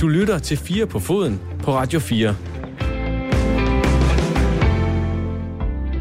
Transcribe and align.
Du 0.00 0.08
lytter 0.08 0.38
til 0.38 0.56
4 0.56 0.86
på 0.86 0.98
foden 0.98 1.40
på 1.62 1.72
Radio 1.74 1.98
4. 1.98 2.36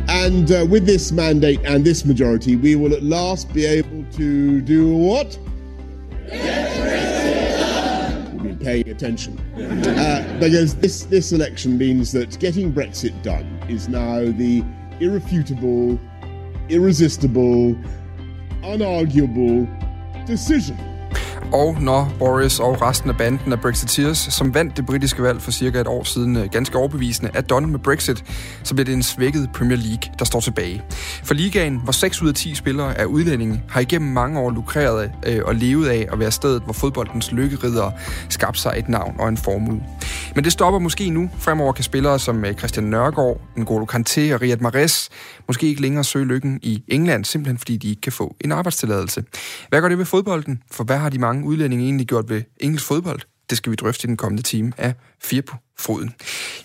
And 0.07 0.51
uh, 0.51 0.71
with 0.71 0.85
this 0.85 1.11
mandate 1.11 1.59
and 1.65 1.85
this 1.85 2.05
majority, 2.05 2.55
we 2.55 2.75
will 2.75 2.93
at 2.93 3.03
last 3.03 3.53
be 3.53 3.65
able 3.65 4.05
to 4.11 4.61
do 4.61 4.95
what? 4.97 5.39
You've 8.33 8.43
been 8.43 8.57
paying 8.63 8.89
attention. 8.89 9.39
Uh, 9.57 10.39
because 10.39 10.75
this, 10.75 11.03
this 11.03 11.31
election 11.33 11.77
means 11.77 12.11
that 12.11 12.39
getting 12.39 12.73
Brexit 12.73 13.23
done 13.23 13.45
is 13.69 13.89
now 13.89 14.19
the 14.19 14.63
irrefutable, 15.01 15.99
irresistible, 16.69 17.75
unarguable 18.63 19.67
decision 20.25 20.94
Og 21.55 21.77
når 21.81 22.13
Boris 22.19 22.59
og 22.59 22.81
resten 22.81 23.09
af 23.09 23.17
banden 23.17 23.53
af 23.53 23.61
Brexiteers, 23.61 24.17
som 24.17 24.53
vandt 24.53 24.77
det 24.77 24.85
britiske 24.85 25.23
valg 25.23 25.41
for 25.41 25.51
cirka 25.51 25.79
et 25.79 25.87
år 25.87 26.03
siden, 26.03 26.35
øh, 26.35 26.49
ganske 26.51 26.77
overbevisende, 26.77 27.31
er 27.33 27.41
done 27.41 27.67
med 27.67 27.79
Brexit, 27.79 28.23
så 28.63 28.73
bliver 28.73 28.85
det 28.85 28.93
en 28.93 29.03
svækket 29.03 29.49
Premier 29.53 29.77
League, 29.77 30.13
der 30.19 30.25
står 30.25 30.39
tilbage. 30.39 30.83
For 31.23 31.33
ligaen, 31.33 31.81
hvor 31.83 31.91
6 31.91 32.21
ud 32.21 32.27
af 32.27 32.33
10 32.33 32.55
spillere 32.55 32.97
er 32.97 33.05
udlændinge, 33.05 33.63
har 33.69 33.81
igennem 33.81 34.11
mange 34.11 34.39
år 34.39 34.51
lukreret 34.51 35.11
øh, 35.25 35.41
og 35.45 35.55
levet 35.55 35.87
af 35.87 36.07
at 36.11 36.19
være 36.19 36.31
stedet, 36.31 36.61
hvor 36.63 36.73
fodboldens 36.73 37.31
lykkeridere 37.31 37.91
skabte 38.29 38.59
sig 38.59 38.73
et 38.77 38.89
navn 38.89 39.15
og 39.19 39.29
en 39.29 39.37
formue. 39.37 39.83
Men 40.35 40.43
det 40.43 40.51
stopper 40.51 40.79
måske 40.79 41.09
nu. 41.09 41.29
Fremover 41.39 41.73
kan 41.73 41.83
spillere 41.83 42.19
som 42.19 42.45
øh, 42.45 42.53
Christian 42.53 42.85
Nørgaard, 42.85 43.41
N'Golo 43.57 43.95
Kanté 43.95 44.33
og 44.33 44.41
Riyad 44.41 44.57
Mahrez 44.57 45.09
måske 45.47 45.67
ikke 45.67 45.81
længere 45.81 46.03
søge 46.03 46.25
lykken 46.25 46.59
i 46.61 46.83
England, 46.87 47.25
simpelthen 47.25 47.57
fordi 47.57 47.77
de 47.77 47.89
ikke 47.89 48.01
kan 48.01 48.11
få 48.11 48.35
en 48.41 48.51
arbejdstilladelse. 48.51 49.23
Hvad 49.69 49.81
gør 49.81 49.89
det 49.89 49.97
ved 49.97 50.05
fodbolden? 50.05 50.61
For 50.71 50.83
hvad 50.83 50.97
har 50.97 51.09
de 51.09 51.19
mange 51.19 51.44
udlændinge 51.45 51.85
egentlig 51.85 52.07
gjort 52.07 52.29
ved 52.29 52.41
engelsk 52.57 52.85
fodbold? 52.85 53.19
Det 53.49 53.57
skal 53.57 53.71
vi 53.71 53.75
drøfte 53.75 54.05
i 54.05 54.07
den 54.07 54.17
kommende 54.17 54.43
time 54.43 54.71
af 54.77 54.93
Fire 55.23 55.41
på 55.41 55.55
Foden. 55.79 56.13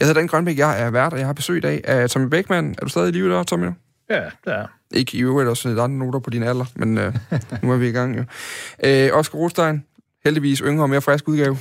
Jeg 0.00 0.06
hedder 0.06 0.20
Dan 0.20 0.28
Grønbæk, 0.28 0.58
jeg 0.58 0.82
er 0.82 0.90
vært, 0.90 1.12
og 1.12 1.18
jeg 1.18 1.26
har 1.26 1.32
besøg 1.32 1.56
i 1.56 1.60
dag 1.60 1.80
af 1.84 2.10
Tommy 2.10 2.28
Beckmann. 2.28 2.74
Er 2.78 2.84
du 2.84 2.88
stadig 2.88 3.08
i 3.08 3.12
live 3.12 3.30
der, 3.32 3.42
Tommy? 3.42 3.66
Ja, 4.10 4.24
det 4.44 4.52
er. 4.52 4.66
Ikke 4.90 5.18
i 5.18 5.20
øvrigt 5.22 5.48
også 5.48 5.68
lidt 5.68 5.80
andre 5.80 5.98
noter 5.98 6.18
på 6.18 6.30
din 6.30 6.42
alder, 6.42 6.64
men 6.74 6.98
øh, 6.98 7.14
nu 7.62 7.72
er 7.72 7.76
vi 7.76 7.88
i 7.88 7.92
gang 7.92 8.16
jo. 8.18 8.24
Øh, 8.84 9.10
Oscar 9.12 9.38
Rostein, 9.38 9.84
heldigvis 10.24 10.58
yngre 10.58 10.84
og 10.84 10.90
mere 10.90 11.00
frisk 11.00 11.28
udgave. 11.28 11.56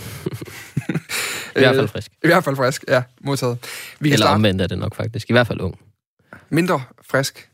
I 1.55 1.59
hvert 1.59 1.75
fald 1.75 1.88
frisk. 1.88 2.11
I 2.23 2.27
hvert 2.27 2.43
fald 2.43 2.55
frisk, 2.55 2.86
ja, 2.88 3.03
modtaget. 3.21 3.58
Vi 3.99 4.09
kan 4.09 4.13
Eller 4.13 4.25
starte 4.25 4.36
omvendt 4.36 4.61
er 4.61 4.67
det 4.67 4.77
nok 4.77 4.95
faktisk. 4.95 5.30
I 5.30 5.33
hvert 5.33 5.47
fald 5.47 5.61
ung. 5.61 5.80
mindre 6.49 6.81
frisk. 7.02 7.49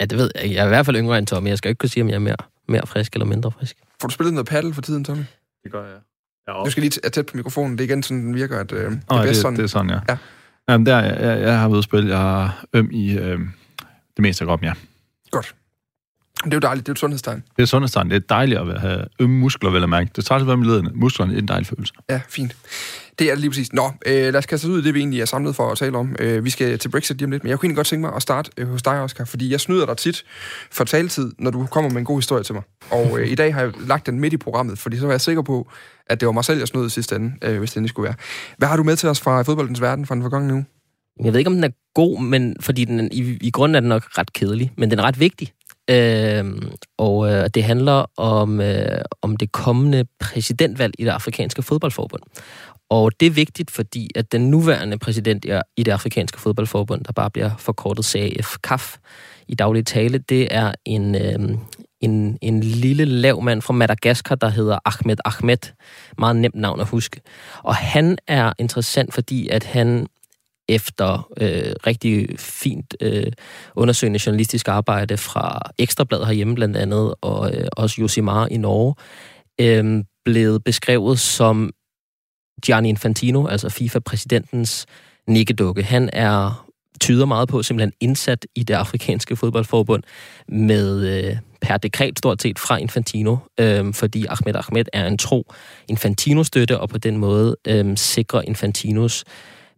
Ja, 0.00 0.04
det 0.04 0.18
ved 0.18 0.30
jeg. 0.34 0.50
Jeg 0.50 0.60
er 0.62 0.64
i 0.64 0.68
hvert 0.68 0.86
fald 0.86 0.96
yngre 0.96 1.18
end 1.18 1.26
Tommy. 1.26 1.48
Jeg 1.48 1.58
skal 1.58 1.68
ikke 1.68 1.78
kunne 1.78 1.88
sige, 1.88 2.02
om 2.02 2.08
jeg 2.08 2.14
er 2.14 2.18
mere, 2.18 2.36
mere 2.68 2.86
frisk 2.86 3.12
eller 3.12 3.26
mindre 3.26 3.52
frisk. 3.52 3.76
Får 4.00 4.08
du 4.08 4.14
spillet 4.14 4.34
noget 4.34 4.46
paddle 4.46 4.74
for 4.74 4.82
tiden, 4.82 5.04
Tommy? 5.04 5.24
Det 5.64 5.72
gør 5.72 5.84
jeg. 5.84 5.98
jeg 6.46 6.60
er 6.60 6.64
Du 6.64 6.70
skal 6.70 6.80
lige 6.80 6.90
tæt 7.10 7.26
på 7.26 7.36
mikrofonen. 7.36 7.78
Det 7.78 7.84
er 7.84 7.88
igen 7.88 8.02
sådan, 8.02 8.24
den 8.24 8.34
virker, 8.34 8.58
at 8.58 8.72
øh, 8.72 8.90
det 8.90 9.02
er 9.10 9.22
bedst 9.22 9.28
det, 9.28 9.36
sådan. 9.36 9.56
det 9.56 9.62
er 9.62 9.66
sådan, 9.66 9.90
ja. 9.90 10.00
Ja. 10.08 10.16
Jamen, 10.68 10.86
der, 10.86 11.00
jeg, 11.00 11.20
jeg, 11.20 11.40
jeg 11.40 11.58
har 11.58 11.68
været 11.68 11.84
spille. 11.84 12.18
Jeg 12.18 12.44
er 12.44 12.64
øm 12.72 12.90
i 12.92 13.18
øh, 13.18 13.38
det 14.16 14.22
meste 14.22 14.44
af 14.44 14.48
kroppen, 14.48 14.66
ja. 14.68 14.72
Godt. 15.30 15.54
Det 16.44 16.52
er 16.52 16.56
jo 16.56 16.60
dejligt. 16.60 16.86
Det 16.86 16.90
er 16.90 16.94
et 16.94 16.98
sundhedstegn. 16.98 17.42
Det 17.56 17.62
er 17.62 17.66
sundhedstegn. 17.66 18.10
Det 18.10 18.16
er 18.16 18.20
dejligt 18.20 18.60
at 18.60 18.80
have 18.80 19.04
ømme 19.20 19.38
muskler, 19.38 19.70
vel 19.70 19.82
at 19.82 19.88
mærke. 19.88 20.10
Det 20.16 20.24
tager 20.24 20.38
sig 20.38 20.58
med 20.58 20.66
lederne. 20.66 20.90
Musklerne 20.94 21.34
er 21.34 21.38
en 21.38 21.48
dejlig 21.48 21.66
følelse. 21.66 21.94
Ja, 22.10 22.20
fint. 22.28 22.56
Det 23.18 23.28
er 23.28 23.30
det 23.30 23.40
lige 23.40 23.50
præcis. 23.50 23.72
Nå, 23.72 23.92
øh, 24.06 24.12
lad 24.14 24.36
os 24.36 24.46
kaste 24.46 24.64
os 24.64 24.68
ud 24.68 24.82
i 24.82 24.84
det, 24.84 24.94
vi 24.94 24.98
egentlig 24.98 25.20
er 25.20 25.24
samlet 25.24 25.56
for 25.56 25.70
at 25.70 25.78
tale 25.78 25.98
om. 25.98 26.16
Øh, 26.18 26.44
vi 26.44 26.50
skal 26.50 26.78
til 26.78 26.88
Brexit 26.88 27.16
lige 27.16 27.24
om 27.24 27.30
lidt, 27.30 27.44
men 27.44 27.50
jeg 27.50 27.58
kunne 27.58 27.66
egentlig 27.66 27.76
godt 27.76 27.86
tænke 27.86 28.00
mig 28.00 28.16
at 28.16 28.22
starte 28.22 28.50
øh, 28.56 28.68
hos 28.68 28.82
dig, 28.82 29.00
Oscar, 29.00 29.24
fordi 29.24 29.50
jeg 29.50 29.60
snyder 29.60 29.86
dig 29.86 29.96
tit 29.96 30.24
for 30.70 30.84
taletid, 30.84 31.32
når 31.38 31.50
du 31.50 31.66
kommer 31.66 31.90
med 31.90 31.98
en 31.98 32.04
god 32.04 32.18
historie 32.18 32.42
til 32.42 32.54
mig. 32.54 32.62
Og 32.90 33.20
øh, 33.20 33.28
i 33.28 33.34
dag 33.34 33.54
har 33.54 33.60
jeg 33.60 33.72
lagt 33.86 34.06
den 34.06 34.20
midt 34.20 34.32
i 34.32 34.36
programmet, 34.36 34.78
fordi 34.78 34.98
så 34.98 35.04
var 35.06 35.12
jeg 35.12 35.20
sikker 35.20 35.42
på, 35.42 35.68
at 36.06 36.20
det 36.20 36.26
var 36.26 36.32
mig 36.32 36.44
selv, 36.44 36.58
jeg 36.58 36.68
snød 36.68 36.86
i 36.86 36.90
sidste 36.90 37.16
ende, 37.16 37.32
øh, 37.42 37.58
hvis 37.58 37.70
det 37.70 37.76
endelig 37.76 37.90
skulle 37.90 38.04
være. 38.04 38.14
Hvad 38.58 38.68
har 38.68 38.76
du 38.76 38.82
med 38.82 38.96
til 38.96 39.08
os 39.08 39.20
fra 39.20 39.42
fodboldens 39.42 39.80
verden 39.80 40.06
fra 40.06 40.14
den 40.14 40.22
forgangne 40.22 40.54
uge? 40.54 40.64
Jeg 41.24 41.32
ved 41.32 41.38
ikke, 41.38 41.48
om 41.48 41.54
den 41.54 41.64
er 41.64 41.70
god, 41.94 42.22
men 42.22 42.56
fordi 42.60 42.84
den, 42.84 43.12
i, 43.12 43.38
i 43.40 43.50
grunden 43.50 43.74
er 43.74 43.80
den 43.80 43.88
nok 43.88 44.18
ret 44.18 44.32
kedelig, 44.32 44.72
men 44.76 44.90
den 44.90 44.98
er 44.98 45.02
ret 45.02 45.20
vigtig. 45.20 45.52
Øh, 45.90 46.44
og 46.98 47.32
øh, 47.32 47.50
det 47.54 47.64
handler 47.64 48.04
om, 48.16 48.60
øh, 48.60 49.00
om 49.22 49.36
det 49.36 49.52
kommende 49.52 50.04
præsidentvalg 50.20 50.94
i 50.98 51.04
det 51.04 51.10
afrikanske 51.10 51.62
fodboldforbund. 51.62 52.22
Og 52.90 53.20
det 53.20 53.26
er 53.26 53.30
vigtigt, 53.30 53.70
fordi 53.70 54.10
at 54.14 54.32
den 54.32 54.50
nuværende 54.50 54.98
præsident 54.98 55.46
i 55.76 55.82
det 55.82 55.92
afrikanske 55.92 56.40
fodboldforbund, 56.40 57.04
der 57.04 57.12
bare 57.12 57.30
bliver 57.30 57.50
forkortet 57.58 58.04
CAF, 58.04 58.56
CAF 58.66 58.96
i 59.48 59.54
daglig 59.54 59.86
tale, 59.86 60.18
det 60.18 60.48
er 60.50 60.72
en, 60.84 61.14
øh, 61.14 61.58
en, 62.00 62.38
en 62.42 62.60
lille 62.60 63.04
lav 63.04 63.42
mand 63.42 63.62
fra 63.62 63.72
Madagaskar, 63.72 64.34
der 64.34 64.48
hedder 64.48 64.78
Ahmed 64.84 65.16
Ahmed. 65.24 65.72
Meget 66.18 66.36
nemt 66.36 66.54
navn 66.54 66.80
at 66.80 66.88
huske. 66.88 67.20
Og 67.62 67.74
han 67.74 68.18
er 68.26 68.52
interessant, 68.58 69.14
fordi 69.14 69.48
at 69.48 69.64
han 69.64 70.06
efter 70.70 71.28
øh, 71.36 71.72
rigtig 71.86 72.28
fint 72.38 72.96
øh, 73.00 73.32
undersøgende 73.76 74.20
journalistisk 74.26 74.68
arbejde 74.68 75.16
fra 75.16 75.60
Ekstrabladet 75.78 76.26
herhjemme 76.26 76.54
blandt 76.54 76.76
andet, 76.76 77.14
og 77.20 77.54
øh, 77.54 77.68
også 77.72 77.96
Josimar 78.00 78.46
i 78.46 78.56
Norge, 78.56 78.94
øh, 79.60 80.04
blevet 80.24 80.64
beskrevet 80.64 81.20
som 81.20 81.70
Gianni 82.66 82.88
Infantino, 82.88 83.46
altså 83.46 83.68
FIFA-præsidentens 83.68 84.86
nikkedukke. 85.26 85.82
Han 85.82 86.10
er 86.12 86.66
tyder 87.00 87.26
meget 87.26 87.48
på 87.48 87.62
simpelthen 87.62 87.92
indsat 88.00 88.46
i 88.54 88.62
det 88.62 88.74
afrikanske 88.74 89.36
fodboldforbund 89.36 90.02
med 90.48 91.06
øh, 91.06 91.36
per 91.60 91.76
dekret 91.76 92.18
stort 92.18 92.42
set 92.42 92.58
fra 92.58 92.76
Infantino, 92.76 93.36
øh, 93.60 93.94
fordi 93.94 94.26
Ahmed 94.26 94.54
Ahmed 94.54 94.84
er 94.92 95.06
en 95.06 95.18
tro 95.18 95.52
Infantino-støtte, 95.88 96.80
og 96.80 96.88
på 96.88 96.98
den 96.98 97.16
måde 97.16 97.56
øh, 97.68 97.96
sikrer 97.96 98.42
Infantinos 98.42 99.24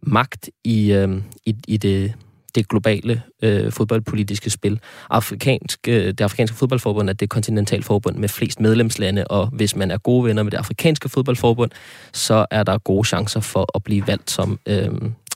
magt 0.03 0.51
i, 0.65 0.93
øh, 0.93 1.23
i, 1.47 1.55
i 1.69 1.77
det, 1.77 2.13
det 2.55 2.69
globale 2.69 3.23
øh, 3.43 3.73
fodboldpolitiske 3.73 4.51
spil. 4.51 4.81
Afrikansk, 5.11 5.89
øh, 5.89 6.07
det 6.07 6.21
afrikanske 6.21 6.57
fodboldforbund 6.57 7.09
er 7.09 7.13
det 7.13 7.31
kontinentalforbund 7.31 8.17
med 8.17 8.29
flest 8.29 8.61
medlemslande, 8.61 9.25
og 9.25 9.47
hvis 9.47 9.77
man 9.77 9.91
er 9.91 9.99
gode 9.99 10.25
venner 10.25 10.43
med 10.43 10.51
det 10.51 10.59
afrikanske 10.59 11.09
fodboldforbund, 11.09 11.71
så 12.13 12.47
er 12.51 12.63
der 12.63 12.79
gode 12.79 13.09
chancer 13.09 13.41
for 13.41 13.77
at 13.77 13.83
blive 13.83 14.07
valgt 14.07 14.31
som 14.31 14.59
øh, 14.69 14.91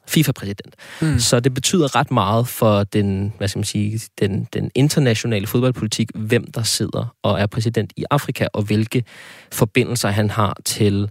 FIFA-præsident. 0.09 0.75
Mm. 1.01 1.19
Så 1.19 1.41
det 1.41 1.55
betyder 1.55 1.97
ret 1.97 2.11
meget 2.11 2.49
for 2.49 2.85
den, 2.85 3.33
hvad 3.39 3.49
skal 3.49 3.59
man 3.59 3.65
sige, 3.65 4.01
den, 4.21 4.49
den 4.55 4.71
internationale 4.75 5.47
fodboldpolitik, 5.47 6.11
hvem 6.15 6.51
der 6.53 6.63
sidder 6.63 7.15
og 7.23 7.41
er 7.41 7.47
præsident 7.47 7.93
i 7.97 8.05
Afrika, 8.11 8.47
og 8.53 8.63
hvilke 8.63 9.05
forbindelser 9.53 10.09
han 10.09 10.31
har 10.31 10.57
til 10.65 11.11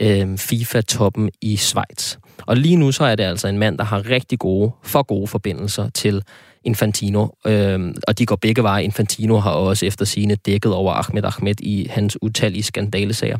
øh, 0.00 0.38
FIFA-toppen 0.38 1.30
i 1.40 1.56
Schweiz. 1.56 2.16
Og 2.38 2.56
lige 2.56 2.76
nu 2.76 2.92
så 2.92 3.04
er 3.04 3.14
det 3.14 3.24
altså 3.24 3.48
en 3.48 3.58
mand, 3.58 3.78
der 3.78 3.84
har 3.84 4.10
rigtig 4.10 4.38
gode, 4.38 4.70
for 4.82 5.02
gode 5.02 5.26
forbindelser 5.26 5.88
til 5.88 6.22
Infantino, 6.64 7.26
Øhm, 7.46 7.94
og 8.08 8.18
de 8.18 8.26
går 8.26 8.36
begge 8.36 8.62
veje. 8.62 8.84
Infantino 8.84 9.38
har 9.38 9.50
også 9.50 9.86
efter 9.86 10.04
sine 10.04 10.34
dækket 10.34 10.72
over 10.72 10.92
Ahmed 10.92 11.24
Ahmed 11.24 11.60
i 11.60 11.86
hans 11.90 12.18
utallige 12.22 12.62
skandalesager. 12.62 13.38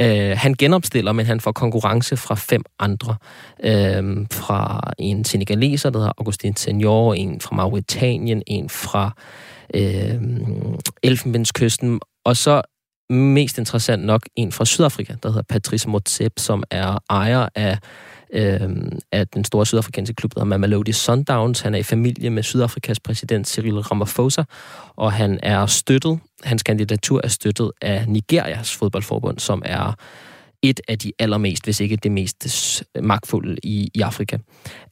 Øh, 0.00 0.36
han 0.36 0.54
genopstiller, 0.54 1.12
men 1.12 1.26
han 1.26 1.40
får 1.40 1.52
konkurrence 1.52 2.16
fra 2.16 2.34
fem 2.34 2.62
andre. 2.78 3.16
Øh, 3.64 4.26
fra 4.32 4.92
en 4.98 5.24
senegaleser, 5.24 5.90
der 5.90 5.98
hedder 5.98 6.12
Augustin 6.18 6.56
Senior, 6.56 7.14
en 7.14 7.40
fra 7.40 7.56
Mauritanien, 7.56 8.42
en 8.46 8.68
fra 8.68 9.14
øh, 9.74 10.20
Elfenbenskysten, 11.02 12.00
og 12.24 12.36
så 12.36 12.62
mest 13.12 13.58
interessant 13.58 14.04
nok 14.04 14.22
en 14.36 14.52
fra 14.52 14.64
Sydafrika, 14.64 15.14
der 15.22 15.28
hedder 15.28 15.42
Patrice 15.42 15.88
Motsepe, 15.88 16.40
som 16.40 16.64
er 16.70 16.98
ejer 17.10 17.48
af, 17.54 17.78
øh, 18.32 18.70
af 19.12 19.28
den 19.28 19.44
store 19.44 19.66
sydafrikanske 19.66 20.14
klub, 20.14 20.34
der 20.34 20.40
hedder 20.40 20.48
Mamelodi 20.48 20.92
Sundowns. 20.92 21.60
Han 21.60 21.74
er 21.74 21.78
i 21.78 21.82
familie 21.82 22.30
med 22.30 22.42
Sydafrikas 22.42 23.00
præsident 23.00 23.48
Cyril 23.48 23.78
Ramaphosa, 23.78 24.42
og 24.96 25.12
han 25.12 25.38
er 25.42 25.66
støttet, 25.66 26.20
hans 26.42 26.62
kandidatur 26.62 27.20
er 27.24 27.28
støttet 27.28 27.72
af 27.80 28.08
Nigerias 28.08 28.76
fodboldforbund, 28.76 29.38
som 29.38 29.62
er 29.64 29.94
et 30.62 30.80
af 30.88 30.98
de 30.98 31.12
allermest, 31.18 31.64
hvis 31.64 31.80
ikke 31.80 31.96
det 31.96 32.12
mest 32.12 32.84
magtfulde 33.00 33.56
i, 33.62 33.90
i 33.94 34.00
Afrika. 34.00 34.38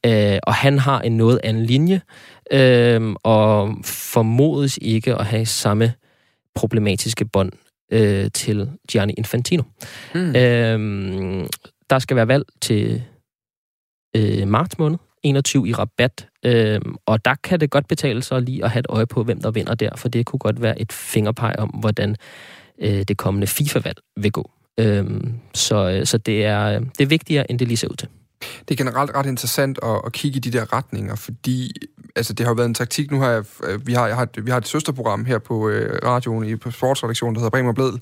Øh, 0.06 0.38
og 0.42 0.54
han 0.54 0.78
har 0.78 1.00
en 1.00 1.16
noget 1.16 1.40
anden 1.44 1.66
linje, 1.66 2.00
øh, 2.52 3.14
og 3.22 3.74
formodes 3.84 4.78
ikke 4.82 5.14
at 5.14 5.26
have 5.26 5.46
samme 5.46 5.92
problematiske 6.54 7.24
bånd 7.24 7.52
øh, 7.90 8.30
til 8.34 8.70
Gianni 8.90 9.14
Infantino. 9.18 9.62
Mm. 10.14 10.36
Øh, 10.36 11.48
der 11.90 11.98
skal 11.98 12.16
være 12.16 12.28
valg 12.28 12.44
til 12.60 13.02
øh, 14.16 14.48
marts 14.48 14.78
måned, 14.78 14.98
21 15.22 15.68
i 15.68 15.72
rabat, 15.72 16.28
øh, 16.44 16.80
og 17.06 17.24
der 17.24 17.34
kan 17.34 17.60
det 17.60 17.70
godt 17.70 17.88
betale 17.88 18.22
sig 18.22 18.42
lige 18.42 18.64
at 18.64 18.70
have 18.70 18.80
et 18.80 18.86
øje 18.88 19.06
på, 19.06 19.22
hvem 19.22 19.40
der 19.40 19.50
vinder 19.50 19.74
der, 19.74 19.96
for 19.96 20.08
det 20.08 20.26
kunne 20.26 20.38
godt 20.38 20.62
være 20.62 20.80
et 20.80 20.92
fingerpeg 20.92 21.54
om, 21.58 21.68
hvordan 21.68 22.16
øh, 22.78 23.02
det 23.08 23.16
kommende 23.16 23.46
FIFA-valg 23.46 23.98
vil 24.16 24.32
gå. 24.32 24.50
Øh, 24.80 25.20
så, 25.54 26.02
så 26.04 26.18
det 26.18 26.44
er, 26.44 26.78
det 26.78 27.00
er 27.00 27.06
vigtigere, 27.06 27.50
end 27.50 27.58
det 27.58 27.68
lige 27.68 27.76
ser 27.76 27.88
ud 27.88 27.96
til. 27.96 28.08
Det 28.68 28.70
er 28.80 28.84
generelt 28.84 29.10
ret 29.14 29.26
interessant 29.26 29.78
at, 29.82 30.00
at 30.06 30.12
kigge 30.12 30.36
i 30.36 30.40
de 30.40 30.50
der 30.50 30.72
retninger, 30.72 31.14
fordi 31.14 31.72
altså, 32.16 32.32
det 32.32 32.46
har 32.46 32.50
jo 32.50 32.54
været 32.54 32.66
en 32.68 32.74
taktik. 32.74 33.10
Nu 33.10 33.20
har 33.20 33.30
jeg, 33.30 33.44
øh, 33.64 33.86
vi 33.86 33.92
har, 33.92 34.06
jeg 34.06 34.16
har 34.16 34.22
et, 34.22 34.46
vi 34.46 34.50
har 34.50 34.58
et 34.58 34.68
søsterprogram 34.68 35.24
her 35.24 35.38
på 35.38 35.68
øh, 35.68 35.98
radioen, 36.04 36.44
i, 36.44 36.56
på 36.56 36.70
sportsredaktionen, 36.70 37.34
der 37.34 37.40
hedder 37.40 37.50
Bremer 37.50 37.72
Bledel, 37.72 38.00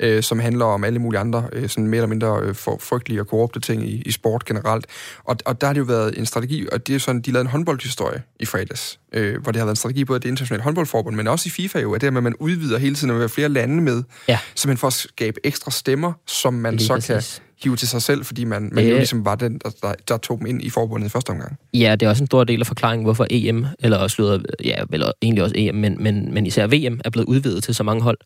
øh, 0.00 0.22
som 0.22 0.38
handler 0.38 0.64
om 0.64 0.84
alle 0.84 0.98
mulige 0.98 1.20
andre 1.20 1.48
øh, 1.52 1.68
sådan 1.68 1.86
mere 1.86 1.98
eller 1.98 2.08
mindre 2.08 2.40
øh, 2.42 2.54
for, 2.54 2.78
frygtelige 2.80 3.20
og 3.20 3.26
korrupte 3.28 3.60
ting 3.60 3.88
i, 3.88 4.02
i 4.06 4.12
sport 4.12 4.44
generelt. 4.44 4.86
Og, 5.24 5.36
og 5.44 5.60
der 5.60 5.66
har 5.66 5.74
det 5.74 5.80
jo 5.80 5.84
været 5.84 6.18
en 6.18 6.26
strategi, 6.26 6.66
og 6.72 6.86
det 6.86 6.94
er 6.94 6.98
sådan, 6.98 7.20
de 7.20 7.30
lavede 7.30 7.40
en 7.46 7.50
håndboldhistorie 7.50 8.22
i 8.40 8.46
fredags, 8.46 8.98
øh, 9.12 9.42
hvor 9.42 9.52
det 9.52 9.58
har 9.60 9.66
været 9.66 9.72
en 9.72 9.76
strategi 9.76 10.04
både 10.04 10.16
af 10.16 10.20
det 10.20 10.28
internationale 10.28 10.62
håndboldforbund, 10.62 11.16
men 11.16 11.28
også 11.28 11.46
i 11.46 11.50
FIFA 11.50 11.78
jo, 11.80 11.92
at 11.94 12.00
det 12.00 12.12
med, 12.12 12.18
at 12.18 12.22
man 12.24 12.34
udvider 12.38 12.78
hele 12.78 12.94
tiden, 12.94 13.10
at 13.14 13.18
være 13.20 13.28
flere 13.28 13.48
lande 13.48 13.82
med, 13.82 14.02
Ja. 14.28 14.38
simpelthen 14.54 14.78
for 14.80 14.86
at 14.86 14.92
skabe 14.92 15.40
ekstra 15.44 15.70
stemmer, 15.70 16.12
som 16.26 16.54
man 16.54 16.76
Lige 16.76 16.86
så 16.86 16.94
præcis. 16.94 17.06
kan 17.08 17.53
hive 17.64 17.76
til 17.76 17.88
sig 17.88 18.02
selv, 18.02 18.24
fordi 18.24 18.44
man, 18.44 18.70
man 18.72 18.84
Ja. 18.84 18.90
jo 18.90 18.96
ligesom 18.96 19.24
var 19.24 19.34
den, 19.34 19.58
der, 19.64 19.70
der, 19.82 19.94
der 20.08 20.16
tog 20.16 20.38
dem 20.38 20.46
ind 20.46 20.62
i 20.62 20.70
forbundet 20.70 21.06
i 21.06 21.10
første 21.10 21.30
omgang. 21.30 21.56
Ja, 21.74 21.96
det 22.00 22.06
er 22.06 22.10
også 22.10 22.22
en 22.22 22.26
stor 22.26 22.44
del 22.44 22.60
af 22.60 22.66
forklaringen, 22.66 23.04
hvorfor 23.04 23.26
EM, 23.30 23.66
eller 23.78 23.98
også 23.98 24.22
lyder, 24.22 24.38
ja, 24.64 24.82
vel 24.90 25.04
egentlig 25.22 25.42
også 25.44 25.54
EM, 25.58 25.74
men, 25.74 25.96
men, 26.02 26.34
men 26.34 26.46
især 26.46 26.66
VM 26.66 27.00
er 27.04 27.10
blevet 27.10 27.26
udvidet 27.28 27.64
til 27.64 27.74
så 27.74 27.82
mange 27.82 28.02
hold. 28.02 28.18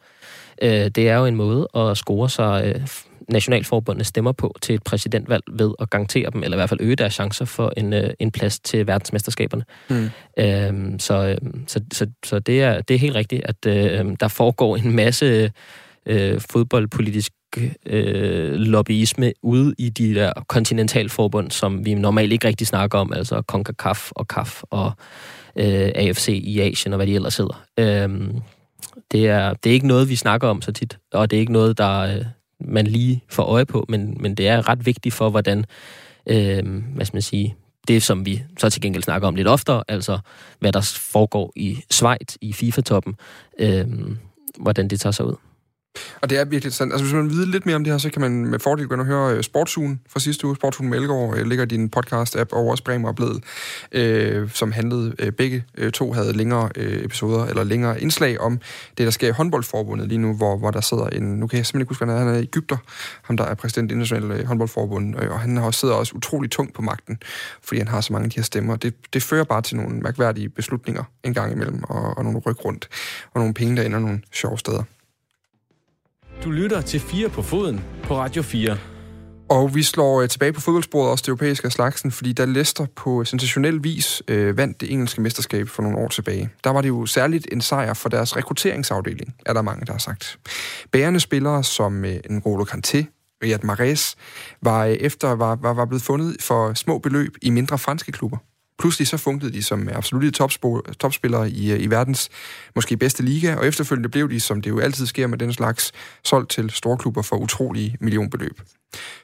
Øh, 0.62 0.70
det 0.70 0.98
er 0.98 1.16
jo 1.16 1.26
en 1.26 1.34
måde 1.36 1.68
at 1.74 1.96
score 1.96 2.30
sig 2.30 2.62
øh, 2.76 2.86
nationalforbundene 3.28 4.04
stemmer 4.04 4.32
på 4.32 4.56
til 4.62 4.74
et 4.74 4.82
præsidentvalg 4.82 5.42
ved 5.52 5.72
at 5.80 5.90
garantere 5.90 6.30
dem, 6.30 6.42
eller 6.42 6.56
i 6.56 6.58
hvert 6.58 6.68
fald 6.68 6.80
øge 6.82 6.96
deres 6.96 7.14
chancer 7.14 7.44
for 7.44 7.72
en, 7.76 7.92
øh, 7.92 8.10
en 8.18 8.30
plads 8.30 8.60
til 8.60 8.86
verdensmesterskaberne. 8.86 9.64
Mm. 9.90 10.10
Øhm, 10.38 10.98
så, 10.98 11.14
øhm, 11.14 11.64
så, 11.66 11.80
så, 11.92 12.06
så 12.24 12.38
det, 12.38 12.62
er, 12.62 12.80
det 12.80 12.94
er 12.94 12.98
helt 12.98 13.14
rigtigt, 13.14 13.42
at 13.44 13.66
øh, 13.66 14.06
der 14.20 14.28
foregår 14.28 14.76
en 14.76 14.96
masse 14.96 15.50
øh, 16.06 16.40
fodboldpolitisk 16.50 17.32
øh, 17.86 18.52
lobbyisme 18.52 19.32
ude 19.42 19.74
i 19.78 19.88
de 19.88 20.14
der 20.14 20.32
kontinentalforbund, 20.48 21.50
som 21.50 21.84
vi 21.84 21.94
normalt 21.94 22.32
ikke 22.32 22.48
rigtig 22.48 22.66
snakker 22.66 22.98
om, 22.98 23.12
altså 23.12 23.42
CONCACAF 23.42 24.12
og 24.12 24.26
CAF 24.26 24.62
og 24.70 24.92
øh, 25.56 25.90
AFC 25.94 26.28
i 26.28 26.60
Asien 26.60 26.92
og 26.92 26.96
hvad 26.96 27.06
de 27.06 27.14
ellers 27.14 27.36
hedder. 27.36 27.64
Øhm, 27.78 28.40
det, 29.12 29.28
er, 29.28 29.54
det 29.54 29.70
er 29.70 29.74
ikke 29.74 29.86
noget, 29.86 30.08
vi 30.08 30.16
snakker 30.16 30.48
om 30.48 30.62
så 30.62 30.72
tit, 30.72 30.98
og 31.12 31.30
det 31.30 31.36
er 31.36 31.40
ikke 31.40 31.52
noget, 31.52 31.78
der 31.78 31.98
øh, 32.00 32.24
man 32.60 32.86
lige 32.86 33.24
får 33.28 33.42
øje 33.42 33.66
på, 33.66 33.84
men, 33.88 34.16
men 34.20 34.34
det 34.34 34.48
er 34.48 34.68
ret 34.68 34.86
vigtigt 34.86 35.14
for, 35.14 35.30
hvordan, 35.30 35.64
øh, 36.26 36.82
hvad 36.94 37.06
skal 37.06 37.16
man 37.16 37.22
sige, 37.22 37.56
det, 37.88 38.02
som 38.02 38.26
vi 38.26 38.42
så 38.58 38.70
til 38.70 38.82
gengæld 38.82 39.02
snakker 39.02 39.28
om 39.28 39.34
lidt 39.34 39.48
oftere, 39.48 39.84
altså 39.88 40.18
hvad 40.58 40.72
der 40.72 40.96
foregår 41.12 41.52
i 41.56 41.78
Schweiz, 41.90 42.36
i 42.40 42.52
FIFA-toppen, 42.52 43.14
øh, 43.58 43.86
hvordan 44.60 44.88
det 44.88 45.00
tager 45.00 45.12
sig 45.12 45.26
ud. 45.26 45.34
Og 46.20 46.30
det 46.30 46.38
er 46.38 46.44
virkelig 46.44 46.72
sandt. 46.72 46.92
Altså, 46.92 47.04
hvis 47.04 47.14
man 47.14 47.24
vil 47.24 47.32
vide 47.32 47.50
lidt 47.50 47.66
mere 47.66 47.76
om 47.76 47.84
det 47.84 47.92
her, 47.92 47.98
så 47.98 48.10
kan 48.10 48.20
man 48.20 48.46
med 48.46 48.58
fordel 48.58 48.86
gå 48.86 48.94
ind 48.94 49.00
og 49.00 49.06
høre 49.06 49.36
øh, 49.36 49.42
Sportsugen 49.42 50.00
fra 50.08 50.20
sidste 50.20 50.46
uge. 50.46 50.56
Sportsugen 50.56 50.90
med 50.90 50.98
Elgård 50.98 51.38
øh, 51.38 51.46
ligger 51.46 51.64
i 51.64 51.68
din 51.68 51.90
podcast-app, 51.96 52.52
og 52.52 52.66
også 52.66 52.84
Bremer 52.84 53.08
og 53.08 53.16
Bledel, 53.16 53.42
øh, 53.92 54.50
som 54.50 54.72
handlede, 54.72 55.14
øh, 55.18 55.32
begge 55.32 55.64
øh, 55.78 55.92
to 55.92 56.12
havde 56.12 56.32
længere 56.32 56.70
øh, 56.76 57.04
episoder, 57.04 57.46
eller 57.46 57.64
længere 57.64 58.00
indslag 58.00 58.40
om 58.40 58.58
det, 58.98 59.04
der 59.04 59.10
sker 59.10 59.28
i 59.28 59.30
håndboldforbundet 59.30 60.08
lige 60.08 60.18
nu, 60.18 60.34
hvor, 60.34 60.56
hvor 60.56 60.70
der 60.70 60.80
sidder 60.80 61.06
en, 61.06 61.22
nu 61.22 61.46
kan 61.46 61.56
jeg 61.56 61.66
simpelthen 61.66 61.80
ikke 61.80 61.90
huske, 61.90 62.04
hvad 62.04 62.14
han 62.14 62.22
er, 62.22 62.28
han 62.28 62.36
er 62.38 62.42
Ægypter, 62.42 62.76
ham 63.22 63.36
der 63.36 63.44
er 63.44 63.54
præsident 63.54 63.90
i 63.90 63.94
Internationale 63.94 64.34
øh, 64.34 64.46
håndboldforbund, 64.46 65.22
øh, 65.22 65.30
og 65.30 65.40
han 65.40 65.56
har 65.56 65.64
også, 65.64 65.80
sidder 65.80 65.94
også 65.94 66.12
utrolig 66.16 66.50
tungt 66.50 66.74
på 66.74 66.82
magten, 66.82 67.18
fordi 67.62 67.78
han 67.78 67.88
har 67.88 68.00
så 68.00 68.12
mange 68.12 68.24
af 68.24 68.30
de 68.30 68.36
her 68.36 68.44
stemmer. 68.44 68.76
Det, 68.76 68.94
det 69.12 69.22
fører 69.22 69.44
bare 69.44 69.62
til 69.62 69.76
nogle 69.76 70.00
mærkværdige 70.00 70.48
beslutninger 70.48 71.04
en 71.24 71.34
gang 71.34 71.52
imellem, 71.52 71.82
og, 71.84 72.18
og 72.18 72.24
nogle 72.24 72.38
ryg 72.38 72.64
rundt, 72.64 72.88
og 73.34 73.40
nogle 73.40 73.54
penge, 73.54 73.76
der 73.76 73.82
ender 73.82 73.98
nogle 73.98 74.20
sjove 74.32 74.58
steder. 74.58 74.82
Du 76.44 76.50
lytter 76.50 76.80
til 76.80 77.00
4 77.00 77.28
på 77.28 77.42
foden 77.42 77.80
på 78.02 78.16
Radio 78.16 78.42
4. 78.42 78.78
Og 79.48 79.74
vi 79.74 79.82
slår 79.82 80.22
øh, 80.22 80.28
tilbage 80.28 80.52
på 80.52 80.60
fodboldsporet, 80.60 81.10
også 81.10 81.22
det 81.22 81.28
europæiske 81.28 81.64
af 81.64 81.72
slagsen, 81.72 82.10
fordi 82.10 82.32
da 82.32 82.44
Leicester 82.44 82.86
på 82.96 83.24
sensationel 83.24 83.84
vis 83.84 84.22
øh, 84.28 84.56
vandt 84.56 84.80
det 84.80 84.92
engelske 84.92 85.20
mesterskab 85.20 85.68
for 85.68 85.82
nogle 85.82 85.98
år 85.98 86.08
tilbage, 86.08 86.50
der 86.64 86.70
var 86.70 86.80
det 86.80 86.88
jo 86.88 87.06
særligt 87.06 87.46
en 87.52 87.60
sejr 87.60 87.94
for 87.94 88.08
deres 88.08 88.36
rekrutteringsafdeling, 88.36 89.34
er 89.46 89.52
der 89.52 89.62
mange, 89.62 89.86
der 89.86 89.92
har 89.92 89.98
sagt. 89.98 90.38
Bærende 90.92 91.20
spillere 91.20 91.64
som 91.64 92.04
øh, 92.04 92.16
N'Golo 92.30 92.64
Kanté, 92.64 93.04
Riyad 93.42 93.62
Mahrez, 93.62 94.14
var 94.62 94.86
øh, 94.86 94.92
efter 94.92 95.28
var, 95.28 95.56
var, 95.56 95.74
var 95.74 95.84
blevet 95.84 96.02
fundet 96.02 96.36
for 96.40 96.74
små 96.74 96.98
beløb 96.98 97.36
i 97.42 97.50
mindre 97.50 97.78
franske 97.78 98.12
klubber. 98.12 98.38
Pludselig 98.78 99.08
så 99.08 99.16
fungerede 99.16 99.52
de 99.52 99.62
som 99.62 99.88
absolutte 99.88 100.30
topspillere 100.98 101.50
i, 101.50 101.72
øh, 101.72 101.80
i 101.80 101.86
verdens 101.86 102.28
måske 102.74 102.96
bedste 102.96 103.22
liga, 103.22 103.54
og 103.54 103.66
efterfølgende 103.66 104.08
blev 104.08 104.30
de, 104.30 104.40
som 104.40 104.62
det 104.62 104.70
jo 104.70 104.78
altid 104.78 105.06
sker 105.06 105.26
med 105.26 105.38
den 105.38 105.52
slags, 105.52 105.92
solgt 106.24 106.50
til 106.50 106.70
storklubber 106.70 107.22
for 107.22 107.36
utrolige 107.36 107.96
millionbeløb. 108.00 108.60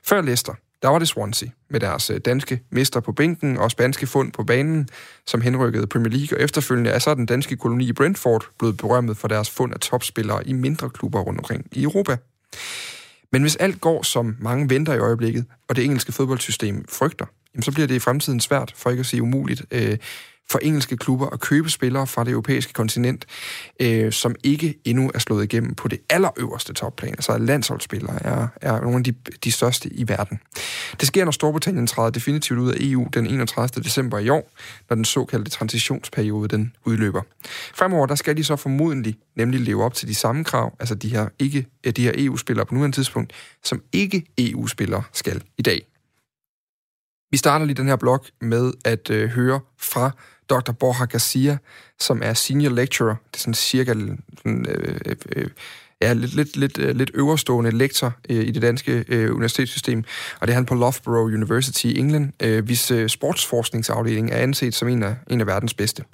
Før 0.04 0.22
Leicester, 0.22 0.54
der 0.82 0.88
var 0.88 0.98
det 0.98 1.08
Swansea, 1.08 1.48
med 1.70 1.80
deres 1.80 2.10
øh, 2.10 2.20
danske 2.24 2.60
mester 2.70 3.00
på 3.00 3.12
bænken 3.12 3.56
og 3.56 3.70
spanske 3.70 4.06
fund 4.06 4.32
på 4.32 4.44
banen, 4.44 4.88
som 5.26 5.40
henrykkede 5.40 5.86
Premier 5.86 6.12
League, 6.12 6.38
og 6.38 6.44
efterfølgende 6.44 6.90
er 6.90 6.98
så 6.98 7.14
den 7.14 7.26
danske 7.26 7.56
koloni 7.56 7.88
i 7.88 7.92
Brentford 7.92 8.44
blevet 8.58 8.76
berømmet 8.76 9.16
for 9.16 9.28
deres 9.28 9.50
fund 9.50 9.74
af 9.74 9.80
topspillere 9.80 10.48
i 10.48 10.52
mindre 10.52 10.90
klubber 10.90 11.20
rundt 11.20 11.38
omkring 11.38 11.66
i 11.72 11.82
Europa. 11.82 12.16
Men 13.32 13.42
hvis 13.42 13.56
alt 13.56 13.80
går, 13.80 14.02
som 14.02 14.36
mange 14.40 14.70
venter 14.70 14.94
i 14.94 14.98
øjeblikket, 14.98 15.44
og 15.68 15.76
det 15.76 15.84
engelske 15.84 16.12
fodboldsystem 16.12 16.84
frygter, 16.88 17.26
jamen, 17.54 17.62
så 17.62 17.72
bliver 17.72 17.86
det 17.86 17.94
i 17.94 17.98
fremtiden 17.98 18.40
svært, 18.40 18.72
for 18.76 18.90
ikke 18.90 19.00
at 19.00 19.06
sige 19.06 19.22
umuligt, 19.22 19.62
øh, 19.70 19.98
for 20.50 20.58
engelske 20.58 20.96
klubber 20.96 21.26
at 21.26 21.40
købe 21.40 21.70
spillere 21.70 22.06
fra 22.06 22.24
det 22.24 22.30
europæiske 22.30 22.72
kontinent, 22.72 23.26
øh, 23.80 24.12
som 24.12 24.34
ikke 24.42 24.74
endnu 24.84 25.10
er 25.14 25.18
slået 25.18 25.44
igennem 25.44 25.74
på 25.74 25.88
det 25.88 25.98
allerøverste 26.10 26.72
topplan. 26.72 27.10
Altså 27.10 27.38
landsholdsspillere 27.38 28.22
er, 28.22 28.48
er 28.60 28.80
nogle 28.80 28.96
af 28.96 29.04
de, 29.04 29.14
de 29.44 29.52
største 29.52 29.88
i 29.88 30.08
verden. 30.08 30.40
Det 31.00 31.08
sker, 31.08 31.24
når 31.24 31.32
Storbritannien 31.32 31.86
træder 31.86 32.10
definitivt 32.10 32.58
ud 32.58 32.72
af 32.72 32.76
EU 32.80 33.08
den 33.14 33.26
31. 33.26 33.82
december 33.82 34.18
i 34.18 34.28
år, 34.28 34.50
når 34.88 34.94
den 34.94 35.04
såkaldte 35.04 35.50
transitionsperiode 35.50 36.48
den 36.48 36.72
udløber. 36.84 37.22
Fremover 37.74 38.06
der 38.06 38.14
skal 38.14 38.36
de 38.36 38.44
så 38.44 38.56
formodentlig 38.56 39.16
nemlig 39.36 39.60
leve 39.60 39.84
op 39.84 39.94
til 39.94 40.08
de 40.08 40.14
samme 40.14 40.44
krav, 40.44 40.76
altså 40.80 40.94
de 40.94 41.08
her, 41.08 41.28
ikke, 41.38 41.66
de 41.96 42.02
her 42.02 42.12
EU-spillere 42.16 42.66
på 42.66 42.74
nuværende 42.74 42.96
tidspunkt, 42.96 43.32
som 43.64 43.82
ikke 43.92 44.24
EU-spillere 44.38 45.02
skal 45.12 45.42
i 45.58 45.62
dag. 45.62 45.93
Vi 47.34 47.38
starter 47.38 47.66
lige 47.66 47.74
den 47.74 47.88
her 47.88 47.96
blog 47.96 48.24
med 48.40 48.72
at 48.84 49.10
øh, 49.10 49.28
høre 49.28 49.60
fra 49.78 50.10
Dr. 50.50 50.72
Borja 50.72 51.04
Garcia, 51.04 51.58
som 51.98 52.22
er 52.24 52.34
senior 52.34 52.70
lecturer. 52.70 53.14
Det 53.14 53.36
er 53.36 53.38
sådan 53.38 53.54
cirka 53.54 53.92
sådan, 53.92 54.66
øh, 54.68 55.00
øh, 55.06 55.16
øh 55.36 55.50
ja, 56.04 56.12
lidt, 56.12 56.34
lidt, 56.34 56.56
lidt, 56.56 56.78
øh, 56.78 56.96
lidt 56.96 57.10
øverstående 57.14 57.70
lektor 57.70 58.12
øh, 58.30 58.44
i 58.46 58.50
det 58.50 58.62
danske 58.62 59.04
øh, 59.08 59.30
universitetssystem, 59.30 60.04
og 60.40 60.46
det 60.46 60.52
er 60.52 60.54
han 60.54 60.66
på 60.66 60.74
Loughborough 60.74 61.34
University 61.34 61.84
i 61.84 61.98
England, 61.98 62.32
øh, 62.42 62.64
hvis 62.64 62.90
øh, 62.90 63.08
sportsforskningsafdeling 63.08 64.30
er 64.30 64.36
anset 64.36 64.74
som 64.74 64.88
en 64.88 65.02
af, 65.02 65.16
en 65.30 65.40
af 65.40 65.46
verdens 65.46 65.74
bedste. 65.74 66.04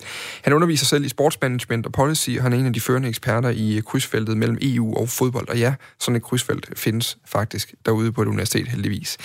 Han 0.42 0.52
underviser 0.52 0.86
selv 0.86 1.04
i 1.04 1.08
sportsmanagement 1.08 1.86
og 1.86 1.92
policy, 1.92 2.30
og 2.36 2.42
han 2.42 2.52
er 2.52 2.56
en 2.56 2.66
af 2.66 2.72
de 2.72 2.80
førende 2.80 3.08
eksperter 3.08 3.48
i 3.48 3.76
øh, 3.76 3.82
krydsfeltet 3.82 4.36
mellem 4.36 4.58
EU 4.62 4.96
og 4.96 5.08
fodbold. 5.08 5.48
Og 5.48 5.58
ja, 5.58 5.74
sådan 6.00 6.16
et 6.16 6.22
krydsfelt 6.22 6.78
findes 6.78 7.18
faktisk 7.26 7.74
derude 7.86 8.12
på 8.12 8.22
et 8.22 8.26
universitet 8.26 8.68
heldigvis. 8.68 9.18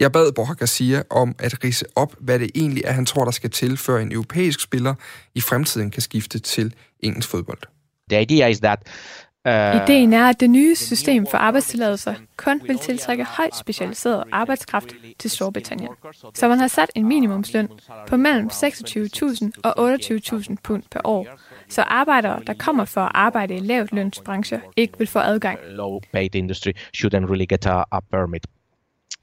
Jeg 0.00 0.12
bad 0.12 0.32
Borja 0.32 0.52
Garcia 0.52 1.02
om 1.10 1.34
at 1.38 1.64
rise 1.64 1.84
op, 1.94 2.14
hvad 2.20 2.38
det 2.38 2.50
egentlig 2.54 2.82
er, 2.86 2.92
han 2.92 3.06
tror, 3.06 3.24
der 3.24 3.30
skal 3.30 3.50
til, 3.50 3.76
før 3.76 3.98
en 3.98 4.12
europæisk 4.12 4.60
spiller 4.60 4.94
i 5.34 5.40
fremtiden 5.40 5.90
kan 5.90 6.02
skifte 6.02 6.38
til 6.38 6.74
engelsk 7.00 7.28
fodbold. 7.28 7.58
The 8.10 8.22
idea 8.22 8.48
is 8.48 8.60
that 8.60 8.78
Ideen 9.46 10.12
er, 10.12 10.28
at 10.28 10.40
det 10.40 10.50
nye 10.50 10.76
system 10.76 11.26
for 11.30 11.38
arbejdstilladelser 11.38 12.14
kun 12.36 12.60
vil 12.66 12.78
tiltrække 12.78 13.24
højt 13.24 13.56
specialiseret 13.56 14.24
arbejdskraft 14.32 14.88
til 15.18 15.30
Storbritannien. 15.30 15.90
Så 16.34 16.48
man 16.48 16.58
har 16.58 16.68
sat 16.68 16.90
en 16.94 17.08
minimumsløn 17.08 17.68
på 18.08 18.16
mellem 18.16 18.46
26.000 18.46 19.50
og 19.64 19.94
28.000 19.94 20.54
pund 20.62 20.82
per 20.90 21.00
år, 21.04 21.26
så 21.68 21.82
arbejdere, 21.82 22.42
der 22.46 22.54
kommer 22.54 22.84
for 22.84 23.00
at 23.00 23.12
arbejde 23.14 23.56
i 23.56 23.60
lavt 23.60 23.92
lønsbrancher, 23.92 24.60
ikke 24.76 24.98
vil 24.98 25.06
få 25.06 25.18
adgang. 25.18 25.58
low 25.68 26.00
paid 26.12 26.34
industry 26.34 26.70
shouldn't 26.96 27.26
really 27.26 27.46
get 27.48 27.66
a, 27.66 27.82
a 27.92 28.00
permit. 28.00 28.46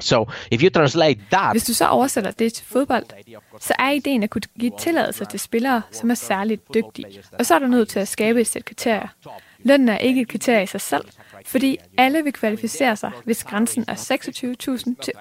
So 0.01 0.25
if 0.51 0.63
you 0.63 0.69
translate 0.69 1.19
that, 1.31 1.51
Hvis 1.53 1.63
du 1.63 1.73
så 1.73 1.87
oversætter 1.87 2.31
det 2.31 2.53
til 2.53 2.65
fodbold, 2.65 3.03
så 3.59 3.73
er 3.79 3.89
ideen 3.89 4.23
at 4.23 4.29
kunne 4.29 4.41
give 4.59 4.71
tilladelser 4.79 5.25
til 5.25 5.39
spillere, 5.39 5.81
som 5.91 6.11
er 6.11 6.15
særligt 6.15 6.73
dygtige. 6.73 7.07
Og 7.39 7.45
så 7.45 7.55
er 7.55 7.59
du 7.59 7.67
nødt 7.67 7.89
til 7.89 7.99
at 7.99 8.07
skabe 8.07 8.41
et 8.41 8.47
sæt 8.47 8.65
kriterier. 8.65 9.07
Lønnen 9.63 9.89
er 9.89 9.97
ikke 9.97 10.21
et 10.21 10.27
kriterie 10.27 10.63
i 10.63 10.65
sig 10.65 10.81
selv, 10.81 11.05
fordi 11.45 11.77
alle 11.97 12.23
vil 12.23 12.33
kvalificere 12.33 12.95
sig, 12.95 13.11
hvis 13.25 13.43
grænsen 13.43 13.85
er 13.87 13.95
26.000 13.95 14.95
til 15.01 15.13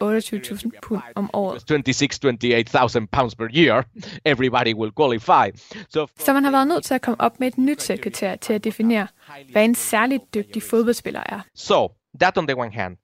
28.000 0.54 0.70
pund 0.82 1.02
om 1.14 1.30
året. 1.32 1.62
26, 1.68 2.28
28,000 2.32 3.08
pounds 3.08 3.34
per 3.34 3.48
year, 3.56 3.84
everybody 4.24 4.74
will 4.74 4.92
qualify. 5.00 5.58
So 5.88 6.06
Så 6.18 6.32
man 6.32 6.44
har 6.44 6.50
været 6.50 6.68
nødt 6.68 6.84
til 6.84 6.94
at 6.94 7.02
komme 7.02 7.20
op 7.20 7.40
med 7.40 7.48
et 7.48 7.58
nyt 7.58 7.82
sæt 7.82 8.00
kriterier 8.00 8.36
til 8.36 8.52
at 8.52 8.64
definere, 8.64 9.06
hvad 9.52 9.64
en 9.64 9.74
særligt 9.74 10.34
dygtig 10.34 10.62
fodboldspiller 10.62 11.22
er. 11.26 11.40
So 11.54 11.88
that 12.20 12.38
on 12.38 12.46
the 12.46 12.56
one 12.58 12.72
hand, 12.72 12.96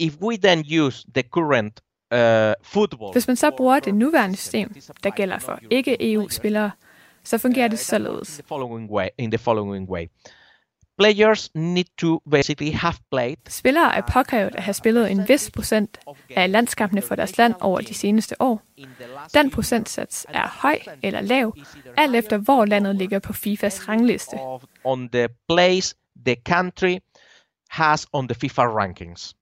if 0.00 0.16
we 0.20 0.36
then 0.36 0.64
use 0.80 1.06
the 1.14 1.22
current 1.22 1.80
uh, 2.14 2.52
football, 2.62 3.12
Hvis 3.12 3.26
man 3.26 3.36
så 3.36 3.50
bruger 3.56 3.80
det 3.80 3.94
nuværende 3.94 4.36
system, 4.36 4.74
der 5.02 5.10
gælder 5.10 5.38
for 5.38 5.58
ikke-EU-spillere, 5.70 6.70
så 7.24 7.38
fungerer 7.38 7.68
det 7.68 7.78
således. 7.78 8.38
in 8.38 8.42
the 8.42 8.48
following 8.48 8.90
way, 8.90 9.06
in 9.18 9.30
the 9.30 9.38
following 9.38 9.90
way, 9.90 10.06
players 10.98 11.50
need 11.54 11.84
to 11.98 12.20
basically 12.30 12.72
have 12.72 12.94
played 13.10 13.36
Spillere 13.48 13.96
er 13.96 14.00
påkrævet 14.12 14.54
at 14.54 14.62
have 14.62 14.74
spillet 14.74 15.10
en 15.10 15.28
vis 15.28 15.50
procent 15.50 15.98
af 16.36 16.52
landskampene 16.52 17.02
for 17.02 17.14
deres 17.14 17.38
land 17.38 17.54
over 17.60 17.80
de 17.80 17.94
seneste 17.94 18.42
år. 18.42 18.62
Den 19.34 19.50
procentsats 19.50 20.26
er 20.28 20.48
høj 20.48 20.78
eller 21.02 21.20
lav, 21.20 21.56
alt 21.96 22.16
efter 22.16 22.36
hvor 22.36 22.64
landet 22.64 22.96
ligger 22.96 23.18
på 23.18 23.32
FIFAs 23.32 23.88
rangliste. 23.88 24.36
on 24.84 25.08
the 25.08 25.28
place 25.48 25.94
the 26.26 26.36
country 26.48 26.98
has 27.70 28.06
on 28.12 28.28
the 28.28 28.34
FIFA 28.34 28.62
rankings. 28.62 29.34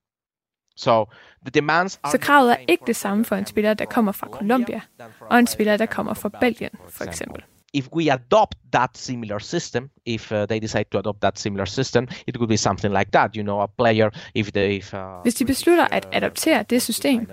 So 0.77 1.05
the 1.43 1.51
demands 1.51 2.01
are 2.03 2.13
Så 2.13 2.19
kravet 2.19 2.53
er 2.53 2.57
ikke 2.69 2.85
det 2.87 2.97
samme 2.97 3.25
for 3.25 3.37
en 3.37 3.47
spiller, 3.47 3.75
der 3.75 3.85
kommer 3.85 4.13
fra 4.13 4.29
Colombia, 4.33 4.81
og 5.21 5.39
en 5.39 5.47
spiller, 5.47 5.77
der 5.77 5.87
kommer 5.87 6.15
fra 6.15 6.29
Belgien, 6.41 6.71
for 6.89 7.05
eksempel. 7.05 7.43
If 7.77 7.89
we 7.93 8.09
adopt 8.09 8.57
that 8.73 8.97
similar 8.97 9.39
system, 9.39 9.91
if 10.07 10.33
uh, 10.33 10.47
they 10.47 10.61
decide 10.61 10.85
to 10.93 10.99
adopt 10.99 11.21
that 11.21 11.39
similar 11.39 11.67
system, 11.67 12.09
it 12.27 12.35
could 12.39 12.49
be 12.49 12.57
something 12.57 12.93
like 12.93 13.11
that. 13.13 13.37
You 13.37 13.43
know, 13.43 13.61
a 13.61 13.67
player 13.67 14.11
if 14.35 14.53
they 14.53 14.77
if, 14.77 14.95
uh, 14.95 15.23
Hvis 15.23 15.35
de 15.35 15.45
beslutter 15.45 15.87
at 15.91 16.09
adoptere 16.13 16.63
det 16.63 16.83
system, 16.83 17.31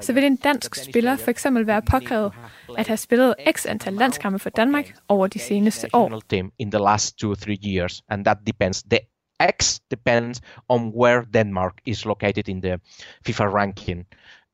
så 0.00 0.12
vil 0.12 0.24
en 0.24 0.36
dansk 0.36 0.74
spiller 0.74 1.16
for 1.16 1.30
eksempel 1.30 1.66
være 1.66 1.82
påkrævet 1.82 2.32
at 2.78 2.86
have 2.86 2.96
spillet 2.96 3.34
x 3.56 3.66
antal 3.66 3.92
landskampe 3.92 4.38
for 4.38 4.50
Danmark 4.50 4.94
over 5.08 5.26
de 5.26 5.38
seneste 5.38 5.88
år. 5.92 6.22
team 6.28 6.52
in 6.58 6.70
the 6.70 6.80
last 6.80 7.18
two 7.18 7.34
three 7.34 7.58
years, 7.62 8.02
and 8.08 8.24
that 8.24 8.38
depends. 8.46 8.82
The 8.82 8.98
X 9.40 9.80
depends 9.90 10.40
on 10.68 10.92
where 11.00 11.22
Denmark 11.34 11.80
is 11.86 12.06
located 12.06 12.48
in 12.48 12.60
the 12.60 12.80
FIFA 13.28 13.52
ranking, 13.52 14.06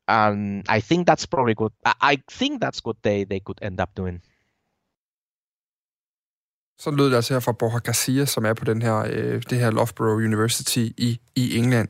and 0.07 0.63
I 0.69 0.81
think 0.81 1.07
that's 1.07 1.25
probably 1.25 1.53
good. 1.53 1.71
I, 1.85 1.93
I 2.01 2.17
think 2.31 2.61
that's 2.61 2.81
what 2.85 2.97
they 3.01 3.25
they 3.25 3.39
could 3.39 3.59
end 3.61 3.79
up 3.79 3.89
doing. 3.95 4.21
Så 6.79 6.91
lød 6.91 7.09
det 7.09 7.15
altså 7.15 7.33
her 7.33 7.39
fra 7.39 7.51
Borja 7.51 7.77
Garcia, 7.77 8.25
som 8.25 8.45
er 8.45 8.53
på 8.53 8.65
den 8.65 8.81
her, 8.81 9.05
øh, 9.09 9.41
det 9.49 9.59
her 9.59 9.71
Loughborough 9.71 10.17
University 10.17 10.77
i, 10.77 11.19
i 11.35 11.57
England. 11.57 11.87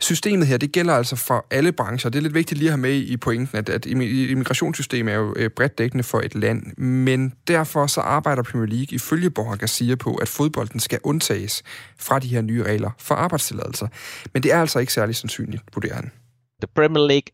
Systemet 0.00 0.46
her, 0.46 0.56
det 0.56 0.72
gælder 0.72 0.94
altså 0.94 1.16
for 1.16 1.46
alle 1.50 1.72
brancher. 1.72 2.10
Det 2.10 2.18
er 2.18 2.22
lidt 2.22 2.34
vigtigt 2.34 2.58
lige 2.58 2.68
at 2.68 2.72
have 2.72 2.80
med 2.80 2.94
i 2.96 3.16
pointen, 3.16 3.58
at, 3.58 3.68
at 3.68 3.86
immigrationssystemet 3.86 5.14
er 5.14 5.18
jo 5.18 5.34
øh, 5.36 5.50
bredt 5.50 5.78
dækkende 5.78 6.04
for 6.04 6.20
et 6.20 6.34
land, 6.34 6.76
men 6.76 7.34
derfor 7.48 7.86
så 7.86 8.00
arbejder 8.00 8.42
Premier 8.42 8.68
League 8.68 8.94
ifølge 8.94 9.30
Borja 9.30 9.56
Garcia 9.56 9.94
på, 9.96 10.14
at 10.14 10.28
fodbolden 10.28 10.80
skal 10.80 10.98
undtages 11.04 11.62
fra 11.98 12.18
de 12.18 12.28
her 12.28 12.40
nye 12.40 12.62
regler 12.62 12.90
for 12.98 13.14
arbejdstilladelser. 13.14 13.88
Men 14.32 14.42
det 14.42 14.52
er 14.52 14.60
altså 14.60 14.78
ikke 14.78 14.92
særlig 14.92 15.16
sandsynligt, 15.16 15.62
vurderer 15.74 15.94
han. 15.94 16.10
the 16.60 16.66
Premier 16.66 17.00
League 17.00 17.32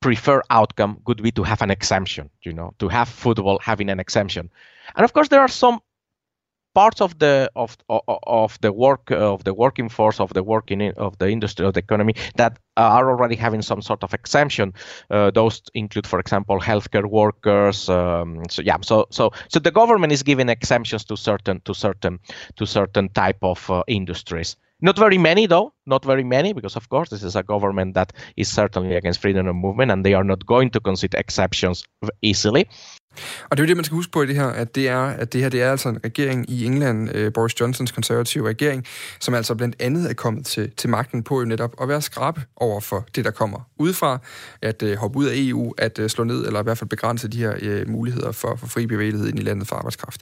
prefer 0.00 0.42
outcome 0.50 1.00
would 1.06 1.22
be 1.22 1.30
to 1.30 1.42
have 1.42 1.62
an 1.62 1.70
exemption, 1.70 2.30
you 2.44 2.52
know, 2.52 2.74
to 2.78 2.88
have 2.88 3.06
football 3.06 3.58
having 3.62 3.90
an 3.90 4.00
exemption. 4.00 4.50
And 4.94 5.04
of 5.04 5.12
course 5.12 5.28
there 5.28 5.40
are 5.40 5.48
some 5.48 5.80
parts 6.78 7.00
of 7.00 7.18
the 7.18 7.50
of 7.56 7.76
of, 7.88 8.52
the 8.60 8.72
work 8.72 9.10
of 9.10 9.42
the 9.42 9.52
working 9.52 9.88
force 9.88 10.20
of 10.20 10.32
the 10.32 10.42
working 10.42 10.80
in, 10.80 10.92
of 10.96 11.18
the 11.18 11.28
industry 11.28 11.66
of 11.66 11.72
the 11.74 11.80
economy 11.80 12.14
that 12.36 12.52
are 12.76 13.10
already 13.10 13.36
having 13.36 13.62
some 13.62 13.82
sort 13.82 14.04
of 14.04 14.14
exemption. 14.14 14.72
Uh, 15.10 15.30
those 15.32 15.62
include, 15.74 16.06
for 16.06 16.20
example, 16.20 16.60
healthcare 16.60 17.06
workers. 17.10 17.88
Um, 17.88 18.42
so 18.48 18.62
yeah, 18.62 18.76
so 18.82 19.06
so 19.10 19.32
so 19.48 19.58
the 19.60 19.72
government 19.80 20.12
is 20.12 20.22
giving 20.22 20.48
exemptions 20.48 21.04
to 21.04 21.16
certain 21.16 21.60
to 21.64 21.74
certain 21.74 22.18
to 22.58 22.66
certain 22.66 23.08
type 23.08 23.40
of 23.42 23.70
uh, 23.70 23.82
industries. 23.88 24.56
Not 24.80 24.98
very 24.98 25.18
many, 25.18 25.46
though. 25.46 25.72
Not 25.86 26.04
very 26.04 26.24
many, 26.24 26.52
because 26.52 26.76
of 26.76 26.88
course 26.88 27.10
this 27.10 27.24
is 27.24 27.34
a 27.36 27.42
government 27.42 27.94
that 27.94 28.12
is 28.36 28.48
certainly 28.48 28.94
against 28.96 29.20
freedom 29.20 29.48
of 29.48 29.56
movement, 29.56 29.90
and 29.90 30.04
they 30.04 30.14
are 30.14 30.24
not 30.24 30.46
going 30.46 30.70
to 30.70 30.80
consider 30.80 31.18
exceptions 31.18 31.84
easily. 32.22 32.68
Og 33.48 33.56
det 33.56 33.62
er 33.62 33.66
jo 33.66 33.68
det, 33.68 33.76
man 33.76 33.84
skal 33.84 33.94
huske 33.94 34.12
på 34.12 34.22
i 34.22 34.26
det 34.26 34.34
her, 34.34 34.46
at 34.46 34.74
det 34.74 34.88
er, 34.88 35.04
at 35.04 35.32
det 35.32 35.40
her 35.40 35.48
det 35.48 35.62
er 35.62 35.70
altså 35.70 35.88
en 35.88 35.98
regering 36.04 36.50
i 36.50 36.64
England, 36.64 37.14
øh, 37.14 37.32
Boris 37.32 37.60
Johnsons 37.60 37.92
konservative 37.92 38.48
regering, 38.48 38.86
som 39.20 39.34
altså 39.34 39.54
blandt 39.54 39.76
andet 39.80 40.10
er 40.10 40.14
kommet 40.14 40.46
til, 40.46 40.70
til 40.70 40.90
magten 40.90 41.22
på 41.22 41.40
jo 41.40 41.46
netop 41.46 41.74
at 41.82 41.88
være 41.88 42.02
skrab 42.02 42.38
over 42.56 42.80
for 42.80 43.06
det, 43.14 43.24
der 43.24 43.30
kommer 43.30 43.60
udefra, 43.78 44.18
at 44.62 44.82
øh, 44.82 44.96
hoppe 44.96 45.18
ud 45.18 45.26
af 45.26 45.32
EU, 45.36 45.74
at 45.78 45.98
øh, 45.98 46.10
slå 46.10 46.24
ned, 46.24 46.46
eller 46.46 46.60
i 46.60 46.62
hvert 46.62 46.78
fald 46.78 46.90
begrænse 46.90 47.28
de 47.28 47.38
her 47.38 47.54
øh, 47.62 47.88
muligheder 47.88 48.32
for, 48.32 48.56
for 48.56 48.66
fri 48.66 48.86
bevægelighed 48.86 49.28
ind 49.28 49.38
i 49.38 49.42
landet 49.42 49.68
for 49.68 49.76
arbejdskraft. 49.76 50.20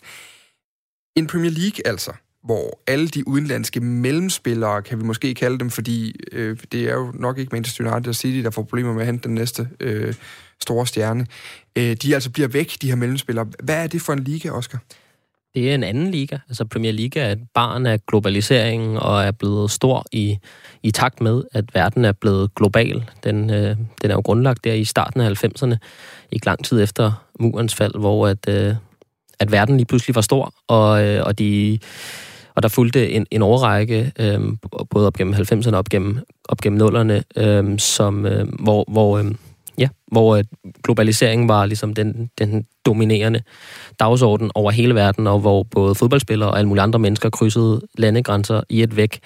En 1.17 1.27
Premier 1.27 1.51
League 1.51 1.87
altså, 1.87 2.13
hvor 2.47 2.81
alle 2.87 3.09
de 3.09 3.29
udenlandske 3.29 3.81
mellemspillere, 3.81 4.83
kan 4.83 4.99
vi 4.99 5.05
måske 5.05 5.35
kalde 5.35 5.59
dem, 5.59 5.71
fordi 5.71 6.15
øh, 6.33 6.57
det 6.73 6.83
er 6.83 6.95
jo 6.95 7.13
nok 7.15 7.39
ikke 7.39 7.51
Manchester 7.53 7.93
United 7.93 8.09
og 8.09 8.15
City, 8.15 8.45
der 8.45 8.51
får 8.51 8.63
problemer 8.63 8.93
med 8.93 9.01
at 9.01 9.07
hente 9.07 9.29
den 9.29 9.35
næste 9.35 9.69
øh, 9.81 10.15
store 10.63 10.87
stjerne. 10.87 11.27
Øh, 11.77 11.97
de 11.97 12.15
altså 12.15 12.31
bliver 12.31 12.49
væk, 12.49 12.77
de 12.83 12.89
her 12.89 12.97
mellemspillere. 12.97 13.47
Hvad 13.63 13.83
er 13.83 13.87
det 13.87 14.03
for 14.03 14.13
en 14.13 14.25
liga, 14.25 14.51
Oscar? 14.51 14.79
Det 15.55 15.71
er 15.71 15.75
en 15.75 15.83
anden 15.83 16.11
liga. 16.11 16.39
Altså 16.49 16.65
Premier 16.65 16.93
League 16.93 17.23
er 17.23 17.33
et 17.33 17.43
barn 17.55 17.87
af 17.87 18.07
globaliseringen 18.07 18.97
og 18.97 19.25
er 19.25 19.31
blevet 19.31 19.71
stor 19.71 20.05
i, 20.13 20.39
i 20.83 20.91
takt 20.91 21.21
med, 21.21 21.43
at 21.53 21.75
verden 21.75 22.05
er 22.05 22.13
blevet 22.13 22.55
global. 22.55 23.11
Den, 23.25 23.51
øh, 23.51 23.77
den 24.03 24.11
er 24.11 24.15
jo 24.15 24.21
grundlagt 24.21 24.65
der 24.65 24.73
i 24.73 24.85
starten 24.85 25.21
af 25.21 25.45
90'erne, 25.45 25.77
ikke 26.33 26.47
lang 26.47 26.65
tid 26.65 26.83
efter 26.83 27.13
murens 27.41 27.75
fald, 27.75 27.99
hvor 27.99 28.27
at, 28.27 28.49
øh, 28.49 28.75
at 29.39 29.53
verden 29.53 29.77
lige 29.77 29.87
pludselig 29.87 30.15
var 30.15 30.21
stor, 30.21 30.55
og, 30.69 31.05
øh, 31.05 31.27
og 31.27 31.39
de 31.39 31.79
og 32.57 32.63
der 32.63 32.69
fulgte 32.69 33.11
en, 33.11 33.27
en 33.31 33.43
overrække, 33.43 34.13
øh, 34.21 34.41
både 34.91 35.07
op 35.07 35.15
gennem 35.15 35.35
90'erne 35.35 35.73
og 35.73 35.79
op 35.79 35.89
gennem, 35.89 36.19
op 36.49 36.61
gennem 36.61 36.89
0'erne, 36.89 37.43
øh, 37.43 37.79
som, 37.79 38.27
øh, 38.27 38.47
hvor, 38.59 38.85
hvor, 38.89 39.19
øh, 39.19 39.25
ja, 39.79 39.89
hvor 40.13 40.37
øh, 40.37 40.45
globaliseringen 40.85 41.49
var 41.49 41.67
ligesom 41.67 41.95
den, 41.95 42.31
den 42.39 42.67
dominerende 42.87 43.43
dagsorden 44.01 44.51
over 44.55 44.71
hele 44.71 44.95
verden, 44.95 45.27
og 45.27 45.41
hvor 45.41 45.63
både 45.63 45.95
fodboldspillere 45.95 46.51
og 46.51 46.59
alle 46.59 46.69
mulige 46.69 46.83
andre 46.83 46.99
mennesker 46.99 47.31
krydsede 47.31 47.81
landegrænser 47.99 48.61
i 48.69 48.83
et 48.83 48.97
væk. 48.97 49.19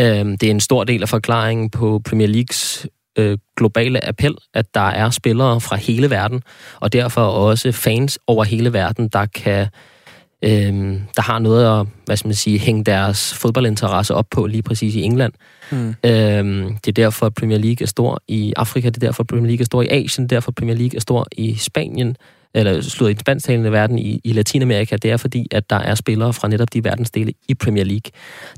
Øh, 0.00 0.06
det 0.06 0.42
er 0.42 0.50
en 0.50 0.60
stor 0.60 0.84
del 0.84 1.02
af 1.02 1.08
forklaringen 1.08 1.70
på 1.70 2.00
Premier 2.04 2.28
Leagues 2.28 2.86
øh, 3.18 3.38
globale 3.56 4.08
appel, 4.08 4.34
at 4.54 4.74
der 4.74 4.88
er 4.88 5.10
spillere 5.10 5.60
fra 5.60 5.76
hele 5.76 6.10
verden, 6.10 6.42
og 6.80 6.92
derfor 6.92 7.22
også 7.22 7.72
fans 7.72 8.18
over 8.26 8.44
hele 8.44 8.72
verden, 8.72 9.08
der 9.08 9.26
kan 9.26 9.66
øhm, 10.42 11.00
der 11.16 11.22
har 11.22 11.38
noget 11.38 11.80
at, 11.80 11.86
hvad 12.06 12.16
skal 12.16 12.28
man 12.28 12.34
sige, 12.34 12.58
hænge 12.58 12.84
deres 12.84 13.34
fodboldinteresse 13.34 14.14
op 14.14 14.26
på 14.30 14.46
lige 14.46 14.62
præcis 14.62 14.94
i 14.94 15.02
England. 15.02 15.32
Mm. 15.70 15.94
Øhm, 16.04 16.76
det 16.84 16.88
er 16.88 16.92
derfor, 16.92 17.26
at 17.26 17.34
Premier 17.34 17.58
League 17.58 17.82
er 17.82 17.86
stor 17.86 18.22
i 18.28 18.52
Afrika, 18.56 18.88
det 18.88 18.96
er 18.96 19.06
derfor, 19.06 19.22
at 19.22 19.26
Premier 19.26 19.46
League 19.46 19.62
er 19.62 19.64
stor 19.64 19.82
i 19.82 19.88
Asien, 19.88 20.24
det 20.24 20.32
er 20.32 20.36
derfor, 20.36 20.50
at 20.50 20.54
Premier 20.54 20.76
League 20.76 20.96
er 20.96 21.00
stor 21.00 21.26
i 21.32 21.54
Spanien, 21.54 22.16
eller 22.54 22.80
slået 22.80 23.10
i 23.10 23.12
den 23.12 23.20
spansktalende 23.20 23.72
verden 23.72 23.98
i, 23.98 24.20
i 24.24 24.32
Latinamerika, 24.32 24.96
det 24.96 25.10
er 25.10 25.16
fordi, 25.16 25.46
at 25.50 25.70
der 25.70 25.76
er 25.76 25.94
spillere 25.94 26.32
fra 26.32 26.48
netop 26.48 26.72
de 26.72 26.84
verdensdele 26.84 27.32
i 27.48 27.54
Premier 27.54 27.84
League. 27.84 28.12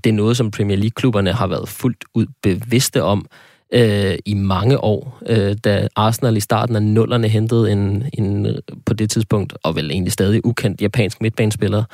Det 0.04 0.10
er 0.10 0.14
noget, 0.14 0.36
som 0.36 0.50
Premier 0.50 0.76
League-klubberne 0.76 1.32
har 1.32 1.46
været 1.46 1.68
fuldt 1.68 2.04
ud 2.14 2.26
bevidste 2.42 3.02
om, 3.02 3.26
øh, 3.72 4.18
i 4.24 4.34
mange 4.34 4.84
år, 4.84 5.18
øh, 5.26 5.56
da 5.64 5.88
Arsenal 5.96 6.36
i 6.36 6.40
starten 6.40 6.76
af 6.76 6.82
nullerne 6.82 7.28
hentede 7.28 7.72
en, 7.72 8.04
en 8.18 8.56
på 8.86 8.94
det 8.94 9.10
tidspunkt, 9.10 9.54
og 9.62 9.76
vel 9.76 9.90
egentlig 9.90 10.12
stadig 10.12 10.46
ukendt 10.46 10.80
japansk 10.80 11.20
midtbanespiller, 11.20 11.84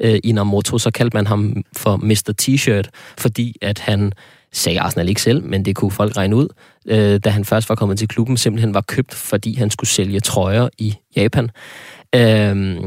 øh, 0.00 0.18
Inamoto, 0.24 0.78
så 0.78 0.90
kaldte 0.90 1.16
man 1.16 1.26
ham 1.26 1.64
for 1.76 1.96
Mr. 1.96 2.34
T-shirt, 2.42 2.88
fordi 3.18 3.56
at 3.62 3.78
han 3.78 4.12
sagde 4.52 4.80
Arsenal 4.80 5.08
ikke 5.08 5.22
selv, 5.22 5.44
men 5.44 5.64
det 5.64 5.76
kunne 5.76 5.90
folk 5.90 6.16
regne 6.16 6.36
ud, 6.36 6.48
øh, 6.86 7.20
da 7.24 7.30
han 7.30 7.44
først 7.44 7.68
var 7.68 7.74
kommet 7.74 7.98
til 7.98 8.08
klubben, 8.08 8.36
simpelthen 8.36 8.74
var 8.74 8.80
købt, 8.80 9.14
fordi 9.14 9.54
han 9.54 9.70
skulle 9.70 9.90
sælge 9.90 10.20
trøjer 10.20 10.68
i 10.78 10.94
Japan. 11.16 11.50
Øh, 12.14 12.78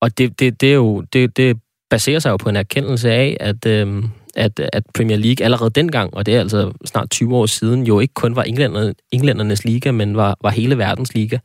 og 0.00 0.18
det, 0.18 0.40
det, 0.40 0.60
det, 0.60 0.70
er 0.70 0.74
jo, 0.74 1.00
det, 1.00 1.36
det 1.36 1.56
baserer 1.90 2.18
sig 2.18 2.30
jo 2.30 2.36
på 2.36 2.48
en 2.48 2.56
erkendelse 2.56 3.10
af, 3.10 3.36
at, 3.40 3.66
øh, 3.66 4.04
at, 4.36 4.60
at 4.72 4.82
Premier 4.94 5.16
League 5.16 5.44
allerede 5.44 5.70
dengang, 5.70 6.14
og 6.14 6.26
det 6.26 6.36
er 6.36 6.40
altså 6.40 6.72
snart 6.84 7.10
20 7.10 7.36
år 7.36 7.46
siden, 7.46 7.86
jo 7.86 8.00
ikke 8.00 8.14
kun 8.14 8.36
var 8.36 8.42
englænder, 8.42 8.92
englændernes 9.12 9.64
liga, 9.64 9.90
men 9.90 10.16
var, 10.16 10.38
var 10.42 10.50
hele 10.50 10.78
verdens 10.78 11.14
liga. 11.14 11.38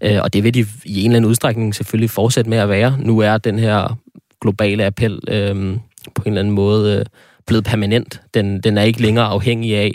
Øh, 0.00 0.18
og 0.22 0.32
det 0.32 0.44
vil 0.44 0.54
de 0.54 0.66
i 0.84 1.00
en 1.00 1.10
eller 1.10 1.16
anden 1.16 1.30
udstrækning 1.30 1.74
selvfølgelig 1.74 2.10
fortsætte 2.10 2.50
med 2.50 2.58
at 2.58 2.68
være. 2.68 2.96
Nu 3.00 3.18
er 3.18 3.38
den 3.38 3.58
her 3.58 3.98
globale 4.40 4.86
appel 4.86 5.20
øh, 5.28 5.76
på 6.14 6.22
en 6.26 6.32
eller 6.32 6.40
anden 6.40 6.54
måde 6.54 6.98
øh, 6.98 7.04
blevet 7.46 7.64
permanent. 7.64 8.20
Den, 8.34 8.60
den 8.60 8.78
er 8.78 8.82
ikke 8.82 9.02
længere 9.02 9.26
afhængig 9.26 9.76
af, 9.76 9.94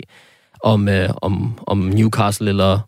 om, 0.62 0.88
øh, 0.88 1.08
om, 1.22 1.58
om 1.66 1.78
Newcastle 1.78 2.48
eller 2.48 2.78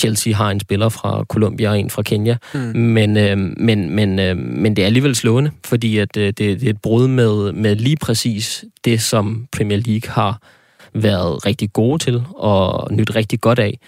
Chelsea 0.00 0.34
har 0.34 0.50
en 0.50 0.60
spiller 0.60 0.88
fra 0.88 1.24
Colombia 1.24 1.70
og 1.70 1.80
en 1.80 1.90
fra 1.90 2.02
Kenya. 2.02 2.36
Mm. 2.54 2.60
Men, 2.60 3.16
øh, 3.16 3.38
men, 3.38 3.90
men, 3.90 4.18
øh, 4.18 4.36
men 4.36 4.76
det 4.76 4.82
er 4.82 4.86
alligevel 4.86 5.14
slående, 5.14 5.50
fordi 5.64 5.98
at, 5.98 6.16
øh, 6.16 6.26
det, 6.26 6.38
det 6.38 6.62
er 6.62 6.70
et 6.70 6.82
brud 6.82 7.08
med, 7.08 7.52
med 7.52 7.76
lige 7.76 7.96
præcis 7.96 8.64
det, 8.84 9.00
som 9.00 9.46
Premier 9.52 9.78
League 9.86 10.10
har 10.10 10.42
været 10.94 11.46
rigtig 11.46 11.72
gode 11.72 11.98
til 11.98 12.22
og 12.34 12.94
nyt 12.94 13.14
rigtig 13.14 13.40
godt 13.40 13.58
af, 13.58 13.78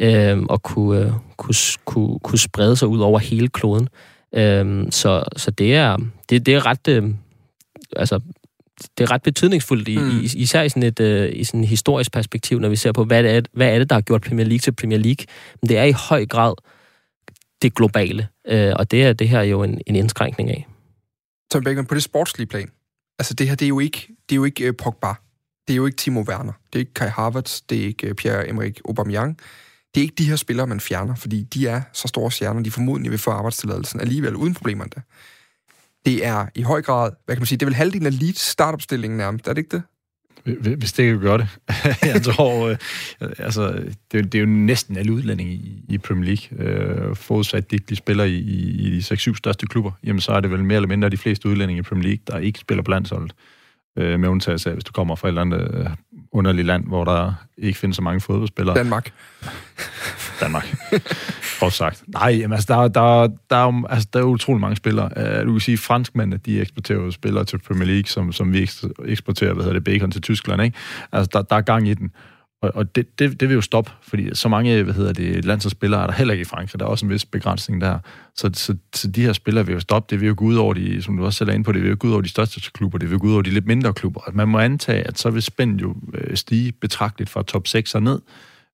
øh, 0.00 0.38
og 0.48 0.62
kunne, 0.62 1.00
øh, 1.00 1.12
kunne, 1.36 1.54
kunne, 1.84 2.18
kunne 2.18 2.38
sprede 2.38 2.76
sig 2.76 2.88
ud 2.88 3.00
over 3.00 3.18
hele 3.18 3.48
kloden. 3.48 3.88
Øh, 4.34 4.86
så, 4.90 5.24
så 5.36 5.50
det 5.50 5.74
er, 5.74 5.96
det, 6.30 6.46
det 6.46 6.54
er 6.54 6.66
ret... 6.66 6.88
Øh, 6.88 7.04
altså, 7.96 8.20
det 8.98 9.04
er 9.04 9.10
ret 9.10 9.22
betydningsfuldt, 9.22 9.88
i, 9.88 9.98
mm. 9.98 10.20
især 10.22 10.62
i 10.62 10.68
sådan 10.68 10.82
et 10.82 11.00
uh, 11.00 11.38
i 11.40 11.44
sådan 11.44 11.60
et 11.60 11.68
historisk 11.68 12.12
perspektiv, 12.12 12.58
når 12.58 12.68
vi 12.68 12.76
ser 12.76 12.92
på, 12.92 13.04
hvad 13.04 13.22
det, 13.22 13.30
er, 13.30 13.40
hvad 13.52 13.74
er 13.74 13.78
det, 13.78 13.90
der 13.90 13.96
har 13.96 14.00
gjort 14.00 14.22
Premier 14.22 14.46
League 14.46 14.58
til 14.58 14.72
Premier 14.72 14.98
League. 14.98 15.26
Men 15.62 15.68
det 15.68 15.78
er 15.78 15.84
i 15.84 15.92
høj 15.92 16.26
grad 16.26 16.54
det 17.62 17.74
globale, 17.74 18.28
uh, 18.52 18.72
og 18.76 18.90
det 18.90 19.04
er 19.04 19.12
det 19.12 19.28
her 19.28 19.42
jo 19.42 19.62
en, 19.62 19.80
en 19.86 19.96
indskrænkning 19.96 20.50
af. 20.50 20.66
Tom 21.50 21.64
Beckman, 21.64 21.86
på 21.86 21.94
det 21.94 22.02
sportslige 22.02 22.46
plan, 22.46 22.68
Altså 23.18 23.34
det 23.34 23.48
her, 23.48 23.54
det 23.54 23.66
er 23.66 23.68
jo 23.68 23.78
ikke, 23.78 24.08
det 24.28 24.34
er 24.34 24.36
jo 24.36 24.44
ikke 24.44 24.68
uh, 24.68 24.74
Pogba. 24.76 25.14
Det 25.68 25.74
er 25.74 25.76
jo 25.76 25.86
ikke 25.86 25.96
Timo 25.96 26.20
Werner. 26.20 26.52
Det 26.66 26.74
er 26.74 26.78
ikke 26.78 26.94
Kai 26.94 27.08
Havertz. 27.08 27.60
Det 27.68 27.80
er 27.80 27.86
ikke 27.86 28.06
uh, 28.06 28.14
Pierre-Emerick 28.20 28.80
Aubameyang. 28.88 29.38
Det 29.94 30.00
er 30.00 30.02
ikke 30.02 30.14
de 30.18 30.28
her 30.28 30.36
spillere, 30.36 30.66
man 30.66 30.80
fjerner, 30.80 31.14
fordi 31.14 31.42
de 31.42 31.66
er 31.66 31.82
så 31.92 32.08
store 32.08 32.32
stjerner, 32.32 32.62
de 32.62 32.70
formodentlig 32.70 33.10
vil 33.10 33.18
få 33.18 33.30
arbejdstilladelsen 33.30 34.00
alligevel 34.00 34.36
uden 34.36 34.54
problemerne. 34.54 35.02
Det 36.08 36.26
er 36.26 36.46
i 36.54 36.62
høj 36.62 36.82
grad, 36.82 37.10
hvad 37.24 37.36
kan 37.36 37.40
man 37.40 37.46
sige, 37.46 37.58
det 37.58 37.62
er 37.62 37.66
vel 37.66 37.74
halvdelen 37.74 38.06
af 38.06 38.20
lead 38.20 38.32
startopstillingen 38.32 39.18
nærmest, 39.18 39.48
er 39.48 39.52
det 39.52 39.58
ikke 39.58 39.76
det? 39.76 39.82
Hvis 40.78 40.92
det 40.92 41.06
kan 41.06 41.20
gøre 41.20 41.38
det. 41.38 41.48
jeg 42.14 42.22
tror, 42.22 42.68
øh, 42.68 42.76
altså, 43.38 43.84
det, 44.12 44.32
det 44.32 44.34
er 44.34 44.40
jo 44.40 44.46
næsten 44.46 44.96
alle 44.96 45.12
udlændinge 45.12 45.52
i, 45.52 45.84
i 45.88 45.98
Premier 45.98 46.24
League. 46.24 46.66
Øh, 46.66 47.16
forudsat 47.16 47.70
de, 47.70 47.78
de 47.78 47.96
spiller 47.96 48.24
i, 48.24 48.36
i 48.36 49.00
de 49.00 49.14
6-7 49.14 49.34
største 49.34 49.66
klubber, 49.66 49.92
jamen 50.04 50.20
så 50.20 50.32
er 50.32 50.40
det 50.40 50.50
vel 50.50 50.64
mere 50.64 50.76
eller 50.76 50.88
mindre 50.88 51.08
de 51.08 51.16
fleste 51.16 51.48
udlændinge 51.48 51.80
i 51.80 51.82
Premier 51.82 52.08
League, 52.08 52.22
der 52.26 52.38
ikke 52.38 52.58
spiller 52.58 52.82
på 52.82 52.90
landsholdet. 52.90 53.32
Øh, 53.98 54.20
med 54.20 54.28
undtagelse 54.28 54.70
af, 54.70 54.74
hvis 54.74 54.84
du 54.84 54.92
kommer 54.92 55.16
fra 55.16 55.28
et 55.28 55.30
eller 55.30 55.40
andet 55.40 55.74
øh, 55.74 55.86
underligt 56.38 56.66
land, 56.66 56.84
hvor 56.86 57.04
der 57.04 57.32
ikke 57.58 57.78
findes 57.78 57.96
så 57.96 58.02
mange 58.02 58.20
fodboldspillere. 58.20 58.76
Danmark. 58.76 59.12
Danmark. 60.40 60.76
Godt 61.60 61.72
sagt. 61.72 62.04
Nej, 62.06 62.28
jamen, 62.30 62.52
altså, 62.52 62.74
der, 62.74 62.88
der, 62.88 63.28
der, 63.50 63.56
er, 63.56 63.86
altså, 63.88 64.08
der 64.12 64.18
er 64.18 64.24
utrolig 64.24 64.60
mange 64.60 64.76
spillere. 64.76 65.10
Uh, 65.16 65.46
du 65.46 65.52
kan 65.52 65.60
sige, 65.60 65.72
at 65.72 65.78
franskmændene, 65.78 66.40
de 66.46 66.60
eksporterer 66.60 66.98
jo 66.98 67.10
spillere 67.10 67.44
til 67.44 67.58
Premier 67.58 67.86
League, 67.86 68.06
som, 68.06 68.32
som 68.32 68.52
vi 68.52 68.70
eksporterer, 69.04 69.52
hvad 69.52 69.64
hedder 69.64 69.78
det, 69.78 69.84
bacon 69.84 70.10
til 70.10 70.22
Tyskland, 70.22 70.62
ikke? 70.62 70.76
Altså, 71.12 71.30
der, 71.32 71.42
der 71.42 71.56
er 71.56 71.60
gang 71.60 71.88
i 71.88 71.94
den. 71.94 72.10
Og, 72.62 72.70
og 72.74 72.96
det, 72.96 73.18
det, 73.18 73.40
det 73.40 73.48
vil 73.48 73.54
jo 73.54 73.60
stoppe, 73.60 73.90
fordi 74.02 74.34
så 74.34 74.48
mange, 74.48 74.82
hvad 74.82 74.94
hedder 74.94 75.12
det, 75.12 75.44
landsholdsspillere 75.44 76.02
er 76.02 76.06
der 76.06 76.14
heller 76.14 76.34
ikke 76.34 76.42
i 76.42 76.44
Frankrig. 76.44 76.80
Der 76.80 76.86
er 76.86 76.90
også 76.90 77.06
en 77.06 77.10
vis 77.10 77.24
begrænsning 77.24 77.80
der. 77.80 77.98
Så, 78.36 78.50
så, 78.54 78.76
så 78.94 79.08
de 79.08 79.22
her 79.22 79.32
spillere 79.32 79.66
vil 79.66 79.72
jo 79.72 79.80
stoppe. 79.80 80.10
Det 80.10 80.20
vil 80.20 80.26
jo 80.26 80.34
gå 80.36 80.44
ud 80.44 80.56
over 80.56 80.74
de, 80.74 81.02
som 81.02 81.16
du 81.16 81.24
også 81.24 81.38
selv 81.38 81.50
er 81.50 81.54
inde 81.54 81.64
på, 81.64 81.72
det 81.72 81.82
vil 81.82 81.90
jo 81.90 81.96
gå 82.00 82.08
ud 82.08 82.12
over 82.12 82.22
de 82.22 82.28
største 82.28 82.60
klubber. 82.74 82.98
Det 82.98 83.10
vil 83.10 83.14
jo 83.16 83.20
gå 83.20 83.26
ud 83.26 83.32
over 83.32 83.42
de 83.42 83.50
lidt 83.50 83.66
mindre 83.66 83.94
klubber. 83.94 84.20
Man 84.32 84.48
må 84.48 84.58
antage, 84.58 85.02
at 85.02 85.18
så 85.18 85.30
vil 85.30 85.42
spændet 85.42 85.82
jo 85.82 85.96
øh, 86.14 86.36
stige 86.36 86.72
betragteligt 86.72 87.30
fra 87.30 87.42
top 87.42 87.66
6 87.66 87.94
og 87.94 88.02
ned. 88.02 88.20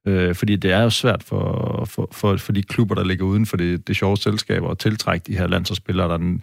Øh, 0.07 0.35
fordi 0.35 0.57
det 0.57 0.73
er 0.73 0.83
jo 0.83 0.91
svært 0.91 1.23
for, 1.23 1.85
for, 1.91 2.09
for, 2.13 2.37
for 2.37 2.53
de 2.53 2.63
klubber, 2.63 2.95
der 2.95 3.05
ligger 3.05 3.25
uden 3.25 3.47
for 3.47 3.57
det, 3.57 3.89
det 3.89 3.97
sjove 3.97 4.17
selskaber, 4.17 4.71
at 4.71 4.79
tiltrække 4.79 5.25
de 5.27 5.39
her 5.39 5.47
landsholdsspillere, 5.47 6.09
der, 6.09 6.39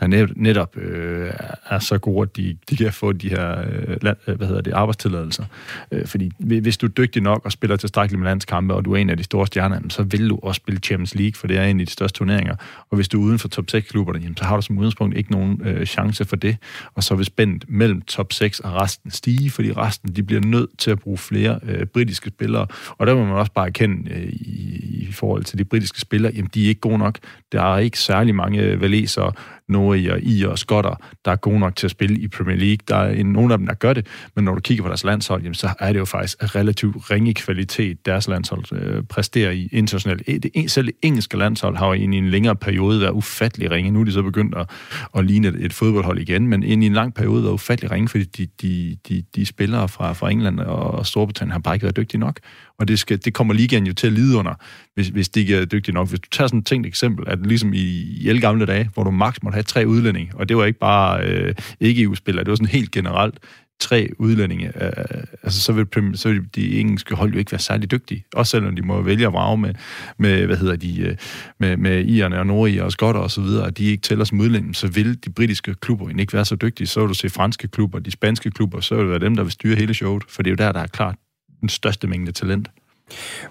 der 0.00 0.26
netop 0.36 0.76
øh, 0.76 1.30
er 1.66 1.78
så 1.78 1.98
gode, 1.98 2.22
at 2.22 2.36
de, 2.36 2.56
de 2.70 2.76
kan 2.76 2.92
få 2.92 3.12
de 3.12 3.28
her 3.28 3.60
øh, 3.60 3.96
land, 4.02 4.16
øh, 4.26 4.36
hvad 4.36 4.46
hedder 4.46 4.62
det, 4.62 4.72
arbejdstilladelser. 4.72 5.44
Øh, 5.92 6.06
fordi 6.06 6.30
hvis 6.38 6.76
du 6.76 6.86
er 6.86 6.90
dygtig 6.90 7.22
nok 7.22 7.44
og 7.44 7.52
spiller 7.52 7.76
tilstrækkeligt 7.76 8.20
med 8.20 8.28
landskampe, 8.28 8.74
og 8.74 8.84
du 8.84 8.92
er 8.92 8.96
en 8.96 9.10
af 9.10 9.16
de 9.16 9.24
store 9.24 9.46
stjerner, 9.46 9.80
så 9.88 10.02
vil 10.02 10.30
du 10.30 10.38
også 10.42 10.58
spille 10.58 10.80
Champions 10.80 11.14
League, 11.14 11.34
for 11.34 11.46
det 11.46 11.58
er 11.58 11.64
en 11.64 11.80
af 11.80 11.86
de 11.86 11.92
største 11.92 12.18
turneringer. 12.18 12.56
Og 12.90 12.96
hvis 12.96 13.08
du 13.08 13.20
er 13.20 13.24
uden 13.24 13.38
for 13.38 13.48
top 13.48 13.64
6-klubberne, 13.74 14.34
så 14.36 14.44
har 14.44 14.56
du 14.56 14.62
som 14.62 14.78
udgangspunkt 14.78 15.16
ikke 15.16 15.32
nogen 15.32 15.60
øh, 15.64 15.86
chance 15.86 16.24
for 16.24 16.36
det. 16.36 16.56
Og 16.94 17.04
så 17.04 17.14
vil 17.14 17.24
spændt 17.24 17.64
mellem 17.68 18.02
top 18.02 18.32
6 18.32 18.60
og 18.60 18.74
resten 18.74 19.10
stige, 19.10 19.50
fordi 19.50 19.72
resten 19.72 20.16
de 20.16 20.22
bliver 20.22 20.40
nødt 20.40 20.78
til 20.78 20.90
at 20.90 20.98
bruge 20.98 21.18
flere 21.18 21.60
øh, 21.62 21.86
britiske 21.86 22.28
spillere, 22.28 22.66
og 22.98 23.05
og 23.06 23.10
der 23.10 23.18
må 23.18 23.24
man 23.24 23.34
også 23.36 23.52
bare 23.52 23.66
erkende 23.66 24.10
øh, 24.10 24.28
i, 24.32 25.06
i 25.08 25.12
forhold 25.12 25.44
til 25.44 25.58
de 25.58 25.64
britiske 25.64 26.00
spillere, 26.00 26.32
jamen 26.36 26.50
de 26.54 26.64
er 26.64 26.68
ikke 26.68 26.80
gode 26.80 26.98
nok. 26.98 27.18
Der 27.52 27.62
er 27.62 27.78
ikke 27.78 27.98
særlig 27.98 28.34
mange 28.34 28.60
øh, 28.60 28.80
valeser, 28.80 29.32
nordier, 29.68 30.18
i 30.22 30.42
og 30.42 30.58
skotter, 30.58 30.94
der 31.24 31.30
er 31.30 31.36
gode 31.36 31.58
nok 31.58 31.76
til 31.76 31.86
at 31.86 31.90
spille 31.90 32.18
i 32.18 32.28
Premier 32.28 32.56
League. 32.56 32.78
Der 32.88 32.96
er 32.96 33.24
nogle 33.24 33.52
af 33.52 33.58
dem, 33.58 33.66
der 33.66 33.74
gør 33.74 33.92
det, 33.92 34.06
men 34.36 34.44
når 34.44 34.54
du 34.54 34.60
kigger 34.60 34.84
på 34.84 34.88
deres 34.88 35.04
landshold, 35.04 35.42
jamen, 35.42 35.54
så 35.54 35.68
er 35.80 35.92
det 35.92 35.98
jo 35.98 36.04
faktisk 36.04 36.54
relativt 36.54 37.10
ringe 37.10 37.34
kvalitet, 37.34 38.06
deres 38.06 38.28
landshold 38.28 38.72
øh, 38.72 39.02
præsterer 39.02 39.50
i 39.50 39.68
internationalt. 39.72 40.22
E, 40.26 40.38
det, 40.38 40.70
selv 40.70 40.86
det 40.86 40.94
engelske 41.02 41.36
landshold 41.36 41.76
har 41.76 41.86
jo 41.86 41.92
i 41.92 42.02
en 42.02 42.30
længere 42.30 42.56
periode 42.56 43.00
været 43.00 43.12
ufattelig 43.12 43.70
ringe. 43.70 43.90
Nu 43.90 44.00
er 44.00 44.04
de 44.04 44.12
så 44.12 44.22
begyndt 44.22 44.54
at, 44.56 44.70
at 45.18 45.26
ligne 45.26 45.48
et, 45.48 45.64
et 45.64 45.72
fodboldhold 45.72 46.18
igen, 46.18 46.46
men 46.46 46.62
ind 46.62 46.82
i 46.82 46.86
en 46.86 46.92
lang 46.92 47.14
periode 47.14 47.42
været 47.42 47.52
ufattelig 47.52 47.90
ringe, 47.90 48.08
fordi 48.08 48.24
de, 48.24 48.46
de, 48.62 48.96
de, 49.08 49.22
de 49.36 49.46
spillere 49.46 49.88
fra, 49.88 50.12
fra 50.12 50.30
England 50.30 50.60
og 50.60 51.06
Storbritannien 51.06 51.52
har 51.52 51.58
bare 51.58 51.74
ikke 51.74 51.84
været 51.84 51.96
dygtige 51.96 52.20
nok. 52.20 52.40
Og 52.78 52.88
det, 52.88 52.98
skal, 52.98 53.24
det 53.24 53.34
kommer 53.34 53.54
ligaen 53.54 53.86
jo 53.86 53.92
til 53.92 54.06
at 54.06 54.12
lide 54.12 54.36
under, 54.36 54.54
hvis, 54.96 55.08
hvis 55.08 55.28
de 55.28 55.40
ikke 55.40 55.56
er 55.56 55.64
dygtige 55.64 55.94
nok. 55.94 56.08
Hvis 56.08 56.20
du 56.20 56.28
tager 56.30 56.48
sådan 56.48 56.60
et 56.60 56.66
tænkt 56.66 56.86
eksempel, 56.86 57.24
at 57.28 57.46
ligesom 57.46 57.72
i, 57.72 57.78
i 58.20 58.28
alle 58.28 58.40
gamle 58.40 58.66
dage, 58.66 58.90
hvor 58.94 59.04
du 59.04 59.10
maks 59.10 59.42
måtte 59.42 59.54
have 59.54 59.62
tre 59.62 59.86
udlændinge, 59.86 60.32
og 60.34 60.48
det 60.48 60.56
var 60.56 60.64
ikke 60.64 60.78
bare 60.78 61.24
øh, 61.26 61.54
ikke-EU-spillere, 61.80 62.44
det 62.44 62.50
var 62.50 62.56
sådan 62.56 62.66
helt 62.66 62.90
generelt 62.90 63.38
tre 63.80 64.08
udlændinge, 64.18 64.84
øh, 64.84 65.22
altså 65.42 65.60
så 65.60 65.72
vil, 65.72 65.86
så 66.14 66.28
vil 66.28 66.42
de 66.54 66.80
engelske 66.80 67.14
hold 67.14 67.32
jo 67.32 67.38
ikke 67.38 67.52
være 67.52 67.58
særlig 67.58 67.90
dygtige, 67.90 68.24
også 68.34 68.50
selvom 68.50 68.76
de 68.76 68.82
må 68.82 69.02
vælge 69.02 69.26
at 69.26 69.32
vrage 69.32 69.58
med, 69.58 69.74
med 70.18 70.46
hvad 70.46 70.56
hedder 70.56 70.76
de, 70.76 71.00
øh, 71.00 71.16
med, 71.60 71.76
med 71.76 72.04
irerne 72.04 72.38
og 72.38 72.46
nordier 72.46 72.82
og 72.82 72.92
skotter 72.92 73.20
og 73.20 73.30
så 73.30 73.40
videre, 73.40 73.66
at 73.66 73.78
de 73.78 73.84
ikke 73.84 74.02
tæller 74.02 74.24
som 74.24 74.40
udlændinge, 74.40 74.74
så 74.74 74.88
vil 74.88 75.24
de 75.24 75.30
britiske 75.30 75.74
klubber 75.74 76.08
ikke 76.18 76.32
være 76.32 76.44
så 76.44 76.56
dygtige. 76.56 76.86
Så 76.86 77.00
vil 77.00 77.08
du 77.08 77.14
se 77.14 77.30
franske 77.30 77.68
klubber, 77.68 77.98
de 77.98 78.10
spanske 78.10 78.50
klubber, 78.50 78.80
så 78.80 78.94
vil 78.94 79.02
det 79.02 79.10
være 79.10 79.20
dem, 79.20 79.36
der 79.36 79.42
vil 79.42 79.52
styre 79.52 79.76
hele 79.76 79.94
showet, 79.94 80.22
for 80.28 80.42
det 80.42 80.50
er 80.50 80.52
jo 80.52 80.66
der, 80.66 80.72
der 80.72 80.80
er 80.80 80.86
klart 80.86 81.16
den 81.60 81.68
største 81.68 82.06
mængde 82.06 82.32
talent. 82.32 82.68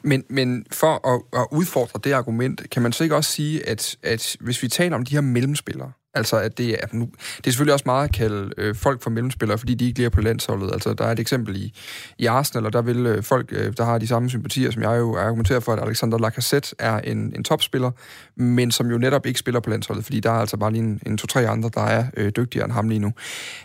Men, 0.01 0.23
men 0.29 0.65
for 0.71 1.07
at, 1.07 1.41
at 1.41 1.47
udfordre 1.51 1.99
det 2.03 2.11
argument, 2.11 2.69
kan 2.71 2.81
man 2.81 2.91
så 2.91 3.03
ikke 3.03 3.15
også 3.15 3.31
sige, 3.31 3.69
at, 3.69 3.95
at 4.03 4.37
hvis 4.39 4.63
vi 4.63 4.67
taler 4.67 4.95
om 4.95 5.05
de 5.05 5.15
her 5.15 5.21
mellemspillere, 5.21 5.91
Altså, 6.15 6.37
at 6.37 6.57
det 6.57 6.69
er, 6.69 6.87
nu, 6.91 7.05
det 7.37 7.47
er 7.47 7.51
selvfølgelig 7.51 7.73
også 7.73 7.83
meget 7.85 8.03
at 8.07 8.13
kalde 8.13 8.51
øh, 8.57 8.75
folk 8.75 9.01
for 9.01 9.09
mellemspillere, 9.09 9.57
fordi 9.57 9.73
de 9.73 9.85
ikke 9.85 9.99
lige 9.99 10.05
er 10.05 10.09
på 10.09 10.21
landsholdet. 10.21 10.71
Altså, 10.73 10.93
der 10.93 11.05
er 11.05 11.11
et 11.11 11.19
eksempel 11.19 11.55
i, 11.55 11.73
i 12.17 12.25
Arsenal, 12.25 12.65
og 12.65 12.73
der 12.73 12.81
vil 12.81 13.05
øh, 13.05 13.23
folk, 13.23 13.49
øh, 13.51 13.73
der 13.77 13.85
har 13.85 13.97
de 13.97 14.07
samme 14.07 14.29
sympatier, 14.29 14.71
som 14.71 14.81
jeg 14.81 14.99
jo 14.99 15.17
argumenterer 15.17 15.59
for, 15.59 15.73
at 15.73 15.83
Alexander 15.83 16.17
Lacazette 16.17 16.75
er 16.79 16.99
en, 16.99 17.33
en 17.35 17.43
topspiller, 17.43 17.91
men 18.35 18.71
som 18.71 18.91
jo 18.91 18.97
netop 18.97 19.25
ikke 19.25 19.39
spiller 19.39 19.59
på 19.59 19.69
landsholdet, 19.69 20.05
fordi 20.05 20.19
der 20.19 20.31
er 20.31 20.39
altså 20.39 20.57
bare 20.57 20.71
lige 20.71 20.83
en, 20.83 20.99
en 21.05 21.17
to-tre 21.17 21.47
andre, 21.47 21.69
der 21.73 21.81
er 21.81 22.05
øh, 22.17 22.31
dygtigere 22.35 22.65
end 22.65 22.73
ham 22.73 22.89
lige 22.89 22.99
nu. 22.99 23.13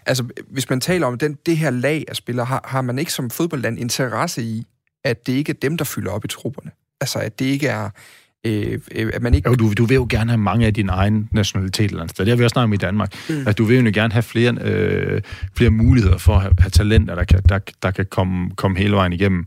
Altså, 0.07 0.25
hvis 0.51 0.71
man 0.71 0.81
taler 0.81 1.07
om 1.07 1.19
den, 1.19 1.39
det 1.47 1.57
her 1.57 1.71
lag 1.71 2.05
af 2.09 2.17
spillere, 2.17 2.47
har, 2.47 2.61
har 2.65 2.83
man 2.83 2.99
ikke 2.99 3.13
som 3.13 3.31
fodboldland 3.31 3.79
interesse 3.79 4.43
i, 4.43 4.67
at 5.05 5.27
det 5.27 5.33
ikke 5.33 5.51
er 5.51 5.57
dem, 5.63 5.77
der 5.77 5.85
fylder 5.85 6.11
op 6.11 6.25
i 6.25 6.29
trupperne? 6.29 6.71
Altså, 7.01 7.19
at 7.19 7.39
det 7.39 7.45
ikke 7.45 7.67
er 7.67 7.91
øh, 8.47 8.79
øh, 8.95 9.11
at 9.15 9.23
man 9.23 9.35
ikke... 9.35 9.49
Jo, 9.49 9.55
du, 9.55 9.73
du 9.73 9.85
vil 9.85 9.95
jo 9.95 10.07
gerne 10.11 10.31
have 10.31 10.39
mange 10.39 10.67
af 10.67 10.75
din 10.75 10.89
egen 10.89 11.29
nationalitet 11.33 11.85
eller 11.85 12.01
andet 12.01 12.11
sted. 12.11 12.25
Det 12.25 12.33
har 12.33 12.37
vi 12.37 12.45
også 12.45 12.53
snakket 12.53 12.65
om 12.65 12.73
i 12.73 12.77
Danmark. 12.77 13.15
Mm. 13.29 13.47
At 13.47 13.59
du 13.59 13.65
vil 13.65 13.85
jo 13.85 13.91
gerne 13.95 14.13
have 14.13 14.23
flere, 14.23 14.59
øh, 14.61 15.23
flere 15.57 15.71
muligheder 15.71 16.19
for 16.19 16.35
at 16.35 16.43
have, 16.43 16.55
have 16.59 16.71
talenter, 16.71 17.15
der 17.15 17.25
kan, 17.25 17.43
der, 17.49 17.59
der 17.83 17.91
kan 17.91 18.07
komme, 18.11 18.51
komme 18.57 18.79
hele 18.79 18.97
vejen 18.97 19.13
igennem. 19.13 19.47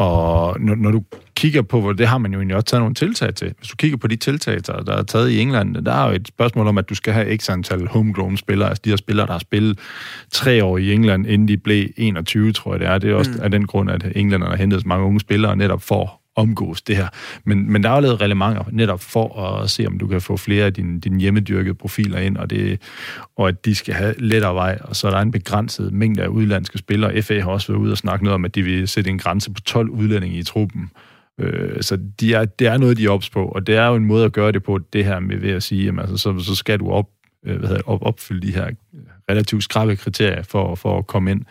Og 0.00 0.60
når, 0.60 0.74
når 0.74 0.90
du 0.90 1.02
kigger 1.34 1.62
på, 1.62 1.80
hvor 1.80 1.92
det 1.92 2.06
har 2.06 2.18
man 2.18 2.32
jo 2.32 2.38
egentlig 2.38 2.56
også 2.56 2.66
taget 2.66 2.80
nogle 2.80 2.94
tiltag 2.94 3.34
til. 3.34 3.54
Hvis 3.58 3.68
du 3.68 3.76
kigger 3.76 3.96
på 3.96 4.06
de 4.06 4.16
tiltag, 4.16 4.58
der 4.66 4.96
er 4.96 5.02
taget 5.02 5.30
i 5.30 5.40
England, 5.40 5.74
der 5.74 5.92
er 5.92 6.08
jo 6.08 6.14
et 6.14 6.28
spørgsmål 6.28 6.66
om, 6.66 6.78
at 6.78 6.88
du 6.88 6.94
skal 6.94 7.12
have 7.12 7.36
x 7.36 7.50
antal 7.50 7.86
homegrown 7.86 8.36
spillere, 8.36 8.68
altså 8.68 8.82
de 8.84 8.90
her 8.90 8.96
spillere, 8.96 9.26
der 9.26 9.32
har 9.32 9.38
spillet 9.38 9.78
tre 10.32 10.64
år 10.64 10.78
i 10.78 10.92
England, 10.92 11.26
inden 11.26 11.48
de 11.48 11.56
blev 11.56 11.88
21, 11.96 12.52
tror 12.52 12.72
jeg 12.72 12.80
det 12.80 12.88
er. 12.88 12.98
Det 12.98 13.10
er 13.10 13.14
også 13.14 13.30
mm. 13.30 13.42
af 13.42 13.50
den 13.50 13.66
grund, 13.66 13.90
at 13.90 14.06
englænderne 14.16 14.50
har 14.50 14.56
hentet 14.56 14.80
så 14.80 14.88
mange 14.88 15.06
unge 15.06 15.20
spillere 15.20 15.56
netop 15.56 15.82
for 15.82 16.19
omgås 16.40 16.82
det 16.82 16.96
her. 16.96 17.08
Men, 17.44 17.72
men 17.72 17.82
der 17.82 17.90
er 17.90 17.94
jo 17.94 18.00
lavet 18.00 18.20
relevanter 18.20 18.64
netop 18.72 19.00
for 19.00 19.42
at 19.42 19.70
se, 19.70 19.86
om 19.86 19.98
du 19.98 20.06
kan 20.06 20.20
få 20.20 20.36
flere 20.36 20.64
af 20.64 20.74
dine, 20.74 21.00
dine 21.00 21.20
hjemmedyrkede 21.20 21.74
profiler 21.74 22.18
ind, 22.18 22.36
og, 22.36 22.50
det, 22.50 22.80
og 23.36 23.48
at 23.48 23.64
de 23.64 23.74
skal 23.74 23.94
have 23.94 24.14
lettere 24.18 24.54
vej, 24.54 24.78
og 24.84 24.96
så 24.96 25.06
er 25.06 25.10
der 25.10 25.20
en 25.20 25.30
begrænset 25.30 25.92
mængde 25.92 26.22
af 26.22 26.28
udlandske 26.28 26.78
spillere. 26.78 27.22
FA 27.22 27.40
har 27.40 27.50
også 27.50 27.72
været 27.72 27.80
ude 27.80 27.92
og 27.92 27.98
snakke 27.98 28.24
noget 28.24 28.34
om, 28.34 28.44
at 28.44 28.54
de 28.54 28.62
vil 28.62 28.88
sætte 28.88 29.10
en 29.10 29.18
grænse 29.18 29.52
på 29.52 29.60
12 29.60 29.90
udlændinge 29.90 30.38
i 30.38 30.42
truppen. 30.42 30.90
Øh, 31.40 31.82
så 31.82 31.98
de 32.20 32.34
er, 32.34 32.44
det 32.44 32.66
er 32.66 32.78
noget, 32.78 32.96
de 32.96 33.04
er 33.04 33.10
ops 33.10 33.30
på, 33.30 33.44
og 33.44 33.66
det 33.66 33.76
er 33.76 33.86
jo 33.86 33.94
en 33.94 34.04
måde 34.04 34.24
at 34.24 34.32
gøre 34.32 34.52
det 34.52 34.62
på, 34.62 34.78
det 34.92 35.04
her 35.04 35.20
med 35.20 35.36
ved 35.36 35.50
at 35.50 35.62
sige, 35.62 35.84
jamen, 35.84 36.00
altså, 36.00 36.16
så, 36.16 36.38
så 36.38 36.54
skal 36.54 36.78
du 36.78 36.90
op, 36.90 37.06
øh, 37.46 37.58
hvad 37.58 37.68
hedder, 37.68 37.82
op, 37.86 38.02
opfylde 38.02 38.46
de 38.46 38.54
her 38.54 38.70
relativt 39.30 39.64
skrabe 39.64 39.96
kriterier 39.96 40.42
for, 40.42 40.74
for 40.74 40.98
at 40.98 41.06
komme 41.06 41.30
ind. 41.30 41.44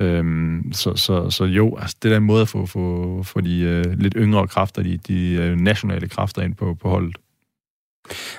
Øhm, 0.00 0.72
så, 0.72 0.96
så, 0.96 1.30
så 1.30 1.44
jo, 1.44 1.76
altså, 1.76 1.96
det 2.02 2.12
er 2.12 2.16
en 2.16 2.22
måde 2.22 2.42
at 2.42 2.48
få, 2.48 2.66
få, 2.66 3.22
få 3.22 3.40
de 3.40 3.60
øh, 3.60 3.98
lidt 3.98 4.14
yngre 4.16 4.48
kræfter, 4.48 4.82
de, 4.82 4.96
de 4.96 5.32
øh, 5.32 5.56
nationale 5.56 6.08
kræfter 6.08 6.42
ind 6.42 6.54
på, 6.54 6.74
på 6.74 6.88
holdet. 6.88 7.16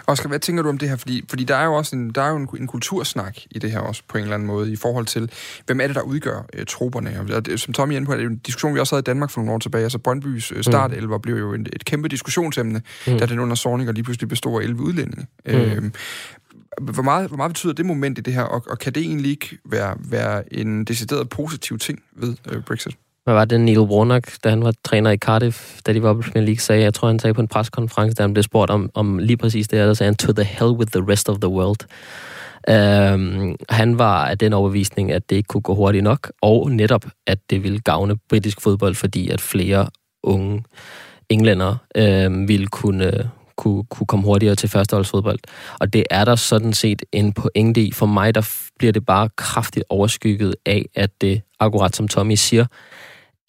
Oscar, 0.07 0.29
hvad 0.29 0.39
tænker 0.39 0.63
du 0.63 0.69
om 0.69 0.77
det 0.77 0.89
her? 0.89 0.95
Fordi, 0.95 1.23
fordi 1.29 1.43
der 1.43 1.55
er 1.55 1.65
jo 1.65 1.73
også 1.73 1.95
en, 1.95 2.09
der 2.09 2.21
er 2.21 2.29
jo 2.29 2.35
en, 2.35 2.47
en 2.59 2.67
kultursnak 2.67 3.37
i 3.51 3.59
det 3.59 3.71
her 3.71 3.79
også, 3.79 4.03
på 4.07 4.17
en 4.17 4.23
eller 4.23 4.35
anden 4.35 4.47
måde, 4.47 4.71
i 4.71 4.75
forhold 4.75 5.05
til, 5.05 5.31
hvem 5.65 5.81
er 5.81 5.87
det, 5.87 5.95
der 5.95 6.01
udgør 6.01 6.45
øh, 6.53 6.65
trupperne? 6.65 7.35
Og 7.35 7.45
det, 7.45 7.59
som 7.59 7.73
Tommy 7.73 7.93
er 7.93 7.97
inde 7.97 8.05
på, 8.05 8.11
er 8.11 8.17
det 8.17 8.25
en 8.25 8.37
diskussion, 8.37 8.75
vi 8.75 8.79
også 8.79 8.95
havde 8.95 9.01
i 9.01 9.09
Danmark 9.09 9.29
for 9.29 9.41
nogle 9.41 9.53
år 9.53 9.59
tilbage. 9.59 9.83
Altså 9.83 9.99
Brøndbys 9.99 10.51
øh, 10.51 10.63
startelver 10.63 11.17
mm. 11.17 11.21
blev 11.21 11.35
jo 11.35 11.53
en, 11.53 11.67
et 11.73 11.85
kæmpe 11.85 12.07
diskussionsemne, 12.07 12.81
mm. 13.07 13.19
da 13.19 13.25
den 13.25 13.39
under 13.39 13.55
Sorninger 13.55 13.93
lige 13.93 14.03
pludselig 14.03 14.29
bestod 14.29 14.61
af 14.61 14.65
11 14.65 14.81
udlændinge. 14.81 15.27
Mm. 15.45 15.53
Øhm, 15.53 15.93
hvor 16.81 17.03
meget, 17.03 17.27
hvor 17.27 17.37
meget 17.37 17.49
betyder 17.49 17.73
det 17.73 17.85
moment 17.85 18.17
i 18.17 18.21
det 18.21 18.33
her, 18.33 18.41
og, 18.41 18.63
og 18.69 18.79
kan 18.79 18.93
det 18.93 19.03
egentlig 19.03 19.31
ikke 19.31 19.57
være, 19.65 19.95
være 19.99 20.53
en 20.53 20.85
decideret 20.85 21.29
positiv 21.29 21.79
ting 21.79 22.03
ved 22.15 22.35
øh, 22.51 22.63
Brexit? 22.63 22.97
Hvad 23.23 23.33
var 23.33 23.45
det, 23.45 23.61
Neil 23.61 23.79
Warnock, 23.79 24.43
da 24.43 24.49
han 24.49 24.63
var 24.63 24.73
træner 24.83 25.11
i 25.11 25.17
Cardiff, 25.17 25.81
da 25.85 25.93
de 25.93 26.03
var 26.03 26.13
på 26.13 26.21
Premier 26.21 26.45
League, 26.45 26.59
sagde, 26.59 26.81
jeg 26.81 26.93
tror, 26.93 27.07
han 27.07 27.19
sagde 27.19 27.33
på 27.33 27.41
en 27.41 27.47
preskonference, 27.47 28.15
da 28.15 28.23
han 28.23 28.33
blev 28.33 28.43
spurgt 28.43 28.71
om, 28.71 28.89
om 28.93 29.17
lige 29.17 29.37
præcis 29.37 29.67
det 29.67 29.79
her, 29.79 29.85
der 29.85 29.93
sagde 29.93 30.07
han, 30.07 30.15
to 30.15 30.33
the 30.33 30.43
hell 30.43 30.71
with 30.71 30.91
the 30.91 31.11
rest 31.11 31.29
of 31.29 31.37
the 31.37 31.49
world. 31.49 31.79
Øhm, 32.69 33.55
han 33.69 33.97
var 33.97 34.25
af 34.25 34.37
den 34.37 34.53
overbevisning, 34.53 35.11
at 35.11 35.29
det 35.29 35.35
ikke 35.35 35.47
kunne 35.47 35.61
gå 35.61 35.75
hurtigt 35.75 36.03
nok, 36.03 36.31
og 36.41 36.71
netop, 36.71 37.05
at 37.27 37.39
det 37.49 37.63
ville 37.63 37.79
gavne 37.79 38.17
britisk 38.29 38.61
fodbold, 38.61 38.95
fordi 38.95 39.29
at 39.29 39.41
flere 39.41 39.87
unge 40.23 40.63
englænder 41.29 41.75
øh, 41.95 42.47
ville 42.47 42.67
kunne 42.67 43.31
kunne, 43.57 43.83
kunne 43.83 44.07
komme 44.07 44.25
hurtigere 44.25 44.55
til 44.55 44.69
førsteholdsfodbold. 44.69 45.39
Og 45.79 45.93
det 45.93 46.03
er 46.09 46.25
der 46.25 46.35
sådan 46.35 46.73
set 46.73 47.01
en 47.11 47.33
pointe 47.33 47.81
i. 47.81 47.91
For 47.91 48.05
mig, 48.05 48.35
der 48.35 48.49
bliver 48.77 48.93
det 48.93 49.05
bare 49.05 49.29
kraftigt 49.35 49.85
overskygget 49.89 50.55
af, 50.65 50.85
at 50.95 51.21
det, 51.21 51.41
akkurat 51.59 51.95
som 51.95 52.07
Tommy 52.07 52.35
siger, 52.35 52.65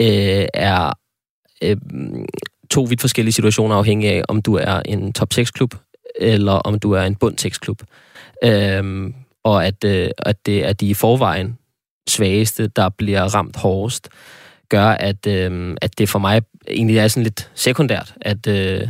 øh, 0.03 0.47
er 0.55 0.92
øh, 1.62 1.77
to 2.71 2.83
vidt 2.83 3.01
forskellige 3.01 3.33
situationer 3.33 3.77
afhængig 3.77 4.11
af, 4.11 4.23
om 4.29 4.42
du 4.42 4.55
er 4.55 4.83
en 4.85 5.12
top 5.12 5.29
6-klub, 5.35 5.75
eller 6.21 6.53
om 6.53 6.79
du 6.79 6.92
er 6.92 7.03
en 7.03 7.14
bund 7.14 7.40
6-klub. 7.40 7.83
Øh, 8.45 9.12
og 9.45 9.66
at, 9.66 9.85
øh, 9.85 10.11
at 10.19 10.47
det 10.47 10.66
er 10.66 10.73
de 10.73 10.88
i 10.88 10.95
forvejen 10.95 11.59
svageste, 12.09 12.69
der 12.69 12.88
bliver 12.88 13.35
ramt 13.35 13.57
hårdest, 13.57 14.09
gør, 14.69 14.87
at, 14.87 15.27
øh, 15.27 15.77
at 15.83 15.99
det 15.99 16.09
for 16.09 16.19
mig 16.19 16.42
egentlig 16.69 16.99
er 16.99 17.09
sådan 17.09 17.23
lidt 17.23 17.51
sekundært, 17.55 18.14
at, 18.21 18.47
øh, 18.47 18.88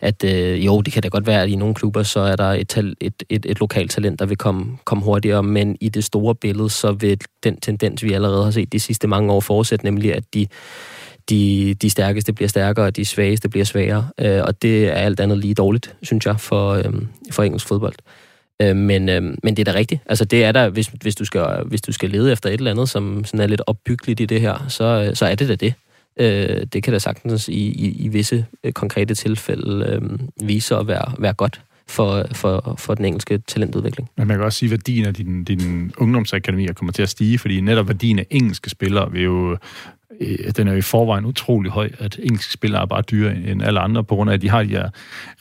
at 0.00 0.24
øh, 0.24 0.66
jo, 0.66 0.80
det 0.80 0.92
kan 0.92 1.02
da 1.02 1.08
godt 1.08 1.26
være, 1.26 1.42
at 1.42 1.48
i 1.48 1.56
nogle 1.56 1.74
klubber, 1.74 2.02
så 2.02 2.20
er 2.20 2.36
der 2.36 2.44
et, 2.44 2.76
et, 3.00 3.22
et, 3.28 3.46
et 3.46 3.60
lokalt 3.60 3.90
talent, 3.90 4.18
der 4.18 4.26
vil 4.26 4.36
komme, 4.36 4.78
komme 4.84 5.04
hurtigere, 5.04 5.42
men 5.42 5.76
i 5.80 5.88
det 5.88 6.04
store 6.04 6.34
billede, 6.34 6.70
så 6.70 6.92
vil 6.92 7.18
den 7.44 7.60
tendens, 7.60 8.02
vi 8.02 8.12
allerede 8.12 8.44
har 8.44 8.50
set 8.50 8.72
de 8.72 8.80
sidste 8.80 9.08
mange 9.08 9.32
år 9.32 9.40
fortsætte, 9.40 9.84
nemlig 9.84 10.14
at 10.14 10.24
de, 10.34 10.46
de, 11.30 11.74
de 11.74 11.90
stærkeste 11.90 12.32
bliver 12.32 12.48
stærkere, 12.48 12.86
og 12.86 12.96
de 12.96 13.04
svageste 13.04 13.48
bliver 13.48 13.64
svagere, 13.64 14.08
øh, 14.18 14.42
og 14.44 14.62
det 14.62 14.88
er 14.88 14.92
alt 14.92 15.20
andet 15.20 15.38
lige 15.38 15.54
dårligt, 15.54 15.96
synes 16.02 16.26
jeg, 16.26 16.40
for, 16.40 16.70
øh, 16.70 16.92
for 17.30 17.42
engelsk 17.42 17.68
fodbold. 17.68 17.94
Øh, 18.62 18.76
men, 18.76 19.08
øh, 19.08 19.22
men 19.22 19.56
det 19.56 19.68
er 19.68 19.72
da 19.72 19.78
rigtigt. 19.78 20.00
Altså 20.06 20.24
det 20.24 20.44
er 20.44 20.52
der, 20.52 20.68
hvis, 20.68 20.86
hvis, 21.02 21.14
du 21.14 21.24
skal, 21.24 21.46
hvis 21.66 21.82
du 21.82 21.92
skal 21.92 22.10
lede 22.10 22.32
efter 22.32 22.48
et 22.48 22.58
eller 22.58 22.70
andet, 22.70 22.88
som 22.88 23.24
sådan 23.24 23.40
er 23.40 23.46
lidt 23.46 23.62
opbyggeligt 23.66 24.20
i 24.20 24.24
det 24.24 24.40
her, 24.40 24.66
så, 24.68 24.84
øh, 24.84 25.16
så 25.16 25.26
er 25.26 25.34
det 25.34 25.48
da 25.48 25.54
det. 25.54 25.74
Øh, 26.16 26.66
det 26.72 26.82
kan 26.82 26.92
da 26.92 26.98
sagtens 26.98 27.48
i, 27.48 27.52
i, 27.52 28.04
i 28.04 28.08
visse 28.08 28.46
øh, 28.64 28.72
konkrete 28.72 29.14
tilfælde 29.14 29.86
øh, 29.86 30.18
vise 30.48 30.76
at 30.76 30.86
være, 30.86 31.14
være 31.18 31.32
godt 31.32 31.62
for, 31.88 32.26
for, 32.32 32.74
for 32.78 32.94
den 32.94 33.04
engelske 33.04 33.38
talentudvikling. 33.38 34.10
Men 34.16 34.28
man 34.28 34.36
kan 34.36 34.44
også 34.44 34.58
sige, 34.58 34.66
at 34.66 34.70
værdien 34.70 35.06
af 35.06 35.14
din, 35.14 35.44
din 35.44 35.92
ungdomsakademi 35.98 36.66
kommer 36.66 36.92
til 36.92 37.02
at 37.02 37.08
stige, 37.08 37.38
fordi 37.38 37.60
netop 37.60 37.88
værdien 37.88 38.18
af 38.18 38.26
engelske 38.30 38.70
spillere 38.70 39.12
vil 39.12 39.22
jo 39.22 39.52
øh, 39.52 39.58
den 40.56 40.68
er 40.68 40.72
jo 40.72 40.78
i 40.78 40.82
forvejen 40.82 41.24
utrolig 41.24 41.72
høj, 41.72 41.90
at 41.98 42.18
engelske 42.22 42.52
spillere 42.52 42.82
er 42.82 42.86
bare 42.86 43.02
dyre 43.02 43.34
end 43.34 43.62
alle 43.62 43.80
andre, 43.80 44.04
på 44.04 44.14
grund 44.14 44.30
af, 44.30 44.34
at 44.34 44.42
de 44.42 44.48
har 44.48 44.62
de 44.62 44.68
her 44.68 44.88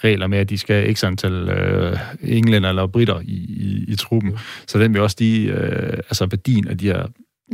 regler 0.03 0.27
med, 0.27 0.37
at 0.37 0.49
de 0.49 0.57
skal 0.57 0.89
ikke 0.89 1.07
antal 1.07 1.49
øh, 1.49 1.97
englænder 2.23 2.69
eller 2.69 2.87
britter 2.87 3.19
i, 3.19 3.33
i, 3.33 3.85
i 3.87 3.95
truppen. 3.95 4.37
Så 4.67 4.79
den 4.79 4.93
vil 4.93 5.01
også 5.01 5.15
de, 5.19 5.45
øh, 5.45 5.93
altså 5.93 6.25
værdien 6.25 6.67
af 6.67 6.77
de 6.77 6.85
her 6.85 7.07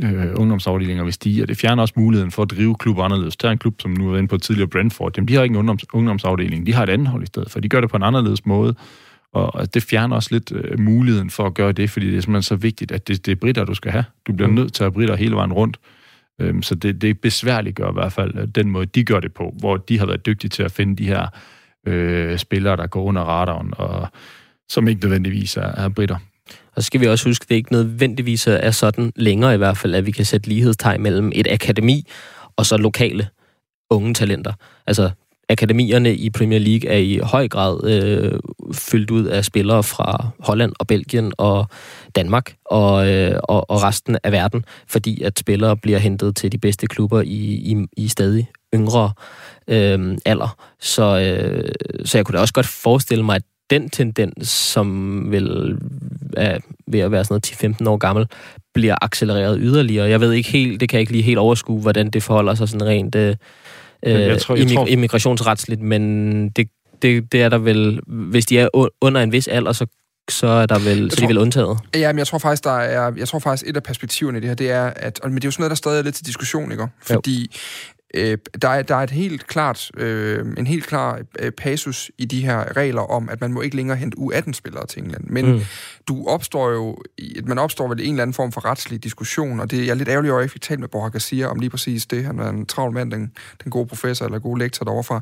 øh, 0.03 0.33
ungdomsafdelinger 0.35 1.03
vil 1.03 1.13
stige, 1.13 1.43
og 1.43 1.47
det 1.47 1.57
fjerner 1.57 1.81
også 1.81 1.93
muligheden 1.97 2.31
for 2.31 2.43
at 2.43 2.51
drive 2.51 2.75
klubber 2.75 3.03
anderledes. 3.03 3.37
Der 3.37 3.47
er 3.47 3.51
en 3.51 3.57
klub, 3.57 3.81
som 3.81 3.91
nu 3.91 4.13
er 4.13 4.17
inde 4.17 4.27
på 4.27 4.37
tidligere 4.37 4.67
Brentford, 4.67 5.11
jamen, 5.17 5.27
de 5.27 5.35
har 5.35 5.43
ikke 5.43 5.53
en 5.53 5.59
ungdoms, 5.59 5.85
ungdomsafdeling, 5.93 6.65
de 6.65 6.73
har 6.73 6.83
et 6.83 6.89
andet 6.89 7.07
hold 7.07 7.23
i 7.23 7.25
stedet, 7.25 7.51
for 7.51 7.59
de 7.59 7.69
gør 7.69 7.81
det 7.81 7.89
på 7.89 7.97
en 7.97 8.03
anderledes 8.03 8.45
måde, 8.45 8.75
og 9.35 9.73
det 9.73 9.83
fjerner 9.83 10.15
også 10.15 10.29
lidt 10.31 10.51
øh, 10.51 10.79
muligheden 10.79 11.29
for 11.29 11.45
at 11.45 11.53
gøre 11.53 11.71
det, 11.71 11.89
fordi 11.89 12.07
det 12.07 12.17
er 12.17 12.21
simpelthen 12.21 12.43
så 12.43 12.55
vigtigt, 12.55 12.91
at 12.91 13.07
det, 13.07 13.25
det 13.25 13.31
er 13.31 13.35
britter, 13.35 13.65
du 13.65 13.73
skal 13.73 13.91
have. 13.91 14.03
Du 14.27 14.33
bliver 14.33 14.49
mm. 14.49 14.55
nødt 14.55 14.73
til 14.73 14.83
at 14.83 14.85
have 14.85 14.93
britter 14.93 15.15
hele 15.15 15.35
vejen 15.35 15.53
rundt. 15.53 15.79
Øhm, 16.41 16.61
så 16.61 16.75
det, 16.75 17.01
det 17.01 17.19
besværligt 17.19 17.75
gør 17.75 17.89
i 17.89 17.93
hvert 17.93 18.13
fald 18.13 18.37
øh, 18.37 18.47
den 18.47 18.69
måde, 18.69 18.85
de 18.85 19.03
gør 19.03 19.19
det 19.19 19.33
på, 19.33 19.55
hvor 19.59 19.77
de 19.77 19.99
har 19.99 20.05
været 20.05 20.25
dygtige 20.25 20.49
til 20.49 20.63
at 20.63 20.71
finde 20.71 20.95
de 20.95 21.07
her 21.07 21.27
øh, 21.87 22.37
spillere, 22.37 22.77
der 22.77 22.87
går 22.87 23.03
under 23.03 23.21
radaren, 23.21 23.73
og 23.77 24.07
som 24.69 24.87
ikke 24.87 25.01
nødvendigvis 25.01 25.57
er, 25.57 25.61
er 25.61 25.89
britter. 25.89 26.17
Og 26.75 26.83
så 26.83 26.85
skal 26.85 27.01
vi 27.01 27.07
også 27.07 27.29
huske, 27.29 27.43
at 27.43 27.49
det 27.49 27.55
ikke 27.55 27.71
nødvendigvis 27.71 28.47
er 28.47 28.71
sådan 28.71 29.11
længere 29.15 29.53
i 29.53 29.57
hvert 29.57 29.77
fald, 29.77 29.95
at 29.95 30.05
vi 30.05 30.11
kan 30.11 30.25
sætte 30.25 30.49
lighedstegn 30.49 31.01
mellem 31.01 31.31
et 31.35 31.47
akademi 31.51 32.07
og 32.57 32.65
så 32.65 32.77
lokale 32.77 33.27
unge 33.89 34.13
talenter. 34.13 34.53
Altså, 34.87 35.09
akademierne 35.49 36.15
i 36.15 36.29
Premier 36.29 36.59
League 36.59 36.89
er 36.89 36.97
i 36.97 37.19
høj 37.23 37.47
grad 37.47 37.83
øh, 37.83 38.39
fyldt 38.73 39.11
ud 39.11 39.25
af 39.25 39.45
spillere 39.45 39.83
fra 39.83 40.29
Holland 40.39 40.73
og 40.79 40.87
Belgien 40.87 41.33
og 41.37 41.67
Danmark 42.15 42.55
og, 42.65 43.07
øh, 43.13 43.39
og, 43.43 43.69
og 43.69 43.83
resten 43.83 44.17
af 44.23 44.31
verden, 44.31 44.65
fordi 44.87 45.21
at 45.21 45.39
spillere 45.39 45.77
bliver 45.77 45.99
hentet 45.99 46.35
til 46.35 46.51
de 46.51 46.57
bedste 46.57 46.87
klubber 46.87 47.21
i, 47.21 47.53
i, 47.71 47.85
i 47.97 48.07
stadig 48.07 48.47
yngre 48.75 49.11
øh, 49.67 50.17
alder. 50.25 50.57
Så, 50.79 51.19
øh, 51.19 51.71
så 52.05 52.17
jeg 52.17 52.25
kunne 52.25 52.35
da 52.35 52.41
også 52.41 52.53
godt 52.53 52.65
forestille 52.65 53.23
mig, 53.23 53.35
at 53.35 53.43
den 53.69 53.89
tendens, 53.89 54.47
som 54.47 55.31
vil 55.31 55.77
er 56.37 56.57
ved 56.87 56.99
at 56.99 57.11
være 57.11 57.23
sådan 57.23 57.41
noget 57.61 57.77
10-15 57.81 57.89
år 57.89 57.97
gammel, 57.97 58.27
bliver 58.73 58.95
accelereret 59.01 59.57
yderligere. 59.61 60.09
Jeg 60.09 60.21
ved 60.21 60.31
ikke 60.31 60.49
helt, 60.49 60.79
det 60.79 60.89
kan 60.89 60.97
jeg 60.97 61.01
ikke 61.01 61.11
lige 61.11 61.23
helt 61.23 61.37
overskue, 61.37 61.81
hvordan 61.81 62.09
det 62.09 62.23
forholder 62.23 62.55
sig 62.55 62.69
sådan 62.69 62.87
rent 62.87 63.15
øh, 63.15 63.35
jeg 64.03 64.41
tror, 64.41 64.55
jeg 64.55 64.67
tror... 64.67 64.87
immigrationsretsligt, 64.87 65.81
men 65.81 66.49
det, 66.49 66.67
det, 67.01 67.31
det 67.31 67.41
er 67.41 67.49
der 67.49 67.57
vel, 67.57 67.99
hvis 68.07 68.45
de 68.45 68.59
er 68.59 68.89
under 69.01 69.21
en 69.21 69.31
vis 69.31 69.47
alder, 69.47 69.71
så 69.71 69.85
så 70.29 70.47
er 70.47 70.65
der 70.65 70.79
vel, 70.79 71.11
så 71.11 71.17
tror, 71.17 71.25
de 71.25 71.27
vel 71.27 71.37
undtaget. 71.37 71.77
Ja, 71.95 72.11
men 72.11 72.17
jeg 72.17 72.27
tror 72.27 72.37
faktisk, 72.37 72.63
der 72.63 72.77
er, 72.77 73.11
jeg 73.17 73.27
tror 73.27 73.39
faktisk, 73.39 73.69
et 73.69 73.75
af 73.75 73.83
perspektiverne 73.83 74.37
i 74.37 74.41
det 74.41 74.49
her, 74.49 74.55
det 74.55 74.71
er, 74.71 74.83
at, 74.95 75.19
men 75.23 75.35
det 75.35 75.43
er 75.43 75.47
jo 75.47 75.51
sådan 75.51 75.61
noget, 75.61 75.69
der 75.69 75.75
stadig 75.75 75.99
er 75.99 76.03
lidt 76.03 76.15
til 76.15 76.25
diskussion, 76.25 76.71
ikke? 76.71 76.87
Fordi 77.01 77.55
Øh, 78.15 78.37
der, 78.61 78.69
er, 78.69 78.81
der 78.81 78.95
er 78.95 79.03
et 79.03 79.11
helt 79.11 79.47
klart, 79.47 79.91
øh, 79.97 80.45
en 80.57 80.67
helt 80.67 80.85
klar 80.85 81.19
øh, 81.39 81.51
passus 81.51 82.11
i 82.17 82.25
de 82.25 82.45
her 82.45 82.77
regler 82.77 83.01
om, 83.01 83.29
at 83.29 83.41
man 83.41 83.53
må 83.53 83.61
ikke 83.61 83.75
længere 83.75 83.97
hente 83.97 84.17
U18-spillere 84.17 84.85
til 84.85 85.03
England. 85.03 85.23
Men 85.27 85.51
mm. 85.51 85.61
du 86.07 86.27
opstår 86.27 86.71
jo, 86.71 86.97
man 87.45 87.57
opstår 87.57 87.87
vel 87.87 87.99
en 88.01 88.09
eller 88.09 88.21
anden 88.21 88.33
form 88.33 88.51
for 88.51 88.65
retslig 88.65 89.03
diskussion, 89.03 89.59
og 89.59 89.71
det 89.71 89.77
jeg 89.77 89.89
er 89.89 89.95
lidt 89.95 90.09
ærgerlig 90.09 90.31
over, 90.31 90.39
at 90.39 90.41
jeg 90.41 90.45
ikke 90.45 90.53
fik 90.53 90.61
talt 90.61 90.79
med 90.79 90.87
Borja 90.87 91.09
Garcia 91.09 91.47
om 91.47 91.59
lige 91.59 91.69
præcis 91.69 92.05
det. 92.05 92.25
Han 92.25 92.39
er 92.39 92.49
en 92.49 92.65
travl 92.65 92.93
mand, 92.93 93.11
den, 93.11 93.31
den 93.63 93.71
gode 93.71 93.87
professor 93.87 94.25
eller 94.25 94.39
gode 94.39 94.59
lektor 94.59 94.83
derovre 94.83 95.21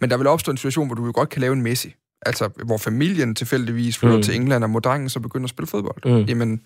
Men 0.00 0.10
der 0.10 0.16
vil 0.16 0.26
opstå 0.26 0.50
en 0.50 0.56
situation, 0.56 0.86
hvor 0.86 0.94
du 0.94 1.06
jo 1.06 1.12
godt 1.14 1.28
kan 1.28 1.40
lave 1.40 1.52
en 1.52 1.62
Messi. 1.62 1.94
Altså, 2.26 2.48
hvor 2.64 2.78
familien 2.78 3.34
tilfældigvis 3.34 3.98
flytter 3.98 4.16
mm. 4.16 4.22
til 4.22 4.34
England, 4.34 4.64
og 4.64 4.70
må 4.70 4.78
drengen 4.78 5.08
så 5.08 5.20
begynde 5.20 5.44
at 5.44 5.50
spille 5.50 5.66
fodbold. 5.66 6.20
Mm. 6.20 6.24
Jamen, 6.24 6.60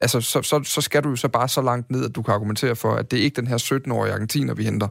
altså, 0.00 0.20
så, 0.20 0.42
så, 0.42 0.60
så 0.64 0.80
skal 0.80 1.04
du 1.04 1.08
jo 1.08 1.16
så 1.16 1.28
bare 1.28 1.48
så 1.48 1.62
langt 1.62 1.90
ned, 1.90 2.04
at 2.04 2.16
du 2.16 2.22
kan 2.22 2.34
argumentere 2.34 2.76
for, 2.76 2.94
at 2.94 3.10
det 3.10 3.18
er 3.18 3.22
ikke 3.22 3.40
den 3.40 3.46
her 3.46 3.58
17-årige 3.58 4.12
argentiner, 4.12 4.54
vi 4.54 4.64
henter. 4.64 4.88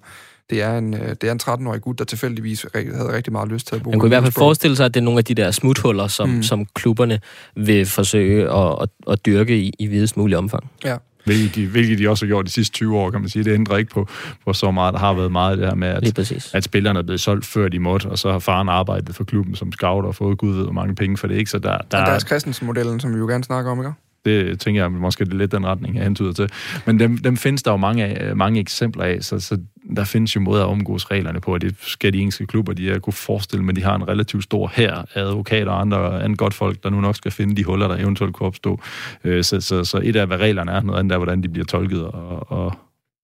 Det 0.50 0.62
er 0.62 0.78
en, 0.78 0.94
øh, 0.94 1.16
det 1.22 1.24
er 1.24 1.32
en 1.32 1.40
13-årig 1.44 1.82
gut, 1.82 2.00
der 2.00 2.06
tilfældigvis 2.06 2.66
havde 2.74 3.14
rigtig 3.14 3.34
meget 3.34 3.50
lyst 3.50 3.68
til 3.68 3.76
at 3.76 3.84
bo 3.84 3.90
Man 3.90 4.00
kunne 4.00 4.08
i 4.08 4.10
hvert 4.10 4.24
fald 4.24 4.34
forestille 4.34 4.76
sig, 4.76 4.86
at 4.86 4.94
det 4.94 5.00
er 5.00 5.04
nogle 5.04 5.18
af 5.18 5.26
de 5.26 5.36
der 5.36 5.52
smuthuller, 5.52 6.08
som, 6.08 6.30
mm. 6.30 6.44
som 6.44 6.66
klubberne 6.66 7.20
vil 7.56 7.86
forsøge 7.86 8.52
at, 8.52 8.78
at, 8.82 8.90
at 9.08 9.26
dyrke 9.26 9.58
i, 9.58 9.74
i 9.80 9.88
videst 9.88 10.18
mulig 10.18 10.38
omfang. 10.38 10.72
Ja. 10.86 10.98
Hvilket 11.26 11.56
de, 11.56 11.68
hvilket 11.68 12.00
de 12.00 12.10
også 12.10 12.26
har 12.26 12.28
gjort 12.28 12.46
de 12.46 12.52
sidste 12.52 12.74
20 12.74 12.98
år, 12.98 13.12
kan 13.12 13.20
man 13.20 13.30
sige. 13.30 13.44
Det 13.44 13.54
ændrer 13.54 13.78
ikke 13.78 13.92
på, 13.92 14.08
på 14.46 14.54
så 14.54 14.72
meget. 14.72 14.94
Der 14.94 15.00
har 15.00 15.14
været 15.14 15.32
meget 15.32 15.58
det 15.58 15.68
her 15.68 15.76
med, 15.76 15.88
at, 15.88 16.56
at 16.56 16.64
spillerne 16.64 17.00
er 17.00 17.04
blevet 17.04 17.22
solgt 17.22 17.46
før 17.46 17.68
de 17.68 17.80
måtte, 17.80 18.06
og 18.06 18.20
så 18.20 18.32
har 18.32 18.40
faren 18.40 18.70
arbejdet 18.70 19.16
for 19.16 19.24
klubben 19.24 19.56
som 19.56 19.72
scout 19.72 20.06
og 20.06 20.16
fået 20.16 20.38
gud 20.38 20.56
ved, 20.56 20.64
hvor 20.64 20.74
mange 20.74 20.96
penge 20.96 21.18
for 21.18 21.28
det. 21.28 21.36
Ikke? 21.36 21.52
Så 21.52 21.60
der, 21.60 21.78
der, 21.92 21.98
og 21.98 22.08
deres 22.08 22.24
Christensen-modellen, 22.24 23.00
som 23.00 23.14
vi 23.14 23.20
jo 23.20 23.28
gerne 23.28 23.44
snakker 23.44 23.72
om, 23.72 23.80
ikke? 23.80 23.92
Det 24.26 24.60
tænker 24.60 24.82
jeg 24.82 24.92
måske 24.92 25.26
det 25.26 25.34
er 25.34 25.38
lidt 25.38 25.52
den 25.52 25.66
retning, 25.66 25.96
jeg 25.96 26.06
antyder 26.06 26.34
til. 26.34 26.50
Men 26.86 27.00
dem, 27.00 27.18
dem 27.18 27.38
findes 27.38 27.64
der 27.64 27.72
jo 27.72 27.78
mange, 27.78 28.06
af, 28.06 28.36
mange 28.36 28.60
eksempler 28.60 29.04
af, 29.04 29.24
så, 29.24 29.40
så 29.40 29.58
der 29.96 30.04
findes 30.04 30.36
jo 30.36 30.42
måder 30.42 30.64
at 30.64 30.70
omgås 30.70 31.12
reglerne 31.12 31.42
på, 31.42 31.54
og 31.54 31.62
det 31.62 31.76
skal 31.82 32.14
de 32.14 32.18
engelske 32.18 32.48
klubber, 32.48 32.74
de 32.74 32.86
jeg 32.88 33.02
kunne 33.02 33.14
forestille 33.14 33.66
mig, 33.66 33.76
de 33.76 33.84
har 33.84 33.96
en 33.96 34.08
relativt 34.08 34.44
stor 34.44 34.72
her 34.76 34.94
af 34.94 35.22
advokater 35.22 35.72
og 35.72 35.82
andre, 35.82 36.24
andre 36.24 36.36
godt 36.36 36.54
folk, 36.54 36.84
der 36.84 36.90
nu 36.90 37.02
nok 37.02 37.16
skal 37.16 37.32
finde 37.32 37.56
de 37.56 37.64
huller, 37.64 37.88
der 37.88 37.98
eventuelt 37.98 38.36
kunne 38.36 38.48
opstå. 38.48 38.82
Øh, 39.24 39.44
så, 39.44 39.62
så, 39.62 39.84
så 39.84 40.02
et 40.04 40.16
af, 40.16 40.28
hvad 40.28 40.38
reglerne 40.38 40.72
er, 40.72 40.82
noget 40.82 41.00
andet 41.00 41.14
er, 41.14 41.18
hvordan 41.18 41.44
de 41.44 41.50
bliver 41.50 41.66
tolket 41.66 42.04
og, 42.04 42.52
og, 42.52 42.74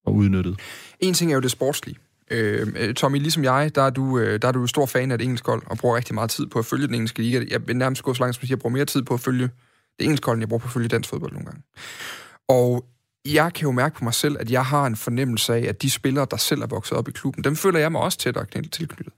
og 0.05 0.15
udnyttet. 0.15 0.59
En 0.99 1.13
ting 1.13 1.31
er 1.31 1.35
jo 1.35 1.41
det 1.41 1.51
sportslige. 1.51 1.97
Øh, 2.31 2.93
Tommy, 2.93 3.17
ligesom 3.17 3.43
jeg, 3.43 3.71
der 3.75 3.81
er, 3.81 3.89
du, 3.89 4.19
øh, 4.19 4.41
der 4.41 4.47
er 4.47 4.51
du 4.51 4.67
stor 4.67 4.85
fan 4.85 5.11
af 5.11 5.17
det 5.17 5.25
engelske 5.25 5.51
hold, 5.51 5.61
og 5.65 5.77
bruger 5.77 5.95
rigtig 5.97 6.15
meget 6.15 6.29
tid 6.29 6.47
på 6.47 6.59
at 6.59 6.65
følge 6.65 6.87
den 6.87 6.95
engelske 6.95 7.21
liga. 7.21 7.41
Jeg 7.51 7.67
vil 7.67 7.77
nærmest 7.77 8.03
gå 8.03 8.13
så 8.13 8.23
langt, 8.23 8.35
som 8.35 8.41
at 8.43 8.49
jeg 8.49 8.59
bruger 8.59 8.73
mere 8.73 8.85
tid 8.85 9.01
på 9.01 9.13
at 9.13 9.19
følge 9.19 9.49
det 9.99 10.03
engelske 10.05 10.25
hold, 10.25 10.37
end 10.37 10.41
jeg 10.41 10.49
bruger 10.49 10.59
på 10.59 10.67
at 10.67 10.71
følge 10.71 10.87
dansk 10.87 11.09
fodbold 11.09 11.31
nogle 11.31 11.45
gange. 11.45 11.61
Og 12.49 12.85
jeg 13.25 13.53
kan 13.53 13.63
jo 13.63 13.71
mærke 13.71 13.95
på 13.95 14.03
mig 14.03 14.13
selv, 14.13 14.37
at 14.39 14.51
jeg 14.51 14.65
har 14.65 14.85
en 14.85 14.95
fornemmelse 14.95 15.53
af, 15.53 15.65
at 15.69 15.81
de 15.81 15.89
spillere, 15.89 16.27
der 16.31 16.37
selv 16.37 16.61
er 16.61 16.67
vokset 16.67 16.97
op 16.97 17.07
i 17.07 17.11
klubben, 17.11 17.43
dem 17.43 17.55
føler 17.55 17.79
jeg 17.79 17.91
mig 17.91 18.01
også 18.01 18.17
tættere 18.17 18.45
tilknyttet. 18.45 19.13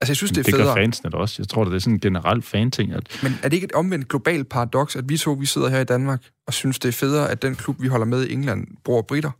Altså, 0.00 0.10
jeg 0.10 0.16
synes, 0.16 0.30
det 0.30 0.38
er 0.38 0.44
federe. 0.44 0.58
Det 0.58 0.66
gør 0.66 0.74
fansene 0.74 1.14
også. 1.14 1.36
Jeg 1.38 1.48
tror, 1.48 1.64
det 1.64 1.74
er 1.74 1.78
sådan 1.78 1.94
en 1.94 2.00
generel 2.00 2.42
fan-ting. 2.42 2.92
At... 2.92 3.18
Men 3.22 3.32
er 3.42 3.48
det 3.48 3.52
ikke 3.52 3.64
et 3.64 3.72
omvendt 3.72 4.08
globalt 4.08 4.48
paradoks, 4.48 4.96
at 4.96 5.08
vi 5.08 5.16
to, 5.16 5.32
vi 5.32 5.46
sidder 5.46 5.68
her 5.68 5.80
i 5.80 5.84
Danmark, 5.84 6.22
og 6.46 6.54
synes, 6.54 6.78
det 6.78 6.88
er 6.88 6.92
federe, 6.92 7.30
at 7.30 7.42
den 7.42 7.54
klub, 7.54 7.82
vi 7.82 7.88
holder 7.88 8.06
med 8.06 8.26
i 8.26 8.32
England, 8.32 8.66
bruger 8.84 9.02
britter? 9.02 9.30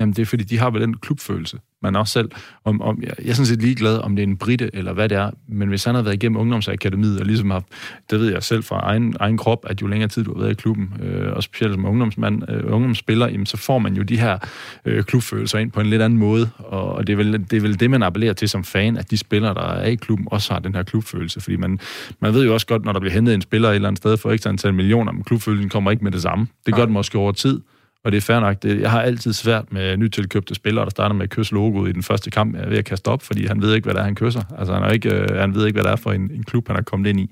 Jamen, 0.00 0.12
det 0.12 0.22
er 0.22 0.26
fordi, 0.26 0.44
de 0.44 0.58
har 0.58 0.70
vel 0.70 0.82
den 0.82 0.96
klubfølelse 0.96 1.58
men 1.82 1.96
også 1.96 2.12
selv, 2.12 2.30
om, 2.64 2.82
om 2.82 3.02
jeg, 3.02 3.12
jeg 3.18 3.28
er 3.28 3.34
sådan 3.34 3.46
set 3.46 3.62
ligeglad, 3.62 3.98
om 3.98 4.16
det 4.16 4.22
er 4.22 4.26
en 4.26 4.36
brite 4.36 4.70
eller 4.72 4.92
hvad 4.92 5.08
det 5.08 5.18
er, 5.18 5.30
men 5.48 5.68
hvis 5.68 5.84
han 5.84 5.94
har 5.94 6.02
været 6.02 6.14
igennem 6.14 6.36
ungdomsakademiet 6.40 7.20
og 7.20 7.26
ligesom 7.26 7.50
har, 7.50 7.62
det 8.10 8.20
ved 8.20 8.32
jeg 8.32 8.42
selv 8.42 8.62
fra 8.62 8.80
egen, 8.80 9.14
egen 9.20 9.36
krop, 9.36 9.66
at 9.70 9.82
jo 9.82 9.86
længere 9.86 10.08
tid 10.08 10.24
du 10.24 10.34
har 10.34 10.40
været 10.40 10.50
i 10.50 10.54
klubben, 10.54 10.92
øh, 11.02 11.32
og 11.32 11.42
specielt 11.42 11.74
som 11.74 11.84
ungdomsmand, 11.84 12.50
øh, 12.50 12.72
ungdomsspiller, 12.72 13.28
jamen, 13.28 13.46
så 13.46 13.56
får 13.56 13.78
man 13.78 13.94
jo 13.94 14.02
de 14.02 14.20
her 14.20 14.38
øh, 14.84 15.04
klubfølelser 15.04 15.58
ind 15.58 15.70
på 15.70 15.80
en 15.80 15.86
lidt 15.86 16.02
anden 16.02 16.18
måde, 16.18 16.50
og, 16.58 16.92
og 16.92 17.06
det, 17.06 17.12
er 17.12 17.16
vel, 17.16 17.32
det 17.32 17.52
er 17.52 17.60
vel 17.60 17.80
det, 17.80 17.90
man 17.90 18.02
appellerer 18.02 18.32
til 18.32 18.48
som 18.48 18.64
fan, 18.64 18.96
at 18.96 19.10
de 19.10 19.16
spillere, 19.16 19.54
der 19.54 19.72
er 19.72 19.86
i 19.86 19.94
klubben, 19.94 20.28
også 20.30 20.52
har 20.52 20.60
den 20.60 20.74
her 20.74 20.82
klubfølelse, 20.82 21.40
fordi 21.40 21.56
man, 21.56 21.80
man 22.20 22.34
ved 22.34 22.44
jo 22.44 22.54
også 22.54 22.66
godt, 22.66 22.84
når 22.84 22.92
der 22.92 23.00
bliver 23.00 23.14
hentet 23.14 23.34
en 23.34 23.42
spiller 23.42 23.68
et 23.68 23.74
eller 23.74 23.88
andet 23.88 23.98
sted 23.98 24.16
for 24.16 24.30
ekstra 24.30 24.50
antal 24.50 24.74
millioner, 24.74 25.12
men 25.12 25.24
klubfølelsen 25.24 25.68
kommer 25.68 25.90
ikke 25.90 26.04
med 26.04 26.12
det 26.12 26.22
samme. 26.22 26.46
Det 26.66 26.74
gør 26.74 26.84
den 26.84 26.94
måske 26.94 27.18
over 27.18 27.32
tid, 27.32 27.60
og 28.04 28.12
det 28.12 28.16
er 28.16 28.20
fair 28.20 28.40
nok. 28.40 28.62
Det, 28.62 28.80
jeg 28.80 28.90
har 28.90 29.02
altid 29.02 29.32
svært 29.32 29.72
med 29.72 29.96
nytilkøbte 29.96 30.54
spillere, 30.54 30.84
der 30.84 30.90
starter 30.90 31.14
med 31.14 31.24
at 31.24 31.30
kysse 31.30 31.54
logoet 31.54 31.88
i 31.88 31.92
den 31.92 32.02
første 32.02 32.30
kamp, 32.30 32.54
jeg 32.54 32.64
er 32.64 32.68
ved 32.68 32.78
at 32.78 32.84
kaste 32.84 33.08
op, 33.08 33.22
fordi 33.22 33.46
han 33.46 33.62
ved 33.62 33.74
ikke, 33.74 33.84
hvad 33.84 33.94
det 33.94 34.00
er, 34.00 34.04
han 34.04 34.14
kysser. 34.14 34.42
Altså, 34.58 34.74
han, 34.74 34.82
er 34.82 34.90
ikke, 34.90 35.14
øh, 35.14 35.36
han 35.36 35.54
ved 35.54 35.66
ikke, 35.66 35.76
hvad 35.76 35.84
det 35.84 35.92
er 35.92 35.96
for 35.96 36.12
en, 36.12 36.30
en 36.34 36.42
klub, 36.42 36.68
han 36.68 36.76
er 36.76 36.82
kommet 36.82 37.08
ind 37.08 37.20
i. 37.20 37.30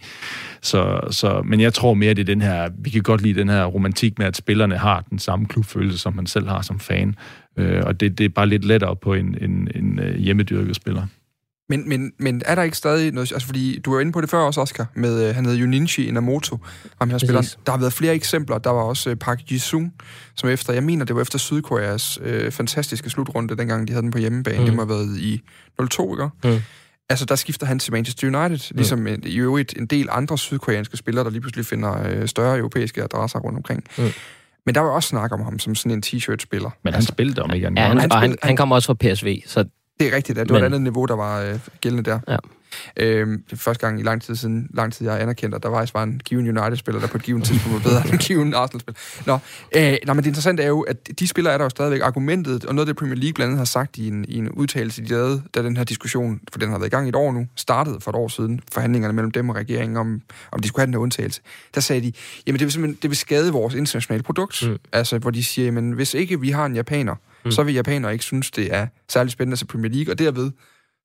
Så, 0.62 1.00
så, 1.10 1.42
men 1.44 1.60
jeg 1.60 1.74
tror 1.74 1.94
mere, 1.94 2.14
det 2.14 2.20
er 2.20 2.34
den 2.34 2.40
her, 2.40 2.70
vi 2.78 2.90
kan 2.90 3.02
godt 3.02 3.22
lide 3.22 3.40
den 3.40 3.48
her 3.48 3.64
romantik 3.64 4.18
med, 4.18 4.26
at 4.26 4.36
spillerne 4.36 4.76
har 4.76 5.04
den 5.10 5.18
samme 5.18 5.46
klubfølelse, 5.46 5.98
som 5.98 6.16
man 6.16 6.26
selv 6.26 6.48
har 6.48 6.62
som 6.62 6.80
fan. 6.80 7.14
Øh, 7.56 7.82
og 7.86 8.00
det, 8.00 8.18
det 8.18 8.24
er 8.24 8.28
bare 8.28 8.46
lidt 8.46 8.64
lettere 8.64 8.96
på 8.96 9.14
en, 9.14 9.38
en, 9.40 9.68
en 9.74 9.98
øh, 9.98 10.16
hjemmedyrket 10.16 10.76
spiller. 10.76 11.06
Men, 11.68 11.88
men, 11.88 12.12
men 12.18 12.42
er 12.44 12.54
der 12.54 12.62
ikke 12.62 12.76
stadig 12.76 13.12
noget... 13.12 13.32
Altså, 13.32 13.46
fordi 13.46 13.78
du 13.78 13.94
var 13.94 14.00
inde 14.00 14.12
på 14.12 14.20
det 14.20 14.30
før 14.30 14.38
også, 14.38 14.60
Oscar, 14.60 14.86
med, 14.94 15.28
uh, 15.28 15.34
han 15.34 15.44
hedder 15.44 15.58
Juninchi 15.58 16.08
Inamoto, 16.08 16.58
ham 17.00 17.10
her 17.10 17.18
spilleren. 17.18 17.46
Der 17.66 17.72
har 17.72 17.78
været 17.78 17.92
flere 17.92 18.14
eksempler. 18.14 18.58
Der 18.58 18.70
var 18.70 18.82
også 18.82 19.10
uh, 19.10 19.16
Park 19.16 19.50
Ji-sung, 19.50 19.94
som 20.34 20.48
efter... 20.48 20.72
Jeg 20.72 20.82
mener, 20.82 21.04
det 21.04 21.16
var 21.16 21.22
efter 21.22 21.38
Sydkoreas 21.38 22.18
uh, 22.20 22.52
fantastiske 22.52 23.10
slutrunde, 23.10 23.56
dengang 23.56 23.88
de 23.88 23.92
havde 23.92 24.02
den 24.02 24.10
på 24.10 24.18
hjemmebane. 24.18 24.58
Mm. 24.58 24.64
Det 24.64 24.74
må 24.74 24.82
have 24.82 24.88
været 24.88 25.18
i 25.18 25.42
02, 25.90 26.14
ikke? 26.14 26.30
Mm. 26.44 26.62
Altså, 27.08 27.24
der 27.24 27.36
skifter 27.36 27.66
han 27.66 27.78
til 27.78 27.92
Manchester 27.92 28.26
United, 28.26 28.70
mm. 28.70 28.76
ligesom 28.76 29.06
en, 29.06 29.22
i 29.26 29.36
øvrigt 29.36 29.74
en 29.78 29.86
del 29.86 30.08
andre 30.10 30.38
sydkoreanske 30.38 30.96
spillere, 30.96 31.24
der 31.24 31.30
lige 31.30 31.40
pludselig 31.40 31.66
finder 31.66 32.20
uh, 32.20 32.26
større 32.26 32.58
europæiske 32.58 33.02
adresser 33.02 33.38
rundt 33.38 33.56
omkring. 33.56 33.84
Mm. 33.98 34.04
Men 34.66 34.74
der 34.74 34.80
var 34.80 34.90
også 34.90 35.08
snak 35.08 35.32
om 35.32 35.42
ham 35.42 35.58
som 35.58 35.74
sådan 35.74 35.92
en 35.92 36.02
t-shirt-spiller. 36.02 36.70
Men 36.82 36.92
han 36.92 36.98
altså, 36.98 37.12
spillede 37.12 37.42
om 37.42 37.52
ikke 37.52 37.72
Ja, 37.76 37.82
han, 37.82 37.98
han, 38.00 38.12
han, 38.12 38.36
han 38.42 38.56
kom 38.56 38.72
også 38.72 38.86
fra 38.86 39.14
PSV, 39.14 39.42
så 39.46 39.64
det 40.00 40.12
er 40.12 40.16
rigtigt, 40.16 40.38
at 40.38 40.48
det 40.48 40.52
var 40.52 40.58
Men... 40.58 40.64
et 40.64 40.66
andet 40.66 40.82
niveau, 40.82 41.04
der 41.04 41.16
var 41.16 41.40
øh, 41.40 41.58
gældende 41.80 42.10
der. 42.10 42.20
Ja. 42.28 42.36
Øhm, 42.96 43.42
første 43.54 43.86
gang 43.86 44.00
i 44.00 44.02
lang 44.02 44.22
tid 44.22 44.36
siden, 44.36 44.70
lang 44.74 44.92
tid 44.92 45.06
jeg 45.06 45.14
har 45.14 45.20
anerkendt, 45.20 45.54
at 45.54 45.62
der 45.62 45.70
faktisk 45.70 45.94
var 45.94 46.02
en 46.02 46.20
given 46.24 46.58
United-spiller, 46.58 47.00
der 47.00 47.08
på 47.08 47.16
et 47.16 47.22
given 47.22 47.42
tidspunkt 47.42 47.84
var 47.84 47.90
bedre 47.90 48.02
end 48.04 48.12
en 48.12 48.18
given 48.18 48.54
Arsenal-spiller. 48.54 49.00
Nå, 49.26 49.38
øh, 49.76 49.96
nå, 50.06 50.14
men 50.14 50.24
det 50.24 50.26
interessante 50.26 50.62
er 50.62 50.68
jo, 50.68 50.80
at 50.80 51.18
de 51.18 51.28
spillere 51.28 51.54
er 51.54 51.58
der 51.58 51.64
jo 51.64 51.68
stadigvæk 51.68 52.00
argumentet, 52.00 52.64
og 52.64 52.74
noget 52.74 52.88
af 52.88 52.94
det 52.94 52.98
Premier 52.98 53.16
League 53.16 53.34
blandt 53.34 53.48
andet 53.48 53.58
har 53.58 53.64
sagt 53.64 53.98
i 53.98 54.08
en, 54.08 54.24
i 54.28 54.38
en 54.38 54.50
udtalelse, 54.50 55.02
de 55.02 55.08
lavede, 55.08 55.42
da 55.54 55.62
den 55.62 55.76
her 55.76 55.84
diskussion, 55.84 56.40
for 56.52 56.58
den 56.58 56.70
har 56.70 56.78
været 56.78 56.88
i 56.88 56.90
gang 56.90 57.06
i 57.06 57.08
et 57.08 57.16
år 57.16 57.32
nu, 57.32 57.46
startede 57.56 58.00
for 58.00 58.10
et 58.10 58.16
år 58.16 58.28
siden, 58.28 58.60
forhandlingerne 58.72 59.14
mellem 59.14 59.30
dem 59.30 59.48
og 59.48 59.56
regeringen 59.56 59.96
om, 59.96 60.22
om 60.52 60.60
de 60.60 60.68
skulle 60.68 60.80
have 60.80 60.86
den 60.86 60.94
her 60.94 61.00
undtagelse. 61.00 61.40
Der 61.74 61.80
sagde 61.80 62.02
de, 62.02 62.12
jamen 62.46 62.58
det 62.58 62.64
vil 62.64 62.72
simpelthen 62.72 62.98
det 63.02 63.10
vil 63.10 63.16
skade 63.16 63.52
vores 63.52 63.74
internationale 63.74 64.22
produkt. 64.22 64.68
Mm. 64.68 64.76
Altså, 64.92 65.18
hvor 65.18 65.30
de 65.30 65.44
siger, 65.44 65.64
jamen 65.64 65.92
hvis 65.92 66.14
ikke 66.14 66.40
vi 66.40 66.50
har 66.50 66.66
en 66.66 66.74
japaner, 66.74 67.14
mm. 67.46 67.52
så 67.52 67.62
vil 67.62 67.74
japanere 67.74 68.12
ikke 68.12 68.24
synes, 68.24 68.50
det 68.50 68.74
er 68.74 68.86
særlig 69.08 69.32
spændende 69.32 69.56
til 69.56 69.66
Premier 69.66 69.92
League, 69.92 70.12
og 70.12 70.18
derved 70.18 70.50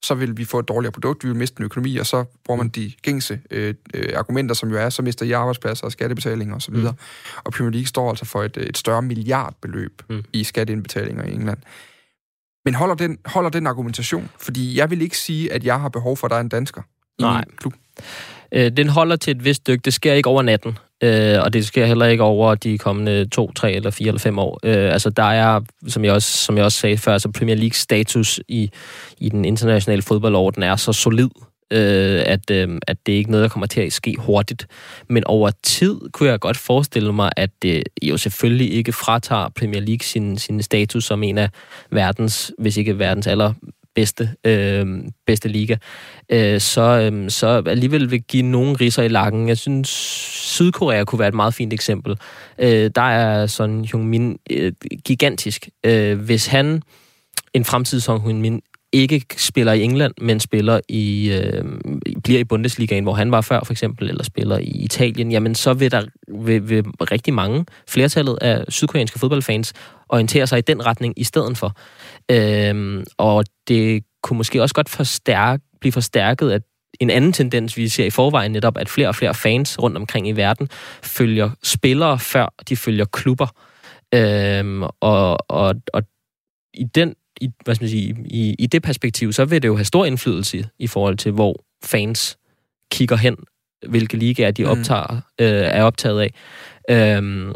så 0.04 0.16
vil 0.16 0.38
vi 0.38 0.46
få 0.46 0.60
et 0.60 0.68
dårligere 0.68 0.92
produkt, 0.92 1.24
vi 1.24 1.30
vil 1.30 1.38
miste 1.38 1.60
en 1.60 1.66
økonomi, 1.66 1.98
og 1.98 2.06
så 2.06 2.26
bruger 2.46 2.58
man 2.58 2.66
mm. 2.66 2.72
de 2.72 2.92
gængse 3.02 3.40
øh, 3.52 3.74
øh, 3.94 4.14
argumenter, 4.16 4.56
som 4.56 4.70
jo 4.70 4.78
er, 4.78 4.90
så 4.90 5.02
mister 5.02 5.26
I 5.26 5.32
arbejdspladser 5.32 5.86
og 5.86 5.92
skattebetalinger 5.92 6.56
osv. 6.56 6.76
Mm. 6.76 6.88
Og 7.44 7.54
Premier 7.54 7.72
League 7.72 7.88
står 7.88 8.10
altså 8.10 8.26
for 8.26 8.44
et, 8.44 8.58
et 8.58 8.78
større 8.78 9.02
milliardbeløb 9.02 10.02
mm. 10.10 10.24
i 10.34 10.44
skatteindbetalinger 10.44 11.24
i 11.24 11.34
England. 11.34 11.58
Men 12.66 12.76
holder 12.76 12.96
den, 12.96 13.18
holder 13.26 13.50
den 13.50 13.68
argumentation? 13.68 14.30
Fordi 14.40 14.78
jeg 14.78 14.90
vil 14.90 15.02
ikke 15.02 15.18
sige, 15.18 15.54
at 15.54 15.64
jeg 15.64 15.80
har 15.80 15.90
behov 15.90 16.18
for, 16.18 16.28
at 16.28 16.32
der 16.32 16.38
er 16.38 16.42
en 16.42 16.50
dansker 16.50 16.82
Nej. 17.22 17.42
i 17.42 17.56
klub. 17.58 17.74
Øh, 18.52 18.72
den 18.78 18.90
holder 18.90 19.16
til 19.16 19.32
et 19.32 19.46
vist 19.46 19.58
stykke. 19.58 19.82
Det 19.82 19.94
sker 19.94 20.14
ikke 20.14 20.30
over 20.30 20.42
natten. 20.42 20.78
Øh, 21.02 21.38
og 21.42 21.54
det 21.54 21.66
sker 21.66 21.86
heller 21.86 22.06
ikke 22.06 22.24
over 22.24 22.56
de 22.56 22.78
kommende 22.78 23.26
to, 23.26 23.52
tre 23.52 23.74
eller 23.74 23.92
fire 23.92 24.08
eller 24.08 24.20
fem 24.20 24.40
år. 24.40 24.60
Øh, 24.64 24.94
altså 24.94 25.10
der 25.10 25.24
er, 25.24 25.62
som 25.88 26.06
jeg 26.06 26.14
også, 26.14 26.38
som 26.38 26.58
jeg 26.58 26.66
også 26.66 26.78
sagde 26.78 26.98
før, 26.98 27.14
altså 27.14 27.32
Premier 27.32 27.56
League 27.56 27.74
status 27.74 28.40
i, 28.48 28.72
i 29.18 29.30
den 29.30 29.46
internationale 29.46 30.02
fodboldorden 30.02 30.64
er 30.64 30.76
så 30.76 30.94
solid, 30.94 31.30
øh, 31.72 32.22
at, 32.26 32.52
øh, 32.52 32.80
at 32.88 32.98
det 33.06 33.14
er 33.14 33.18
ikke 33.18 33.32
noget, 33.32 33.44
der 33.44 33.50
kommer 33.50 33.68
til 33.68 33.82
at 33.82 33.94
ske 33.94 34.16
hurtigt. 34.20 34.68
Men 35.10 35.24
over 35.24 35.52
tid 35.64 36.00
kunne 36.12 36.30
jeg 36.30 36.40
godt 36.40 36.58
forestille 36.58 37.14
mig, 37.14 37.32
at 37.38 37.50
det 37.62 37.84
jo 38.02 38.18
selvfølgelig 38.18 38.74
ikke 38.74 38.94
fratager 38.94 39.50
Premier 39.50 39.82
League 39.82 40.04
sin, 40.04 40.38
sin 40.38 40.62
status 40.62 41.06
som 41.06 41.24
en 41.24 41.38
af 41.38 41.50
verdens, 41.92 42.52
hvis 42.58 42.78
ikke 42.78 43.00
verdens 43.00 43.28
aller 43.28 43.54
bedste, 43.96 44.30
øh, 44.46 44.86
bedste 45.26 45.50
liga, 45.50 45.76
øh, 46.30 46.60
så, 46.60 46.82
øh, 46.82 47.30
så 47.30 47.64
alligevel 47.68 48.12
vil 48.12 48.22
give 48.22 48.44
nogle 48.44 48.74
riser 48.74 49.04
i 49.04 49.08
lakken. 49.08 49.48
Jeg 49.48 49.58
synes, 49.58 49.90
Sydkorea 50.52 51.04
kunne 51.04 51.20
være 51.20 51.28
et 51.28 51.34
meget 51.34 51.54
fint 51.54 51.74
eksempel. 51.74 52.18
Øh, 52.60 52.92
der 52.96 53.02
er 53.02 53.46
sådan 53.46 53.82
Jung 53.82 54.10
Min 54.10 54.38
øh, 54.50 54.72
gigantisk. 55.06 55.70
Øh, 55.86 56.20
hvis 56.20 56.48
han 56.48 56.82
en 57.54 57.66
fremtid 57.66 58.00
som 58.00 58.22
Hyun 58.22 58.42
Min 58.42 58.62
ikke 58.94 59.26
spiller 59.38 59.74
i 59.74 59.82
England, 59.84 60.14
men 60.22 60.40
spiller 60.40 60.80
i 60.90 61.32
øh, 61.32 61.64
bliver 62.24 62.40
i 62.40 62.44
Bundesligaen, 62.44 63.04
hvor 63.04 63.14
han 63.14 63.32
var 63.32 63.42
før 63.42 63.60
for 63.66 63.74
eksempel, 63.74 64.10
eller 64.10 64.24
spiller 64.24 64.58
i 64.58 64.70
Italien, 64.70 65.32
jamen 65.32 65.56
så 65.56 65.74
vil 65.74 65.92
der 65.92 66.06
vil, 66.28 66.70
vil 66.70 66.84
rigtig 67.12 67.34
mange, 67.34 67.66
flertallet 67.88 68.38
af 68.42 68.64
sydkoreanske 68.70 69.20
fodboldfans, 69.20 69.74
orientere 70.10 70.48
sig 70.48 70.60
i 70.60 70.62
den 70.62 70.86
retning 70.86 71.14
i 71.18 71.24
stedet 71.24 71.58
for. 71.58 71.76
Øh, 72.32 73.04
og 73.18 73.46
det 73.68 74.04
kunne 74.24 74.38
måske 74.38 74.62
også 74.62 74.76
godt 74.76 74.90
forstærke, 74.90 75.64
blive 75.80 75.92
forstærket 75.92 76.52
at 76.52 76.62
en 77.00 77.10
anden 77.10 77.34
tendens, 77.34 77.78
vi 77.78 77.88
ser 77.88 78.06
i 78.06 78.10
forvejen 78.10 78.52
netop, 78.52 78.78
at 78.78 78.90
flere 78.90 79.08
og 79.08 79.16
flere 79.16 79.34
fans 79.34 79.80
rundt 79.82 79.98
omkring 79.98 80.28
i 80.28 80.32
verden 80.32 80.70
følger 81.04 81.50
spillere, 81.64 82.20
før 82.20 82.54
de 82.70 82.78
følger 82.78 83.06
klubber. 83.06 83.48
Øhm, 84.14 84.84
og, 84.84 85.38
og, 85.50 85.76
og 85.94 86.04
i 86.74 86.84
den 86.84 87.16
i, 87.42 87.50
hvad 87.64 87.76
skal 87.76 87.84
man 87.84 87.90
sige, 87.90 88.16
i, 88.26 88.56
i 88.60 88.66
det 88.66 88.82
perspektiv, 88.82 89.34
så 89.34 89.46
vil 89.46 89.62
det 89.62 89.68
jo 89.68 89.76
have 89.76 89.86
stor 89.86 90.06
indflydelse 90.06 90.70
i 90.80 90.88
forhold 90.88 91.18
til, 91.18 91.32
hvor 91.32 91.64
fans 91.84 92.38
kigger 92.92 93.16
hen, 93.16 93.38
hvilke 93.88 94.18
ligaer 94.18 94.52
de 94.52 94.64
mm. 94.64 94.70
optager, 94.70 95.22
øh, 95.40 95.48
er 95.50 95.84
optaget 95.84 96.22
af. 96.22 96.34
Øhm, 96.90 97.54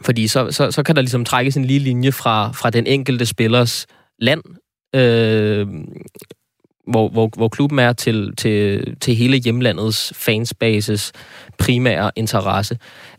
fordi 0.00 0.28
så, 0.28 0.50
så, 0.50 0.70
så 0.70 0.82
kan 0.82 0.96
der 0.96 1.02
ligesom 1.02 1.24
trækkes 1.24 1.56
en 1.56 1.64
lige 1.64 1.78
linje 1.78 2.12
fra, 2.12 2.52
fra 2.52 2.70
den 2.70 2.86
enkelte 2.86 3.26
spillers 3.26 3.86
land, 4.18 4.42
øh, 4.94 5.66
hvor, 6.86 7.08
hvor, 7.08 7.30
hvor 7.36 7.48
klubben 7.48 7.78
er 7.78 7.92
til, 7.92 8.36
til, 8.36 8.94
til 9.00 9.16
hele 9.16 9.36
hjemlandets 9.36 10.12
fansbases 10.16 11.12
primære 11.58 12.10
interesse. 12.16 12.78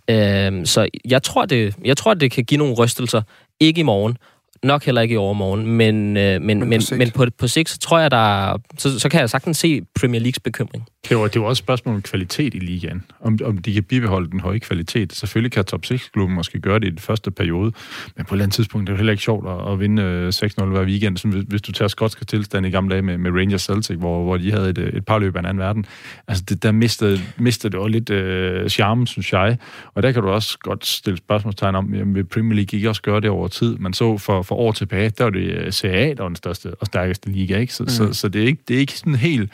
Øh, 0.10 0.66
så 0.66 0.88
jeg 1.06 1.24
tror, 1.24 1.46
det, 1.46 1.76
jeg 1.86 1.98
tror, 1.98 2.14
det 2.14 2.32
kan 2.32 2.44
give 2.44 2.58
nogle 2.58 2.76
rystelser. 2.76 3.22
Ikke 3.60 3.80
i 3.80 3.84
morgen, 3.84 4.18
Nok 4.64 4.84
heller 4.84 5.02
ikke 5.02 5.14
i 5.14 5.18
overmorgen, 5.18 5.68
men, 5.68 6.18
øh, 6.18 6.42
men, 6.42 6.60
men, 6.60 6.70
men, 6.70 6.82
på, 6.90 6.96
men 6.96 7.12
på, 7.12 7.26
på 7.38 7.48
sigt, 7.48 7.70
så 7.70 7.80
tror 7.80 8.00
jeg, 8.00 8.12
der 8.12 8.58
så, 8.78 9.00
så 9.00 9.10
kan 9.10 9.20
jeg 9.20 9.30
sagtens 9.30 9.58
se 9.58 9.82
Premier 9.96 10.22
Leagues 10.22 10.40
bekymring. 10.40 10.88
Det 11.10 11.18
var, 11.18 11.28
det 11.28 11.42
var 11.42 11.48
også 11.48 11.62
et 11.62 11.66
spørgsmål 11.66 11.96
om 11.96 12.02
kvalitet 12.02 12.54
i 12.54 12.60
ligaen. 12.60 13.04
Om, 13.22 13.40
om 13.44 13.58
de 13.58 13.74
kan 13.74 13.84
bibeholde 13.84 14.32
den 14.32 14.40
høje 14.40 14.60
kvalitet. 14.60 15.14
Selvfølgelig 15.14 15.52
kan 15.52 15.66
top 15.66 15.86
6-klubben 15.86 16.36
måske 16.36 16.60
gøre 16.60 16.80
det 16.80 16.88
i 16.88 16.90
den 16.90 17.00
første 17.00 17.32
periode, 17.32 17.72
men 18.16 18.26
på 18.26 18.36
et 18.36 18.38
eller 18.38 18.46
andet 18.46 18.56
tidspunkt 18.56 18.88
det 18.88 18.92
er 18.92 18.94
det 18.94 19.00
heller 19.00 19.12
ikke 19.12 19.24
sjovt 19.24 19.50
at, 19.50 19.72
at 19.72 19.80
vinde 19.80 20.30
6-0 20.30 20.64
øh, 20.64 20.70
hver 20.70 20.84
weekend. 20.84 21.18
Som 21.18 21.32
hvis, 21.32 21.44
hvis 21.48 21.62
du 21.62 21.72
tager 21.72 21.88
skotske 21.88 22.26
tilstand 22.26 22.66
i 22.66 22.70
gamle 22.70 22.92
dage 22.92 23.02
med, 23.02 23.18
med 23.18 23.32
Rangers 23.32 23.62
Celtic, 23.62 23.98
hvor, 23.98 24.24
hvor 24.24 24.38
de 24.38 24.52
havde 24.52 24.70
et, 24.70 24.78
et 24.78 25.06
par 25.06 25.20
løb 25.20 25.36
af 25.36 25.40
en 25.40 25.46
anden 25.46 25.60
verden. 25.60 25.86
Altså, 26.28 26.44
det, 26.50 26.64
der 26.64 26.72
mistede, 26.72 27.20
mistede 27.38 27.72
det 27.72 27.80
også 27.80 27.92
lidt 27.92 28.10
øh, 28.10 28.70
charme, 28.70 29.08
synes 29.08 29.34
jeg. 29.34 29.58
Og 29.94 30.04
der 30.04 30.12
kan 30.12 30.22
du 30.22 30.30
også 30.30 30.58
godt 30.60 30.86
stille 30.86 31.18
spørgsmålstegn 31.18 31.76
om, 31.76 31.94
jamen, 31.94 32.16
vil 32.16 32.26
Premier 32.26 32.56
League 32.56 32.78
ikke 32.78 32.90
også 32.90 33.02
gøre 33.02 33.22
det 33.22 33.30
over 33.30 33.48
tid? 33.48 33.78
Man 33.78 33.94
så 33.94 34.18
for, 34.18 34.42
for 34.48 34.56
år 34.56 34.72
tilbage, 34.72 35.10
der 35.10 35.24
var 35.24 35.32
det 35.32 35.52
øh, 35.52 35.72
CA, 35.72 36.14
der 36.14 36.22
var 36.22 36.30
den 36.30 36.36
største 36.36 36.76
og 36.76 36.86
stærkeste 36.86 37.30
liga, 37.30 37.60
ikke? 37.60 37.74
Så, 37.74 37.84
mm. 37.84 37.90
så, 37.90 38.14
så 38.14 38.30
det, 38.30 38.42
er 38.42 38.46
ikke, 38.46 38.64
det 38.68 38.76
er 38.76 38.80
ikke 38.80 38.98
sådan 38.98 39.16
helt 39.16 39.52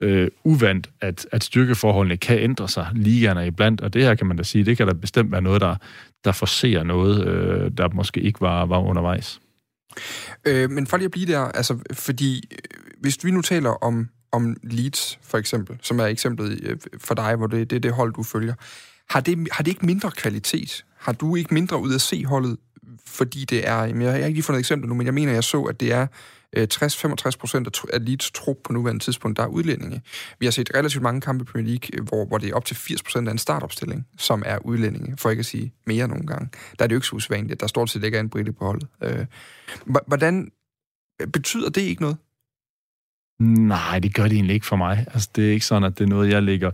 øh, 0.00 0.28
uvandt, 0.44 0.90
at, 1.00 1.26
at 1.32 1.44
styrkeforholdene 1.44 2.16
kan 2.16 2.38
ændre 2.38 2.68
sig 2.68 2.88
ligaerne 2.92 3.46
iblandt, 3.46 3.80
og 3.80 3.94
det 3.94 4.02
her 4.02 4.14
kan 4.14 4.26
man 4.26 4.36
da 4.36 4.42
sige, 4.42 4.64
det 4.64 4.76
kan 4.76 4.86
da 4.86 4.92
bestemt 4.92 5.32
være 5.32 5.42
noget, 5.42 5.60
der, 5.60 5.76
der 6.24 6.32
forser 6.32 6.82
noget, 6.82 7.26
øh, 7.26 7.70
der 7.78 7.88
måske 7.94 8.20
ikke 8.20 8.40
var, 8.40 8.66
var 8.66 8.78
undervejs. 8.78 9.40
Øh, 10.44 10.70
men 10.70 10.86
for 10.86 10.96
lige 10.96 11.04
at 11.04 11.10
blive 11.10 11.26
der, 11.26 11.40
altså, 11.40 11.78
fordi 11.92 12.48
øh, 12.52 12.58
hvis 13.00 13.24
vi 13.24 13.30
nu 13.30 13.42
taler 13.42 13.70
om, 13.70 14.08
om 14.32 14.56
Leeds, 14.62 15.18
for 15.22 15.38
eksempel, 15.38 15.78
som 15.82 16.00
er 16.00 16.04
eksemplet 16.04 16.60
øh, 16.62 16.76
for 16.98 17.14
dig, 17.14 17.36
hvor 17.36 17.46
det, 17.46 17.70
det 17.70 17.76
er 17.76 17.80
det 17.80 17.92
hold, 17.92 18.14
du 18.14 18.22
følger, 18.22 18.54
har 19.10 19.20
det, 19.20 19.48
har 19.52 19.64
det 19.64 19.70
ikke 19.70 19.86
mindre 19.86 20.10
kvalitet? 20.10 20.84
Har 20.98 21.12
du 21.12 21.36
ikke 21.36 21.54
mindre 21.54 21.80
ud 21.80 21.94
at 21.94 22.00
se 22.00 22.24
holdet, 22.24 22.56
fordi 23.06 23.44
det 23.44 23.68
er, 23.68 23.84
jeg 23.84 24.10
har 24.10 24.16
ikke 24.16 24.28
lige 24.28 24.42
fundet 24.42 24.58
et 24.58 24.62
eksempel 24.62 24.88
nu, 24.88 24.94
men 24.94 25.06
jeg 25.06 25.14
mener, 25.14 25.32
jeg 25.32 25.44
så, 25.44 25.62
at 25.62 25.80
det 25.80 25.92
er 25.92 26.06
øh, 26.56 26.68
60-65 26.74 27.30
procent 27.38 27.84
af 27.92 28.04
Leeds 28.04 28.30
trup 28.30 28.56
på 28.64 28.72
nuværende 28.72 29.04
tidspunkt, 29.04 29.36
der 29.36 29.42
er 29.42 29.46
udlændinge. 29.46 30.02
Vi 30.38 30.46
har 30.46 30.50
set 30.50 30.70
relativt 30.74 31.02
mange 31.02 31.20
kampe 31.20 31.42
i 31.42 31.44
Premier 31.44 31.68
League, 31.68 31.98
øh, 31.98 32.08
hvor, 32.08 32.26
hvor 32.26 32.38
det 32.38 32.50
er 32.50 32.54
op 32.54 32.64
til 32.64 32.76
80 32.76 33.02
procent 33.02 33.28
af 33.28 33.32
en 33.32 33.38
startopstilling, 33.38 34.06
som 34.18 34.42
er 34.46 34.58
udlændinge, 34.58 35.16
for 35.16 35.30
ikke 35.30 35.40
at 35.40 35.46
sige 35.46 35.72
mere 35.86 36.08
nogle 36.08 36.26
gange. 36.26 36.48
Der 36.78 36.84
er 36.84 36.86
det 36.86 36.94
jo 36.94 36.98
ikke 36.98 37.06
så 37.06 37.16
usædvanligt, 37.16 37.60
der 37.60 37.66
stort 37.66 37.90
set 37.90 38.04
ikke 38.04 38.16
er 38.16 38.20
en 38.20 38.30
brite 38.30 38.52
på 38.52 38.64
holdet. 38.64 38.88
Øh, 39.02 39.26
hvordan 40.06 40.50
øh, 41.22 41.28
betyder 41.28 41.68
det 41.68 41.80
ikke 41.80 42.02
noget? 42.02 42.16
Nej, 43.40 43.98
det 43.98 44.14
gør 44.14 44.22
det 44.22 44.32
egentlig 44.32 44.54
ikke 44.54 44.66
for 44.66 44.76
mig. 44.76 45.06
Altså, 45.14 45.28
det 45.36 45.48
er 45.48 45.52
ikke 45.52 45.66
sådan, 45.66 45.84
at 45.84 45.98
det 45.98 46.04
er 46.04 46.08
noget, 46.08 46.30
jeg 46.30 46.42
lægger 46.42 46.70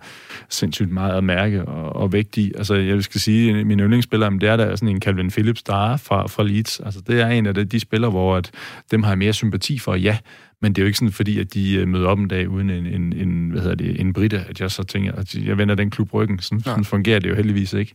sindssygt 0.49 0.91
meget 0.91 1.17
at 1.17 1.25
mærke 1.25 1.65
og, 1.65 1.97
og 1.97 2.13
vægt 2.13 2.37
i. 2.37 2.53
Altså, 2.57 2.75
jeg 2.75 3.05
skal 3.05 3.21
sige, 3.21 3.59
at 3.59 3.67
min 3.67 3.81
yndlingsspiller, 3.81 4.31
det 4.31 4.49
er 4.49 4.57
der 4.57 4.77
sådan 4.77 4.89
en 4.89 5.01
Calvin 5.01 5.31
Phillips, 5.31 5.63
der 5.63 5.93
er 5.93 5.97
fra, 5.97 6.27
fra 6.27 6.43
Leeds. 6.43 6.81
Altså, 6.81 7.01
det 7.01 7.21
er 7.21 7.29
en 7.29 7.47
af 7.47 7.55
de, 7.55 7.65
de 7.65 7.81
spillere, 7.81 8.11
hvor 8.11 8.37
at 8.37 8.51
dem 8.91 9.03
har 9.03 9.11
jeg 9.11 9.19
mere 9.19 9.33
sympati 9.33 9.79
for, 9.79 9.95
ja. 9.95 10.19
Men 10.63 10.73
det 10.73 10.79
er 10.79 10.83
jo 10.83 10.87
ikke 10.87 10.99
sådan, 10.99 11.13
fordi 11.13 11.39
at 11.39 11.55
de 11.55 11.75
øh, 11.75 11.89
møder 11.89 12.09
op 12.09 12.19
en 12.19 12.29
dag 12.29 12.49
uden 12.49 12.71
en, 12.71 12.87
en, 12.87 13.13
en 13.13 13.51
hvad 13.51 13.61
hedder 13.61 13.77
det, 13.77 14.01
en 14.01 14.13
britte, 14.13 14.45
at 14.49 14.61
jeg 14.61 14.71
så 14.71 14.83
tænker, 14.83 15.13
at 15.13 15.35
jeg 15.35 15.59
vender 15.59 15.75
den 15.75 15.91
klub 15.91 16.15
ryggen. 16.15 16.39
Sådan, 16.39 16.61
sådan 16.61 16.85
fungerer 16.85 17.19
det 17.19 17.31
jo 17.31 17.35
heldigvis 17.35 17.73
ikke. 17.73 17.95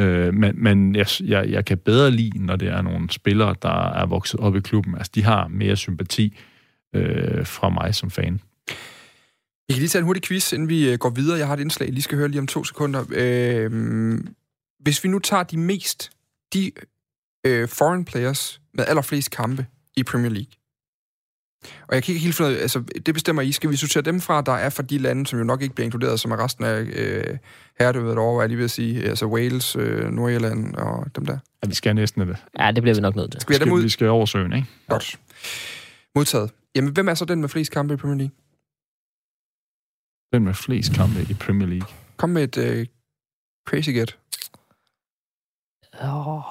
Øh, 0.00 0.34
men 0.34 0.52
men 0.56 0.96
jeg, 0.96 1.06
jeg, 1.24 1.48
jeg 1.48 1.64
kan 1.64 1.78
bedre 1.78 2.10
lide, 2.10 2.46
når 2.46 2.56
det 2.56 2.68
er 2.68 2.82
nogle 2.82 3.10
spillere, 3.10 3.54
der 3.62 3.92
er 3.92 4.06
vokset 4.06 4.40
op 4.40 4.56
i 4.56 4.60
klubben. 4.60 4.94
Altså, 4.94 5.12
de 5.14 5.24
har 5.24 5.48
mere 5.48 5.76
sympati 5.76 6.38
øh, 6.96 7.46
fra 7.46 7.68
mig 7.68 7.94
som 7.94 8.10
fan. 8.10 8.40
Vi 9.68 9.72
kan 9.72 9.78
lige 9.78 9.88
tage 9.88 10.00
en 10.00 10.06
hurtig 10.06 10.22
quiz, 10.22 10.52
inden 10.52 10.68
vi 10.68 10.90
øh, 10.90 10.98
går 10.98 11.10
videre. 11.10 11.38
Jeg 11.38 11.46
har 11.46 11.54
et 11.54 11.60
indslag, 11.60 11.88
I 11.88 11.92
lige 11.92 12.02
skal 12.02 12.18
høre 12.18 12.28
lige 12.28 12.40
om 12.40 12.46
to 12.46 12.64
sekunder. 12.64 13.04
Øh, 13.10 14.20
hvis 14.80 15.04
vi 15.04 15.08
nu 15.08 15.18
tager 15.18 15.42
de 15.42 15.58
mest, 15.58 16.10
de 16.52 16.72
øh, 17.46 17.68
foreign 17.68 18.04
players 18.04 18.60
med 18.74 18.84
allerflest 18.88 19.30
kampe 19.30 19.66
i 19.96 20.02
Premier 20.02 20.30
League. 20.30 20.52
Og 21.88 21.94
jeg 21.94 22.02
kan 22.02 22.12
ikke 22.12 22.24
helt 22.24 22.36
finde 22.36 22.50
ud 22.50 22.56
af, 22.56 22.60
altså 22.60 22.82
det 23.06 23.14
bestemmer 23.14 23.42
I. 23.42 23.52
Skal 23.52 23.70
vi 23.70 23.76
sortere 23.76 24.02
dem 24.02 24.20
fra, 24.20 24.40
der 24.40 24.52
er 24.52 24.70
fra 24.70 24.82
de 24.82 24.98
lande, 24.98 25.26
som 25.26 25.38
jo 25.38 25.44
nok 25.44 25.62
ikke 25.62 25.74
bliver 25.74 25.84
inkluderet, 25.84 26.20
som 26.20 26.30
er 26.30 26.44
resten 26.44 26.64
af 26.64 26.80
øh, 26.80 27.38
herredømmet 27.78 28.18
over, 28.18 28.42
er 28.42 28.46
lige 28.46 28.56
ved 28.56 28.64
at 28.64 28.70
sige, 28.70 29.04
altså 29.04 29.26
Wales, 29.26 29.76
øh, 29.76 30.10
Nordirland 30.10 30.74
og 30.74 31.06
dem 31.16 31.26
der? 31.26 31.38
Ja, 31.62 31.68
vi 31.68 31.74
skal 31.74 31.94
næsten 31.94 32.28
det. 32.28 32.36
Ja, 32.58 32.70
det 32.72 32.82
bliver 32.82 32.94
vi 32.94 33.00
nok 33.00 33.16
nødt 33.16 33.30
til. 33.30 33.40
Skal 33.40 33.52
vi 33.52 33.58
have 33.58 33.64
dem 33.64 33.72
ud? 33.72 33.82
Vi 33.82 33.88
skal 33.88 34.08
over 34.08 34.26
søen, 34.26 34.52
ikke? 34.52 34.68
Godt. 34.88 35.18
Modtaget. 36.14 36.50
Jamen, 36.76 36.92
hvem 36.92 37.08
er 37.08 37.14
så 37.14 37.24
den 37.24 37.40
med 37.40 37.48
flest 37.48 37.72
kampe 37.72 37.94
i 37.94 37.96
Premier 37.96 38.16
League? 38.18 38.36
Den 40.32 40.44
med 40.44 40.54
flest 40.54 40.94
kampe 40.94 41.20
i 41.30 41.34
Premier 41.34 41.68
League. 41.68 41.88
Kom 42.16 42.30
med 42.30 42.42
et 42.42 42.56
øh, 42.58 42.86
crazy 43.68 43.90
get. 43.90 44.18
Oh. 46.02 46.42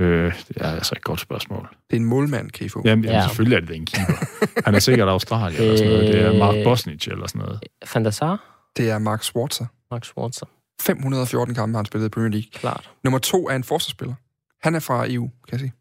Øh, 0.00 0.34
det 0.48 0.56
er 0.56 0.70
altså 0.70 0.94
et 0.96 1.04
godt 1.04 1.20
spørgsmål. 1.20 1.68
Det 1.90 1.96
er 1.96 2.00
en 2.00 2.06
målmand, 2.06 2.50
kan 2.50 2.66
I 2.66 2.68
få. 2.68 2.82
Jamen, 2.84 3.04
jamen 3.04 3.20
Ja. 3.20 3.26
selvfølgelig 3.26 3.56
er 3.56 3.60
det 3.60 3.76
en 3.76 3.86
keeper. 3.86 4.24
Han 4.64 4.74
er 4.74 4.78
sikkert 4.78 5.08
Australien 5.08 5.62
eller 5.62 5.76
sådan 5.76 5.92
noget. 5.92 6.12
Det 6.14 6.20
er 6.22 6.38
Mark 6.38 6.54
Øh. 6.56 6.64
Bosnich 6.64 7.08
eller 7.08 7.26
sådan 7.26 7.38
noget. 7.46 7.60
Van 7.94 8.04
der 8.04 8.10
Sar, 8.10 8.66
Det 8.76 8.90
er 8.90 8.98
Mark 8.98 9.22
Schwarzer. 9.22 9.66
Max 9.90 10.06
Schwarzer, 10.06 10.46
514 10.80 11.54
kampe 11.54 11.72
har 11.72 11.78
han 11.78 11.86
spillet 11.86 12.06
i 12.06 12.10
Premier 12.10 12.30
League. 12.30 12.50
klart. 12.50 12.90
Nummer 13.04 13.18
to 13.18 13.48
er 13.48 13.56
en 13.56 13.64
forsvarsspiller. 13.64 14.14
Han 14.62 14.74
er 14.74 14.80
fra 14.80 15.06
EU, 15.12 15.28
kan 15.28 15.52
jeg 15.52 15.60
sige. 15.60 15.72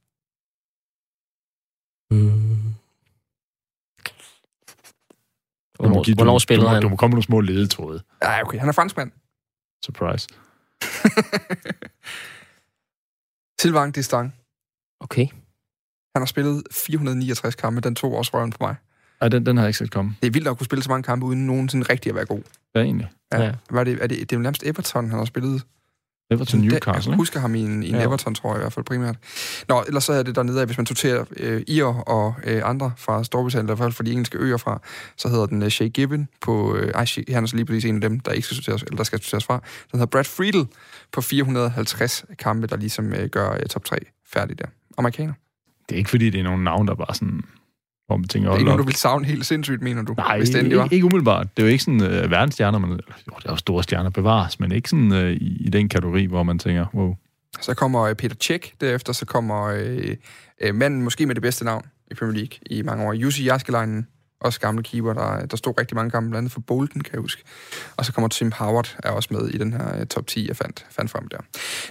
Mm. 2.11 2.61
Du 5.77 5.83
må, 5.83 5.89
Hvornår, 5.89 6.03
give, 6.03 6.15
hvornår 6.15 6.33
du, 6.33 6.39
spillede 6.39 6.67
du, 6.67 6.73
han? 6.73 6.81
du 6.81 6.89
må 6.89 6.95
komme 6.95 7.11
med 7.11 7.15
nogle 7.15 7.23
små 7.23 7.41
ledetråde. 7.41 8.03
Ja, 8.23 8.41
okay. 8.41 8.59
Han 8.59 8.69
er 8.69 8.73
franskmand. 8.73 9.11
Surprise. 9.85 10.27
Sylvain 13.61 13.91
Distang. 13.91 14.35
Okay. 14.99 15.27
Han 16.15 16.21
har 16.21 16.25
spillet 16.25 16.63
469 16.71 17.55
kampe. 17.55 17.81
Den 17.81 17.95
tog 17.95 18.13
også 18.13 18.31
røven 18.33 18.51
på 18.51 18.57
mig. 18.61 18.75
Ej, 19.21 19.27
den, 19.27 19.45
den 19.45 19.57
har 19.57 19.63
jeg 19.63 19.69
ikke 19.69 19.77
set 19.77 19.91
komme. 19.91 20.15
Det 20.21 20.27
er 20.27 20.31
vildt 20.31 20.47
at 20.47 20.57
kunne 20.57 20.65
spille 20.65 20.83
så 20.83 20.89
mange 20.89 21.03
kampe, 21.03 21.25
uden 21.25 21.47
nogensinde 21.47 21.85
rigtig 21.89 22.09
at 22.09 22.15
være 22.15 22.25
god. 22.25 22.41
Ja, 22.75 22.81
egentlig. 22.81 23.11
Ja. 23.33 23.41
Ja. 23.41 23.53
Hvad 23.69 23.79
er 23.79 23.83
det, 23.83 24.03
er 24.03 24.07
det, 24.07 24.19
det 24.19 24.31
er 24.31 24.37
jo 24.37 24.41
nærmest 24.41 24.63
Everton, 24.63 25.09
han 25.09 25.17
har 25.17 25.25
spillet. 25.25 25.63
Everton 26.31 26.59
Newcastle, 26.59 26.91
Jeg 26.93 27.05
ikke? 27.07 27.15
husker 27.15 27.39
ham 27.39 27.55
i 27.55 27.59
en, 27.61 27.83
i 27.83 27.89
en 27.89 27.95
Ja. 27.95 28.03
Everton, 28.03 28.35
tror 28.35 28.49
jeg 28.49 28.57
i 28.57 28.63
hvert 28.63 28.73
fald 28.73 28.85
primært. 28.85 29.15
Nå, 29.69 29.83
ellers 29.87 30.03
så 30.03 30.13
er 30.13 30.23
det 30.23 30.35
dernede, 30.35 30.61
at 30.61 30.67
hvis 30.67 30.77
man 30.77 30.85
sorterer 30.85 31.25
øh, 31.37 31.61
Ir 31.67 31.85
og 31.85 32.35
øh, 32.43 32.61
andre 32.65 32.91
fra 32.97 33.23
Storbritannien, 33.23 33.65
i 33.65 33.69
hvert 33.69 33.77
fald 33.77 33.91
fra 33.91 34.03
de 34.03 34.11
engelske 34.11 34.37
øer 34.37 34.57
fra, 34.57 34.81
så 35.17 35.29
hedder 35.29 35.45
den 35.45 35.63
øh, 35.63 35.69
Shea 35.69 35.87
Gibbon 35.87 36.27
på... 36.41 36.75
Øh, 36.75 36.91
ej, 36.95 37.05
han 37.29 37.43
er 37.43 37.47
så 37.47 37.55
lige 37.55 37.65
præcis 37.65 37.85
en 37.85 37.95
af 37.95 38.01
dem, 38.09 38.19
der 38.19 38.31
ikke 38.31 38.45
skal 38.45 38.55
sorteres, 38.55 38.83
eller 38.83 38.97
der 38.97 39.03
skal 39.03 39.21
sorteres 39.21 39.45
fra. 39.45 39.53
Den 39.53 39.99
hedder 39.99 40.05
Brad 40.05 40.23
Friedel 40.23 40.67
på 41.11 41.21
450 41.21 42.25
kampe, 42.39 42.67
der 42.67 42.75
ligesom 42.77 43.13
øh, 43.13 43.29
gør 43.29 43.51
øh, 43.53 43.65
top 43.65 43.85
3 43.85 43.97
færdig 44.33 44.59
der. 44.59 44.65
Amerikaner. 44.97 45.33
Det 45.89 45.95
er 45.95 45.97
ikke 45.97 46.09
fordi, 46.09 46.29
det 46.29 46.39
er 46.39 46.43
nogle 46.43 46.63
navn, 46.63 46.87
der 46.87 46.95
bare 46.95 47.15
sådan... 47.15 47.41
Hvor 48.11 48.17
man 48.17 48.27
tænker, 48.27 48.49
Det 48.49 48.55
er 48.55 48.59
ikke 48.59 48.65
nogen, 48.65 48.79
du 48.79 48.85
vil 48.85 48.95
savne 48.95 49.25
helt 49.25 49.45
sindssygt, 49.45 49.81
mener 49.81 50.01
du? 50.01 50.13
Nej, 50.17 50.37
hvis 50.37 50.49
det 50.49 50.59
endelig 50.59 50.77
var. 50.77 50.83
ikke, 50.83 50.95
ikke 50.95 51.05
umiddelbart. 51.05 51.57
Det 51.57 51.63
er 51.63 51.67
jo 51.67 51.71
ikke 51.71 51.83
sådan 51.83 52.01
uh, 52.01 52.31
verdensstjerner, 52.31 52.79
men 52.79 52.89
jo, 52.89 52.97
det 52.97 53.45
er 53.45 53.49
jo 53.49 53.55
store 53.55 53.83
stjerner 53.83 54.09
bevares, 54.09 54.59
men 54.59 54.71
ikke 54.71 54.89
sådan 54.89 55.11
uh, 55.11 55.29
i, 55.31 55.57
i 55.59 55.69
den 55.69 55.89
kategori, 55.89 56.25
hvor 56.25 56.43
man 56.43 56.59
tænker, 56.59 56.85
wow. 56.93 57.15
Så 57.61 57.73
kommer 57.73 58.01
øh, 58.01 58.15
Peter 58.15 58.35
Cech, 58.41 58.73
derefter 58.81 59.13
så 59.13 59.25
kommer 59.25 59.65
øh, 59.65 60.15
øh, 60.61 60.75
manden 60.75 61.01
måske 61.01 61.25
med 61.25 61.35
det 61.35 61.41
bedste 61.41 61.65
navn 61.65 61.85
i 62.11 62.13
Premier 62.13 62.37
League 62.37 62.57
i 62.65 62.81
mange 62.81 63.05
år, 63.05 63.13
Jussi 63.13 63.43
Jaskelainen, 63.43 64.07
også 64.41 64.59
gamle 64.59 64.83
keeper, 64.83 65.13
der, 65.13 65.45
der 65.45 65.57
stod 65.57 65.73
rigtig 65.79 65.95
mange 65.95 66.11
kampe, 66.11 66.29
blandt 66.29 66.37
andet 66.37 66.51
for 66.51 66.59
Bolton, 66.59 67.01
kan 67.01 67.13
jeg 67.13 67.21
huske. 67.21 67.43
Og 67.97 68.05
så 68.05 68.13
kommer 68.13 68.27
Tim 68.27 68.51
Howard, 68.51 68.97
er 69.03 69.09
også 69.09 69.29
med 69.31 69.49
i 69.49 69.57
den 69.57 69.73
her 69.73 69.99
øh, 69.99 70.05
top 70.05 70.27
10, 70.27 70.47
jeg 70.47 70.57
fandt, 70.57 70.85
fandt 70.91 71.11
frem 71.11 71.27
der. 71.27 71.37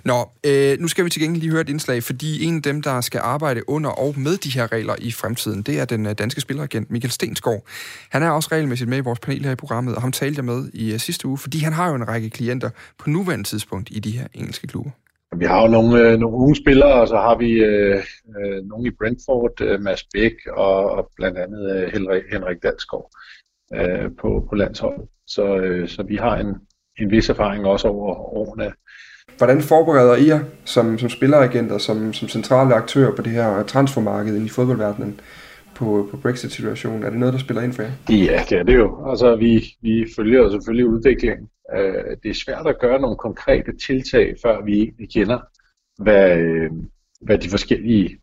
Nå, 0.04 0.30
øh, 0.44 0.78
nu 0.80 0.88
skal 0.88 1.04
vi 1.04 1.10
til 1.10 1.22
gengæld 1.22 1.40
lige 1.40 1.50
høre 1.50 1.60
et 1.60 1.68
indslag, 1.68 2.02
fordi 2.02 2.44
en 2.44 2.56
af 2.56 2.62
dem, 2.62 2.82
der 2.82 3.00
skal 3.00 3.20
arbejde 3.24 3.68
under 3.68 3.90
og 3.90 4.14
med 4.18 4.36
de 4.36 4.50
her 4.50 4.72
regler 4.72 4.94
i 4.98 5.12
fremtiden, 5.12 5.62
det 5.62 5.80
er 5.80 5.84
den 5.84 6.06
øh, 6.06 6.14
danske 6.18 6.40
spilleragent 6.40 6.90
Michael 6.90 7.12
Stensgaard. 7.12 7.66
Han 8.08 8.22
er 8.22 8.30
også 8.30 8.48
regelmæssigt 8.52 8.90
med 8.90 8.98
i 8.98 9.00
vores 9.00 9.18
panel 9.18 9.44
her 9.44 9.52
i 9.52 9.56
programmet, 9.56 9.94
og 9.94 10.02
ham 10.02 10.12
talte 10.12 10.38
jeg 10.38 10.44
med 10.44 10.70
i 10.72 10.92
øh, 10.92 11.00
sidste 11.00 11.28
uge, 11.28 11.38
fordi 11.38 11.58
han 11.58 11.72
har 11.72 11.88
jo 11.88 11.94
en 11.94 12.08
række 12.08 12.30
klienter 12.30 12.70
på 12.98 13.10
nuværende 13.10 13.44
tidspunkt 13.44 13.88
i 13.92 14.00
de 14.00 14.10
her 14.10 14.26
engelske 14.34 14.66
klubber. 14.66 14.90
Vi 15.36 15.44
har 15.44 15.62
jo 15.62 15.68
nogle, 15.68 16.00
øh, 16.00 16.18
nogle 16.18 16.36
unge 16.36 16.56
spillere, 16.56 16.92
og 16.92 17.08
så 17.08 17.16
har 17.16 17.36
vi 17.38 17.50
øh, 17.50 18.02
øh, 18.40 18.64
nogle 18.64 18.88
i 18.88 18.90
Brentford, 18.98 19.60
øh, 19.60 19.80
Mads 19.80 20.04
Bæk 20.14 20.32
og, 20.52 20.90
og 20.90 21.10
blandt 21.16 21.38
andet 21.38 21.76
øh, 21.76 21.92
Henrik, 21.92 22.22
Henrik 22.32 22.62
Dalsgaard 22.62 23.10
øh, 23.74 24.10
på, 24.20 24.46
på 24.48 24.54
landsholdet. 24.54 25.08
Så, 25.26 25.56
øh, 25.56 25.88
så 25.88 26.02
vi 26.02 26.16
har 26.16 26.36
en, 26.36 26.54
en 26.98 27.10
vis 27.10 27.28
erfaring 27.28 27.66
også 27.66 27.88
over 27.88 28.14
årene. 28.14 28.72
Hvordan 29.38 29.60
forbereder 29.60 30.16
I 30.16 30.26
jer 30.26 30.40
som, 30.64 30.98
som 30.98 31.08
spilleragenter, 31.08 31.78
som, 31.78 32.12
som 32.12 32.28
centrale 32.28 32.74
aktører 32.74 33.16
på 33.16 33.22
det 33.22 33.32
her 33.32 33.62
transfermarked 33.62 34.36
i 34.36 34.48
fodboldverdenen 34.48 35.20
på, 35.74 36.08
på 36.10 36.16
Brexit-situationen? 36.16 37.02
Er 37.02 37.10
det 37.10 37.18
noget, 37.18 37.32
der 37.32 37.38
spiller 37.40 37.62
ind 37.62 37.72
for 37.72 37.82
jer? 37.82 37.90
Ja, 38.08 38.42
det 38.48 38.58
er 38.58 38.62
det 38.62 38.76
jo. 38.76 39.10
Altså, 39.10 39.36
vi, 39.36 39.64
vi 39.82 40.06
følger 40.16 40.50
selvfølgelig 40.50 40.86
udviklingen. 40.86 41.48
Øh, 41.76 42.16
det 42.22 42.30
er 42.30 42.34
svært 42.44 42.66
at 42.66 42.80
gøre 42.80 43.00
nogle 43.00 43.16
konkrete 43.16 43.76
tiltag, 43.76 44.36
før 44.42 44.64
vi 44.64 44.82
egentlig 44.82 45.10
kender, 45.10 45.38
hvad, 46.02 46.38
øh, 46.38 46.70
hvad 47.20 47.38
de 47.38 47.50
forskellige 47.50 48.20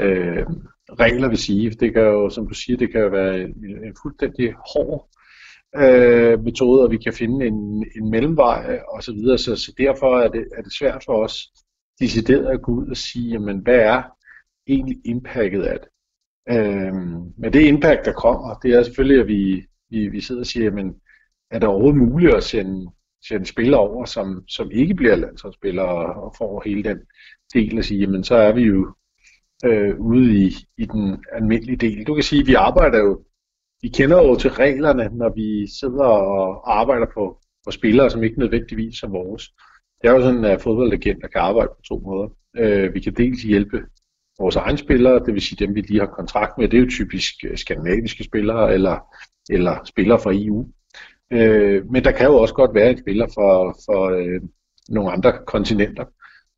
øh, 0.00 0.46
regler 0.90 1.28
vil 1.28 1.38
sige. 1.38 1.70
Det 1.70 1.92
kan 1.92 2.02
jo, 2.02 2.30
som 2.30 2.48
du 2.48 2.54
siger, 2.54 2.76
det 2.76 2.92
kan 2.92 3.00
jo 3.00 3.08
være 3.08 3.40
en, 3.40 3.84
en 3.84 3.96
fuldstændig 4.02 4.54
hård 4.74 5.08
øh, 5.76 6.44
metode, 6.44 6.82
og 6.82 6.90
vi 6.90 6.96
kan 6.96 7.12
finde 7.12 7.46
en, 7.46 7.86
en 7.96 8.10
mellemvej 8.10 8.80
og 8.88 9.02
så 9.02 9.12
videre. 9.12 9.38
Så, 9.38 9.56
så 9.56 9.74
derfor 9.78 10.18
er 10.18 10.28
det, 10.28 10.48
er 10.56 10.62
det 10.62 10.72
svært 10.72 11.02
for 11.06 11.24
os 11.24 11.48
decideret 12.00 12.46
at 12.46 12.62
gå 12.62 12.72
ud 12.72 12.88
og 12.88 12.96
sige, 12.96 13.30
jamen, 13.30 13.58
hvad 13.58 13.78
er 13.78 14.02
egentlig 14.66 15.00
impactet 15.04 15.62
af 15.62 15.78
det? 15.80 15.88
Øhm, 16.50 17.32
men 17.38 17.52
det 17.52 17.66
impact, 17.66 18.04
der 18.04 18.12
kommer, 18.12 18.54
det 18.54 18.74
er 18.74 18.82
selvfølgelig, 18.82 19.20
at 19.20 19.28
vi, 19.28 19.66
vi, 19.90 20.08
vi 20.08 20.20
sidder 20.20 20.40
og 20.40 20.46
siger, 20.46 20.64
jamen, 20.64 20.94
er 21.52 21.58
det 21.58 21.68
overhovedet 21.68 21.98
muligt 21.98 22.34
at 22.34 22.44
sende, 22.44 22.90
sende 23.28 23.46
spillere 23.46 23.80
over, 23.80 24.04
som, 24.04 24.44
som 24.48 24.70
ikke 24.70 24.94
bliver 24.94 25.16
landsholdsspillere 25.16 25.88
og, 25.88 26.24
og 26.24 26.34
får 26.38 26.62
hele 26.64 26.84
den 26.84 26.98
del 27.54 27.78
at 27.78 27.84
sige, 27.84 28.00
jamen 28.00 28.24
så 28.24 28.34
er 28.34 28.52
vi 28.52 28.62
jo 28.62 28.94
øh, 29.64 30.00
ude 30.00 30.34
i, 30.34 30.54
i 30.78 30.84
den 30.84 31.24
almindelige 31.32 31.76
del. 31.76 32.06
Du 32.06 32.14
kan 32.14 32.22
sige, 32.22 32.40
at 32.40 32.46
vi 32.46 32.54
arbejder 32.54 32.98
jo, 32.98 33.24
vi 33.82 33.88
kender 33.88 34.16
jo 34.16 34.36
til 34.36 34.50
reglerne, 34.50 35.08
når 35.16 35.34
vi 35.34 35.66
sidder 35.80 36.04
og 36.04 36.80
arbejder 36.80 37.06
på, 37.14 37.40
på 37.64 37.70
spillere, 37.70 38.10
som 38.10 38.22
ikke 38.22 38.38
nødvendigvis 38.38 39.02
er 39.02 39.08
vores. 39.08 39.48
Det 40.02 40.08
er 40.08 40.12
jo 40.12 40.20
sådan, 40.20 40.44
at 40.44 40.60
fodboldagenter 40.60 41.28
kan 41.28 41.40
arbejde 41.40 41.68
på 41.76 41.82
to 41.88 41.98
måder. 41.98 42.28
Øh, 42.56 42.94
vi 42.94 43.00
kan 43.00 43.14
dels 43.14 43.42
hjælpe 43.42 43.78
vores 44.38 44.56
egne 44.56 44.78
spillere, 44.78 45.24
det 45.24 45.34
vil 45.34 45.42
sige 45.42 45.66
dem, 45.66 45.74
vi 45.74 45.80
lige 45.80 46.00
har 46.00 46.06
kontrakt 46.06 46.58
med, 46.58 46.68
det 46.68 46.76
er 46.76 46.82
jo 46.82 46.90
typisk 46.90 47.34
øh, 47.44 47.56
skandinaviske 47.56 48.24
spillere 48.24 48.74
eller, 48.74 48.98
eller 49.50 49.84
spillere 49.84 50.20
fra 50.20 50.32
EU. 50.34 50.68
Øh, 51.32 51.90
men 51.90 52.04
der 52.04 52.12
kan 52.12 52.26
jo 52.26 52.36
også 52.36 52.54
godt 52.54 52.74
være 52.74 52.90
en 52.90 52.98
spiller 52.98 53.26
for, 53.34 53.76
for 53.86 54.10
øh, 54.10 54.40
nogle 54.88 55.12
andre 55.12 55.32
kontinenter, 55.46 56.04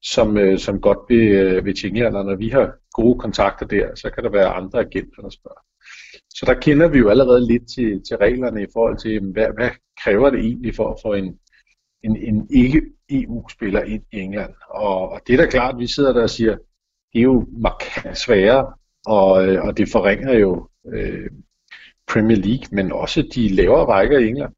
som, 0.03 0.37
øh, 0.39 0.59
som 0.59 0.81
godt 0.81 0.99
vil, 1.09 1.29
øh, 1.29 1.65
vil 1.65 1.77
tjene 1.77 2.07
eller 2.07 2.23
når 2.23 2.37
vi 2.37 2.49
har 2.49 2.73
gode 2.93 3.19
kontakter 3.19 3.67
der, 3.67 3.95
så 3.95 4.11
kan 4.11 4.25
der 4.25 4.31
være 4.31 4.47
andre 4.47 4.79
agenter, 4.79 5.23
der 5.23 5.31
spørger. 5.31 5.61
Så 6.29 6.45
der 6.47 6.55
kender 6.61 6.89
vi 6.89 6.99
jo 6.99 7.09
allerede 7.09 7.47
lidt 7.47 7.63
til, 7.75 8.03
til 8.09 8.17
reglerne 8.17 8.63
i 8.63 8.67
forhold 8.73 8.99
til, 8.99 9.33
hvad, 9.33 9.47
hvad 9.55 9.71
kræver 10.05 10.31
det 10.31 10.41
egentlig 10.41 10.75
for 10.75 10.91
at 10.91 10.99
få 11.03 11.13
en, 11.13 11.39
en, 12.05 12.17
en 12.17 12.49
ikke-EU-spiller 12.51 13.83
ind 13.83 14.03
i 14.13 14.21
England. 14.21 14.55
Og, 14.71 15.11
og 15.11 15.21
det 15.27 15.33
er 15.33 15.37
da 15.37 15.51
klart, 15.51 15.75
at 15.75 15.81
vi 15.81 15.87
sidder 15.87 16.13
der 16.13 16.23
og 16.23 16.31
siger, 16.31 16.57
det 17.13 17.19
er 17.19 17.23
jo 17.23 17.47
markant 17.53 18.19
sværere, 18.19 18.73
og, 19.07 19.47
øh, 19.47 19.65
og 19.65 19.79
det 19.79 19.89
forringer 19.93 20.33
jo 20.33 20.69
øh, 20.93 21.31
Premier 22.07 22.37
League, 22.37 22.67
men 22.73 22.93
også 22.93 23.29
de 23.35 23.49
lavere 23.49 23.85
rækker 23.85 24.19
i 24.19 24.29
England 24.29 24.53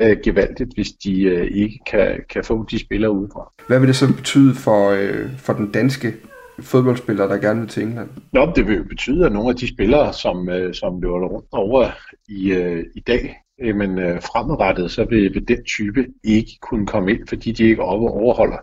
øh, 0.00 0.16
gevaldigt, 0.24 0.74
hvis 0.74 0.92
de 0.92 1.22
øh, 1.22 1.46
ikke 1.52 1.78
kan, 1.86 2.20
kan 2.30 2.44
få 2.44 2.66
de 2.70 2.78
spillere 2.78 3.10
udefra. 3.10 3.52
Hvad 3.66 3.78
vil 3.78 3.88
det 3.88 3.96
så 3.96 4.14
betyde 4.16 4.54
for, 4.54 4.90
øh, 4.90 5.38
for 5.38 5.52
den 5.52 5.72
danske 5.72 6.14
fodboldspiller, 6.60 7.26
der 7.26 7.36
gerne 7.36 7.60
vil 7.60 7.68
til 7.68 7.82
England? 7.82 8.08
Nå, 8.32 8.52
det 8.56 8.66
vil 8.68 8.76
jo 8.76 8.84
betyde, 8.84 9.26
at 9.26 9.32
nogle 9.32 9.50
af 9.50 9.56
de 9.56 9.68
spillere, 9.68 10.12
som, 10.12 10.48
øh, 10.48 10.74
som 10.74 11.00
løber 11.00 11.28
rundt 11.28 11.48
over 11.52 11.90
i, 12.28 12.52
øh, 12.52 12.84
i 12.94 13.00
dag, 13.00 13.36
øh, 13.60 13.76
men 13.76 13.98
øh, 13.98 14.20
fremadrettet, 14.22 14.90
så 14.90 15.04
vil, 15.04 15.34
vil 15.34 15.48
den 15.48 15.64
type 15.64 16.06
ikke 16.24 16.52
kunne 16.62 16.86
komme 16.86 17.10
ind, 17.12 17.28
fordi 17.28 17.52
de 17.52 17.64
ikke 17.64 17.82
over- 17.82 18.10
overholder 18.10 18.58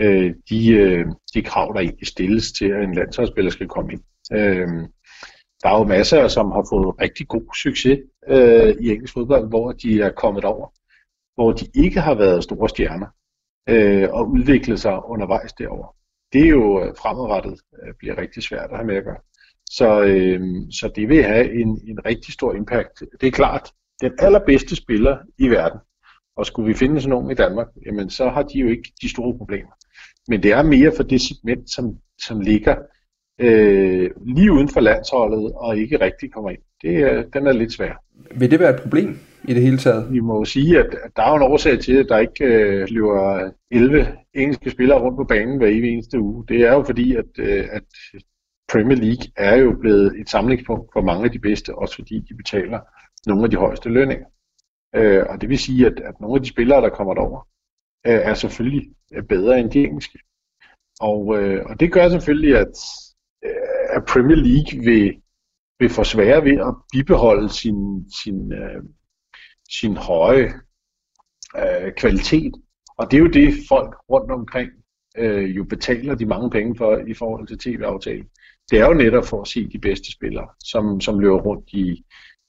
øh, 0.00 0.34
de, 0.50 0.68
øh, 0.68 1.04
de 1.34 1.42
krav, 1.42 1.72
der 1.74 1.80
egentlig 1.80 2.06
stilles 2.06 2.52
til, 2.52 2.64
at 2.64 2.84
en 2.84 2.94
landsholdsspiller 2.94 3.50
skal 3.50 3.68
komme 3.68 3.92
ind. 3.92 4.00
Øh, 4.32 4.68
der 5.62 5.68
er 5.68 5.78
jo 5.78 5.84
masser, 5.84 6.28
som 6.28 6.50
har 6.50 6.66
fået 6.70 7.00
rigtig 7.00 7.28
god 7.28 7.56
succes 7.62 7.98
øh, 8.28 8.74
i 8.80 8.90
engelsk 8.90 9.14
fodbold, 9.14 9.48
hvor 9.48 9.72
de 9.72 10.00
er 10.00 10.10
kommet 10.10 10.44
over, 10.44 10.68
hvor 11.34 11.52
de 11.52 11.66
ikke 11.74 12.00
har 12.00 12.14
været 12.14 12.44
store 12.44 12.68
stjerner, 12.68 13.06
øh, 13.68 14.08
og 14.10 14.30
udviklet 14.30 14.80
sig 14.80 15.04
undervejs 15.04 15.52
derover. 15.52 15.96
Det 16.32 16.40
er 16.40 16.48
jo 16.48 16.84
øh, 16.84 16.94
fremadrettet 16.98 17.60
øh, 17.82 17.94
bliver 17.98 18.18
rigtig 18.18 18.42
svært 18.42 18.70
at 18.70 18.76
have 18.76 18.86
med 18.86 18.96
at 18.96 19.04
gøre. 19.04 19.20
Så, 19.70 20.02
øh, 20.02 20.40
så 20.70 20.92
det 20.96 21.08
vil 21.08 21.24
have 21.24 21.60
en, 21.60 21.68
en 21.68 22.06
rigtig 22.06 22.34
stor 22.34 22.54
impact. 22.54 23.02
Det 23.20 23.26
er 23.26 23.30
klart, 23.30 23.72
den 24.00 24.12
allerbedste 24.18 24.76
spiller 24.76 25.18
i 25.38 25.48
verden, 25.48 25.80
og 26.36 26.46
skulle 26.46 26.68
vi 26.68 26.74
finde 26.74 27.00
sådan 27.00 27.10
nogen 27.10 27.30
i 27.30 27.34
Danmark, 27.34 27.66
jamen 27.86 28.10
så 28.10 28.28
har 28.28 28.42
de 28.42 28.58
jo 28.58 28.68
ikke 28.68 28.92
de 29.02 29.08
store 29.10 29.38
problemer. 29.38 29.72
Men 30.28 30.42
det 30.42 30.52
er 30.52 30.62
mere 30.62 30.92
for 30.96 31.02
det 31.02 31.20
segment, 31.20 31.70
som, 31.70 31.98
som 32.18 32.40
ligger 32.40 32.76
øh, 33.42 34.10
lige 34.26 34.52
uden 34.52 34.68
for 34.68 34.80
landsholdet 34.80 35.52
og 35.54 35.78
ikke 35.78 36.00
rigtig 36.00 36.32
kommer 36.32 36.50
ind. 36.50 36.60
Det, 36.82 37.26
den 37.34 37.46
er 37.46 37.52
lidt 37.52 37.72
svær. 37.72 37.92
Vil 38.34 38.50
det 38.50 38.60
være 38.60 38.74
et 38.74 38.80
problem 38.82 39.18
i 39.44 39.54
det 39.54 39.62
hele 39.62 39.78
taget? 39.78 40.12
Vi 40.12 40.20
må 40.20 40.38
jo 40.38 40.44
sige, 40.44 40.78
at, 40.78 40.96
der 41.16 41.22
er 41.22 41.30
jo 41.30 41.36
en 41.36 41.42
årsag 41.42 41.78
til, 41.80 41.96
at 41.96 42.06
der 42.08 42.18
ikke 42.18 42.44
øh, 42.44 42.86
løber 42.90 43.50
11 43.70 44.06
engelske 44.34 44.70
spillere 44.70 45.00
rundt 45.00 45.16
på 45.16 45.24
banen 45.24 45.58
hver 45.58 45.68
evig 45.68 45.90
eneste 45.90 46.20
uge. 46.20 46.44
Det 46.48 46.60
er 46.60 46.72
jo 46.72 46.82
fordi, 46.82 47.16
at, 47.16 47.38
øh, 47.38 47.64
at 47.72 47.82
Premier 48.72 48.96
League 48.96 49.24
er 49.36 49.56
jo 49.56 49.76
blevet 49.80 50.20
et 50.20 50.28
samlingspunkt 50.30 50.92
for 50.92 51.00
mange 51.00 51.24
af 51.24 51.30
de 51.30 51.38
bedste, 51.38 51.74
også 51.74 51.94
fordi 51.94 52.18
de 52.28 52.34
betaler 52.34 52.80
nogle 53.26 53.44
af 53.44 53.50
de 53.50 53.56
højeste 53.56 53.88
lønninger. 53.88 54.26
Øh, 54.94 55.22
og 55.28 55.40
det 55.40 55.48
vil 55.48 55.58
sige, 55.58 55.86
at, 55.86 56.00
at 56.00 56.20
nogle 56.20 56.36
af 56.36 56.42
de 56.42 56.48
spillere, 56.48 56.80
der 56.80 56.88
kommer 56.88 57.14
derover, 57.14 57.48
øh, 58.06 58.20
er 58.30 58.34
selvfølgelig 58.34 58.90
bedre 59.28 59.60
end 59.60 59.70
de 59.70 59.84
engelske. 59.84 60.18
Og, 61.00 61.38
øh, 61.38 61.64
og 61.66 61.80
det 61.80 61.92
gør 61.92 62.08
selvfølgelig, 62.08 62.56
at, 62.56 62.76
at 63.92 64.04
Premier 64.04 64.36
League 64.36 64.84
vil, 64.84 65.16
vil 65.78 65.90
få 65.90 66.04
svære 66.04 66.44
ved 66.44 66.58
at 66.68 66.74
bibeholde 66.92 67.48
sin, 67.48 68.10
sin, 68.22 68.52
øh, 68.52 68.82
sin 69.70 69.96
høje 69.96 70.52
øh, 71.58 71.92
kvalitet. 71.96 72.52
Og 72.98 73.10
det 73.10 73.16
er 73.16 73.20
jo 73.20 73.28
det, 73.28 73.54
folk 73.68 73.94
rundt 74.10 74.30
omkring 74.30 74.70
øh, 75.16 75.56
jo 75.56 75.64
betaler 75.64 76.14
de 76.14 76.26
mange 76.26 76.50
penge 76.50 76.76
for 76.76 76.96
i 76.96 77.14
forhold 77.14 77.46
til 77.46 77.58
tv-aftalen. 77.58 78.26
Det 78.70 78.80
er 78.80 78.86
jo 78.86 78.94
netop 78.94 79.24
for 79.24 79.40
at 79.40 79.48
se 79.48 79.68
de 79.68 79.78
bedste 79.78 80.12
spillere, 80.12 80.48
som, 80.64 81.00
som 81.00 81.18
løber 81.18 81.40
rundt 81.40 81.70
i, 81.72 82.04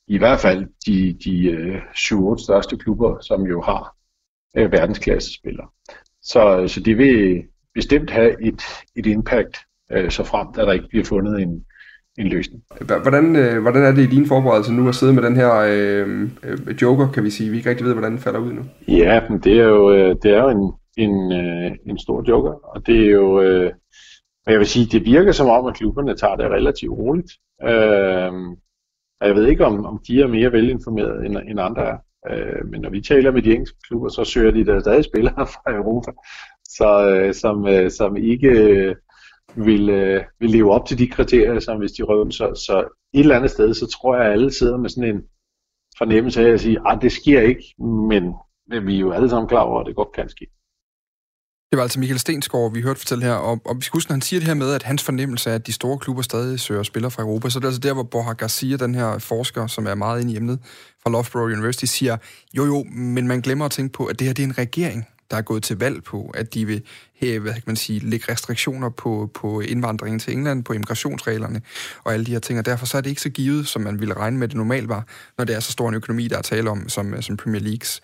i 0.07 0.17
hvert 0.17 0.39
fald 0.39 0.67
de, 0.85 1.13
de 1.23 1.45
øh, 1.51 1.81
7-8 1.81 2.43
største 2.43 2.77
klubber, 2.77 3.19
som 3.19 3.41
jo 3.41 3.61
har 3.61 3.95
øh, 4.57 4.71
verdensklasse 4.71 5.33
spillere. 5.33 5.67
Så, 6.21 6.63
så 6.67 6.79
det 6.79 6.97
vil 6.97 7.43
bestemt 7.73 8.09
have 8.09 8.47
et, 8.47 8.61
et 8.95 9.05
impact, 9.05 9.57
øh, 9.93 10.09
så 10.11 10.23
frem 10.23 10.47
at 10.47 10.55
der 10.55 10.71
ikke 10.71 10.87
bliver 10.89 11.05
fundet 11.05 11.41
en, 11.41 11.65
en 12.17 12.27
løsning. 12.27 12.63
Hvordan, 13.01 13.35
øh, 13.35 13.61
hvordan 13.61 13.83
er 13.83 13.91
det 13.91 14.03
i 14.03 14.15
din 14.15 14.27
forberedelse 14.27 14.73
nu 14.73 14.87
at 14.87 14.95
sidde 14.95 15.13
med 15.13 15.23
den 15.23 15.35
her 15.35 15.51
øh, 15.69 16.29
øh, 16.43 16.81
joker, 16.81 17.11
kan 17.11 17.23
vi 17.23 17.29
sige? 17.29 17.49
Vi 17.49 17.57
ikke 17.57 17.69
rigtig 17.69 17.85
ved, 17.85 17.93
hvordan 17.93 18.11
den 18.11 18.19
falder 18.19 18.39
ud 18.39 18.53
nu. 18.53 18.61
Ja, 18.87 19.21
men 19.29 19.39
det 19.39 19.59
er 19.59 19.67
jo, 19.67 19.91
øh, 19.91 20.15
det 20.23 20.31
er 20.31 20.43
jo 20.43 20.49
en, 20.49 20.71
en, 20.97 21.31
øh, 21.31 21.71
en 21.85 21.99
stor 21.99 22.23
joker, 22.27 22.51
og 22.75 22.87
det 22.87 23.05
er 23.05 23.11
jo, 23.11 23.41
øh, 23.41 23.71
jeg 24.47 24.59
vil 24.59 24.67
sige, 24.67 24.85
det 24.85 25.05
virker 25.05 25.31
som 25.31 25.49
om, 25.49 25.65
at 25.65 25.75
klubberne 25.75 26.15
tager 26.15 26.35
det 26.35 26.45
relativt 26.45 26.97
roligt. 26.97 27.31
Øh, 27.63 28.31
og 29.21 29.27
jeg 29.27 29.35
ved 29.35 29.47
ikke, 29.47 29.65
om, 29.65 29.85
om 29.85 29.99
de 30.07 30.21
er 30.21 30.27
mere 30.27 30.51
velinformerede 30.51 31.25
end, 31.25 31.37
end 31.49 31.59
andre 31.59 31.83
er. 31.87 31.97
Øh, 32.29 32.67
men 32.71 32.81
når 32.81 32.89
vi 32.89 33.01
taler 33.01 33.31
med 33.31 33.41
de 33.41 33.51
engelske 33.51 33.77
klubber, 33.87 34.09
så 34.09 34.23
søger 34.23 34.51
de 34.51 34.65
der 34.65 34.79
stadig 34.79 35.03
spillere 35.03 35.47
fra 35.55 35.75
Europa, 35.75 36.11
så, 36.63 37.09
øh, 37.09 37.33
som, 37.33 37.67
øh, 37.67 37.91
som 37.91 38.17
ikke 38.17 38.49
vil, 39.55 39.89
øh, 39.89 40.23
vil 40.39 40.49
leve 40.49 40.71
op 40.71 40.85
til 40.87 40.99
de 40.99 41.07
kriterier, 41.07 41.59
som 41.59 41.77
hvis 41.77 41.91
de 41.91 42.03
røver 42.03 42.29
Så, 42.29 42.63
så 42.65 42.79
et 43.13 43.19
eller 43.19 43.35
andet 43.35 43.51
sted, 43.51 43.73
så 43.73 43.87
tror 43.87 44.15
jeg, 44.15 44.25
at 44.25 44.31
alle 44.31 44.53
sidder 44.53 44.77
med 44.77 44.89
sådan 44.89 45.15
en 45.15 45.21
fornemmelse 45.97 46.47
af 46.47 46.53
at 46.53 46.61
sige, 46.61 46.79
at 46.87 46.99
det 47.01 47.11
sker 47.11 47.41
ikke, 47.41 47.63
men, 48.09 48.33
men 48.67 48.87
vi 48.87 48.95
er 48.95 48.99
jo 48.99 49.11
alle 49.11 49.29
sammen 49.29 49.49
klar 49.49 49.61
over, 49.61 49.79
at 49.79 49.85
det 49.87 49.95
godt 49.95 50.11
kan 50.15 50.29
ske. 50.29 50.45
Det 51.71 51.77
var 51.77 51.83
altså 51.83 51.99
Michael 51.99 52.19
Stensgaard, 52.19 52.73
vi 52.73 52.81
hørte 52.81 52.99
fortælle 52.99 53.25
her, 53.25 53.33
og, 53.33 53.61
og 53.65 53.75
vi 53.77 53.81
skal 53.81 53.97
huske, 53.97 54.09
når 54.09 54.13
han 54.13 54.21
siger 54.21 54.39
det 54.39 54.47
her 54.47 54.53
med, 54.53 54.73
at 54.73 54.83
hans 54.83 55.03
fornemmelse 55.03 55.49
er, 55.49 55.55
at 55.55 55.67
de 55.67 55.73
store 55.73 55.97
klubber 55.99 56.21
stadig 56.21 56.59
søger 56.59 56.83
spillere 56.83 57.11
fra 57.11 57.23
Europa, 57.23 57.49
så 57.49 57.59
det 57.59 57.65
er 57.65 57.69
altså 57.69 57.81
der, 57.81 57.93
hvor 57.93 58.03
Borja 58.03 58.33
Garcia, 58.33 58.77
den 58.77 58.95
her 58.95 59.17
forsker, 59.17 59.67
som 59.67 59.87
er 59.87 59.95
meget 59.95 60.21
inde 60.21 60.33
i 60.33 60.37
emnet 60.37 60.59
fra 61.03 61.09
Loughborough 61.09 61.51
University, 61.53 61.85
siger, 61.85 62.17
jo 62.57 62.65
jo, 62.65 62.83
men 62.83 63.27
man 63.27 63.41
glemmer 63.41 63.65
at 63.65 63.71
tænke 63.71 63.93
på, 63.93 64.05
at 64.05 64.19
det 64.19 64.27
her 64.27 64.33
det 64.33 64.43
er 64.43 64.47
en 64.47 64.57
regering, 64.57 65.07
der 65.33 65.39
er 65.39 65.41
gået 65.41 65.63
til 65.63 65.79
valg 65.79 66.03
på, 66.03 66.31
at 66.33 66.53
de 66.53 66.65
vil 66.65 66.81
have, 67.19 67.39
hvad 67.39 67.53
kan 67.53 67.63
man 67.65 67.75
sige, 67.75 67.99
lægge 67.99 68.31
restriktioner 68.31 68.89
på, 68.89 69.31
på 69.33 69.59
indvandringen 69.59 70.19
til 70.19 70.33
England, 70.33 70.63
på 70.63 70.73
immigrationsreglerne 70.73 71.61
og 72.03 72.13
alle 72.13 72.25
de 72.25 72.31
her 72.31 72.39
ting, 72.39 72.59
og 72.59 72.65
derfor 72.65 72.85
så 72.85 72.97
er 72.97 73.01
det 73.01 73.09
ikke 73.09 73.21
så 73.21 73.29
givet, 73.29 73.67
som 73.67 73.81
man 73.81 73.99
ville 73.99 74.13
regne 74.13 74.37
med, 74.37 74.47
det 74.47 74.57
normalt 74.57 74.89
var, 74.89 75.05
når 75.37 75.45
det 75.45 75.55
er 75.55 75.59
så 75.59 75.71
stor 75.71 75.89
en 75.89 75.95
økonomi, 75.95 76.27
der 76.27 76.37
er 76.37 76.41
tale 76.41 76.69
om, 76.69 76.89
som, 76.89 77.21
som 77.21 77.37
Premier 77.37 77.61
Leagues. 77.61 78.01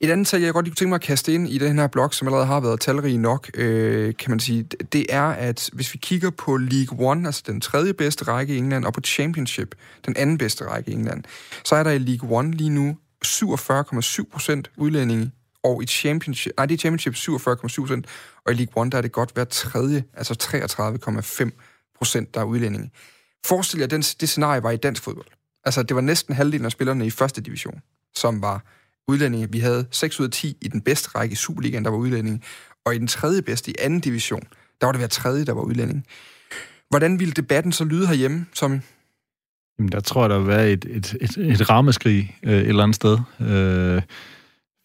Et 0.00 0.10
andet 0.10 0.26
tal, 0.26 0.42
jeg 0.42 0.52
godt 0.52 0.66
lige 0.66 0.70
kunne 0.70 0.76
tænke 0.76 0.88
mig 0.88 0.94
at 0.94 1.02
kaste 1.02 1.34
ind 1.34 1.48
i 1.48 1.58
den 1.58 1.78
her 1.78 1.86
blog, 1.86 2.14
som 2.14 2.28
allerede 2.28 2.46
har 2.46 2.60
været 2.60 2.80
talrig 2.80 3.18
nok, 3.18 3.50
øh, 3.54 4.14
kan 4.18 4.30
man 4.30 4.40
sige, 4.40 4.62
det 4.92 5.06
er, 5.08 5.22
at 5.22 5.70
hvis 5.72 5.92
vi 5.94 5.98
kigger 6.02 6.30
på 6.30 6.56
League 6.56 7.10
One, 7.10 7.28
altså 7.28 7.42
den 7.46 7.60
tredje 7.60 7.94
bedste 7.94 8.24
række 8.24 8.54
i 8.54 8.58
England, 8.58 8.84
og 8.84 8.92
på 8.92 9.00
Championship, 9.00 9.74
den 10.06 10.16
anden 10.16 10.38
bedste 10.38 10.64
række 10.64 10.90
i 10.90 10.94
England, 10.94 11.24
så 11.64 11.74
er 11.74 11.82
der 11.82 11.90
i 11.90 11.98
League 11.98 12.38
One 12.38 12.50
lige 12.50 12.70
nu 12.70 12.96
47,7 13.26 14.30
procent 14.32 14.70
udlændinge, 14.76 15.30
og 15.64 15.82
i 15.82 15.86
Championship, 15.86 16.52
nej, 16.56 16.66
det 16.66 16.74
er 16.74 16.78
Championship 16.78 17.14
47,7 17.14 17.80
procent, 17.80 18.06
og 18.46 18.52
i 18.52 18.54
League 18.54 18.82
One, 18.82 18.90
der 18.90 18.98
er 18.98 19.02
det 19.02 19.12
godt 19.12 19.30
hver 19.34 19.44
tredje, 19.44 20.04
altså 20.14 20.34
33,5 21.44 21.50
procent, 21.98 22.34
der 22.34 22.40
er 22.40 22.44
udlændinge. 22.44 22.90
Forestil 23.46 23.78
jer, 23.78 23.84
at 23.84 23.90
den, 23.90 24.02
det 24.02 24.28
scenarie 24.28 24.62
var 24.62 24.70
i 24.70 24.76
dansk 24.76 25.02
fodbold. 25.02 25.26
Altså, 25.64 25.82
det 25.82 25.96
var 25.96 26.02
næsten 26.02 26.34
halvdelen 26.34 26.64
af 26.64 26.72
spillerne 26.72 27.06
i 27.06 27.10
første 27.10 27.40
division, 27.40 27.80
som 28.14 28.42
var 28.42 28.64
udlændinge. 29.08 29.50
Vi 29.50 29.58
havde 29.58 29.86
6 29.90 30.20
ud 30.20 30.26
af 30.26 30.30
10 30.30 30.56
i 30.60 30.68
den 30.68 30.80
bedste 30.80 31.08
række 31.08 31.32
i 31.32 31.36
Superligaen, 31.36 31.84
der 31.84 31.90
var 31.90 31.98
udlændinge. 31.98 32.40
Og 32.84 32.94
i 32.94 32.98
den 32.98 33.06
tredje 33.06 33.42
bedste 33.42 33.70
i 33.70 33.74
anden 33.78 34.00
division, 34.00 34.42
der 34.80 34.86
var 34.86 34.92
det 34.92 35.00
hver 35.00 35.08
tredje, 35.08 35.44
der 35.44 35.52
var 35.52 35.62
udlænding. 35.62 36.06
Hvordan 36.88 37.20
ville 37.20 37.32
debatten 37.32 37.72
så 37.72 37.84
lyde 37.84 38.06
herhjemme, 38.06 38.46
Tommy? 38.54 38.78
Jamen, 39.78 39.92
der 39.92 40.00
tror 40.00 40.22
jeg, 40.22 40.30
der 40.30 40.38
vil 40.38 40.48
være 40.48 40.70
et, 40.70 40.84
et, 40.90 41.16
et, 41.20 41.36
et 41.36 41.70
rammeskrig 41.70 42.38
øh, 42.42 42.52
et 42.52 42.68
eller 42.68 42.82
andet 42.82 42.96
sted. 42.96 43.18
Øh, 43.40 44.02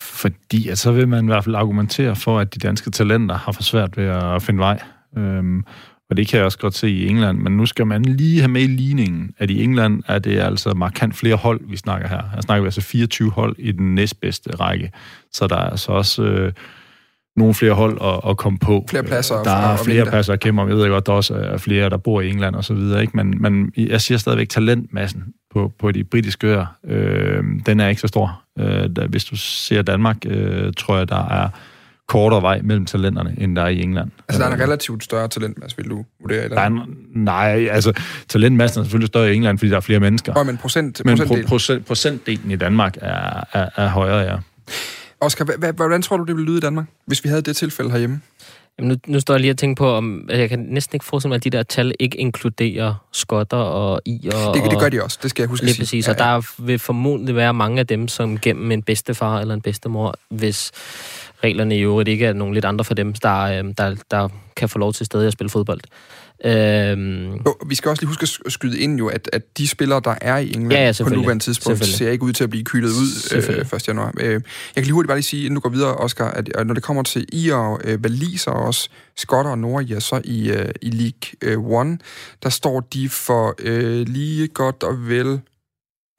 fordi 0.06 0.70
at 0.70 0.78
så 0.78 0.91
vil 0.91 1.08
man 1.08 1.24
i 1.24 1.28
hvert 1.28 1.43
fald 1.43 1.56
argumentere 1.56 2.16
for, 2.16 2.39
at 2.39 2.53
de 2.53 2.60
danske 2.60 2.91
talenter 2.91 3.38
har 3.38 3.51
for 3.51 3.64
svært 3.64 3.97
ved 3.97 4.06
at 4.06 4.41
finde 4.41 4.60
vej. 4.60 4.80
Øh, 5.18 5.64
og 6.10 6.18
det 6.18 6.28
kan 6.28 6.38
jeg 6.38 6.45
også 6.45 6.58
godt 6.58 6.76
se 6.76 6.89
i 6.89 7.08
England, 7.08 7.38
men 7.38 7.58
nu 7.58 7.66
skal 7.66 7.88
man 7.88 8.06
lige 8.06 8.39
have 8.39 8.51
med 8.51 8.62
i 8.62 8.68
ligningen, 8.68 9.32
at 9.38 9.49
i 9.49 9.64
England 9.64 10.03
er 10.08 10.20
det 10.20 10.39
altså 10.39 10.74
markant 10.74 11.16
flere 11.16 11.36
hold, 11.36 11.62
vi 11.70 11.78
snakker 11.78 12.08
her. 12.08 12.22
Her 12.34 12.41
snakker 12.41 12.62
vi 12.62 12.68
altså 12.68 12.82
24 12.82 13.32
hold 13.32 13.56
i 13.60 13.72
den 13.72 13.95
næstbedste 13.95 14.56
række. 14.56 14.91
Så 15.32 15.47
der 15.47 15.56
er 15.56 15.70
altså 15.70 15.91
også 15.91 16.24
øh, 16.24 16.53
nogle 17.36 17.53
flere 17.53 17.74
hold 17.74 17.97
at, 18.01 18.30
at 18.30 18.38
komme 18.38 18.60
på. 18.60 18.86
Flere 18.89 19.03
pladser. 19.03 19.43
Der 19.43 19.51
er 19.51 19.78
flere 19.78 20.06
pladser 20.06 20.34
at 20.34 20.39
kæmpe 20.39 20.62
om. 20.62 20.70
Jeg 20.70 20.78
ved 20.78 20.89
godt, 20.89 21.06
der 21.06 21.14
også 21.14 21.34
er 21.34 21.58
flere, 21.58 21.89
der 21.89 21.97
bor 21.97 22.22
i 22.22 22.30
England 22.30 22.56
og 22.56 22.64
så 22.64 22.74
videre. 22.74 23.01
Ikke? 23.01 23.18
Men, 23.18 23.41
men 23.41 23.74
jeg 23.78 24.01
siger 24.01 24.18
stadigvæk 24.18 24.49
talentmassen 24.49 25.24
på, 25.53 25.72
på 25.80 25.91
de 25.91 26.03
britiske 26.03 26.47
øer. 26.47 26.66
Øh, 26.88 27.43
den 27.66 27.80
er 27.80 27.88
ikke 27.88 28.01
så 28.01 28.08
stor. 28.08 28.45
Øh, 28.60 28.89
der, 28.95 29.08
hvis 29.08 29.26
du 29.26 29.36
ser 29.36 29.82
Danmark, 29.82 30.18
øh, 30.26 30.74
tror 30.78 30.97
jeg, 30.97 31.10
der 31.10 31.28
er 31.28 31.49
kortere 32.08 32.41
vej 32.41 32.62
mellem 32.64 32.86
talenterne, 32.86 33.36
end 33.38 33.56
der 33.56 33.62
er 33.62 33.68
i 33.68 33.82
England. 33.82 34.12
Altså, 34.28 34.43
der 34.43 34.49
er 34.49 34.53
en 34.53 34.62
relativt 34.62 35.03
større 35.03 35.28
talentmasse, 35.28 35.78
vil 35.78 35.89
du 35.89 36.06
vurdere? 36.22 36.49
Der 36.49 36.60
er 36.60 36.68
en, 36.68 36.82
nej, 37.16 37.68
altså, 37.72 37.93
talentmassen 38.30 38.80
er 38.80 38.84
selvfølgelig 38.84 39.08
større 39.08 39.34
i 39.34 39.36
England, 39.36 39.58
fordi 39.58 39.70
der 39.70 39.78
er 39.78 39.82
flere 39.82 39.99
mennesker. 39.99 40.34
Ja, 40.38 40.43
men 40.43 40.58
procent, 40.58 41.01
men 41.06 41.18
procentdel. 41.18 41.47
procent, 41.47 41.86
procentdelen 41.86 42.51
i 42.51 42.56
Danmark 42.56 42.97
er, 43.01 43.43
er, 43.53 43.70
er 43.76 43.88
højere, 43.88 44.20
ja. 44.20 44.38
Oscar, 45.20 45.72
hvordan 45.72 46.01
tror 46.01 46.18
du, 46.18 46.24
det 46.24 46.36
ville 46.36 46.47
lyde 46.47 46.58
i 46.58 46.62
Danmark, 46.62 46.86
hvis 47.06 47.24
vi 47.24 47.30
havde 47.30 47.41
det 47.41 47.56
tilfælde 47.56 47.91
herhjemme? 47.91 48.22
Jamen, 48.80 48.89
nu, 48.89 49.13
nu 49.13 49.19
står 49.19 49.34
jeg 49.34 49.41
lige 49.41 49.51
og 49.51 49.57
tænker 49.57 49.84
på, 49.84 49.89
om 49.89 50.30
jeg 50.30 50.49
kan 50.49 50.59
næsten 50.59 50.95
ikke 50.95 51.05
forestille 51.05 51.30
mig, 51.30 51.36
at 51.36 51.43
de 51.43 51.49
der 51.49 51.63
tal 51.63 51.93
ikke 51.99 52.17
inkluderer 52.17 53.05
skotter 53.11 53.57
og 53.57 54.01
i 54.05 54.30
og... 54.34 54.53
Det, 54.55 54.71
det 54.71 54.80
gør 54.80 54.89
de 54.89 55.03
også, 55.03 55.19
det 55.23 55.30
skal 55.30 55.43
jeg 55.43 55.49
huske 55.49 55.65
lige 55.65 55.71
at 55.71 55.76
sige. 55.76 55.84
præcis, 55.84 56.07
ja, 56.07 56.26
ja. 56.26 56.36
og 56.36 56.41
der 56.41 56.63
vil 56.63 56.80
formodentlig 56.80 57.36
være 57.36 57.53
mange 57.53 57.80
af 57.80 57.88
dem, 57.88 58.07
som 58.07 58.39
gennem 58.39 58.71
en 58.71 58.84
bedstefar 58.84 59.39
eller 59.39 59.53
en 59.53 59.61
bedstemor, 59.61 60.15
hvis 60.30 60.71
reglerne 61.43 61.78
i 61.78 61.82
øvrigt 61.82 62.09
ikke 62.09 62.26
er 62.26 62.34
nogen 62.34 62.53
lidt 62.53 62.65
andre 62.65 62.86
for 62.86 62.93
dem, 62.93 63.13
der, 63.13 63.41
øh, 63.41 63.73
der, 63.78 63.95
der 64.11 64.30
kan 64.55 64.69
få 64.69 64.80
lov 64.80 64.93
til 64.93 65.05
stadig 65.05 65.28
at 65.28 65.34
spille 65.34 65.49
fodbold. 65.49 65.82
Øhm, 66.45 67.33
jo, 67.33 67.55
vi 67.67 67.75
skal 67.75 67.89
også 67.89 68.01
lige 68.01 68.07
huske 68.07 68.41
at 68.45 68.51
skyde 68.51 68.79
ind 68.79 68.97
jo, 68.97 69.07
at, 69.07 69.29
at 69.33 69.57
de 69.57 69.67
spillere, 69.67 70.01
der 70.03 70.15
er 70.21 70.38
i 70.38 70.47
England 70.47 70.71
ja, 70.71 70.91
ja, 70.99 71.03
på 71.03 71.09
nuværende 71.09 71.43
tidspunkt, 71.43 71.86
ser 71.86 72.11
ikke 72.11 72.23
ud 72.23 72.33
til 72.33 72.43
at 72.43 72.49
blive 72.49 72.63
kylet 72.63 72.89
ud 72.89 73.36
øh, 73.36 73.73
1. 73.73 73.88
januar. 73.88 74.13
Øh, 74.19 74.31
jeg 74.31 74.41
kan 74.75 74.83
lige 74.83 74.93
hurtigt 74.93 75.07
bare 75.07 75.17
lige 75.17 75.23
sige, 75.23 75.45
inden 75.45 75.55
du 75.55 75.59
går 75.59 75.69
videre, 75.69 75.95
Oscar, 75.95 76.31
at 76.31 76.65
når 76.65 76.73
det 76.73 76.83
kommer 76.83 77.03
til 77.03 77.25
I 77.31 77.49
og 77.49 77.81
øh, 77.83 77.99
Waliser 77.99 78.51
og 78.51 78.65
også 78.65 78.89
skotter 79.17 79.51
og 79.51 79.57
nordier, 79.57 79.99
så 79.99 80.21
i, 80.23 80.51
øh, 80.51 80.69
i 80.81 80.89
League 80.89 81.81
1, 81.81 81.88
øh, 81.88 81.97
der 82.43 82.49
står 82.49 82.79
de 82.79 83.09
for 83.09 83.55
øh, 83.59 84.07
lige 84.07 84.47
godt 84.47 84.83
og 84.83 85.07
vel 85.07 85.41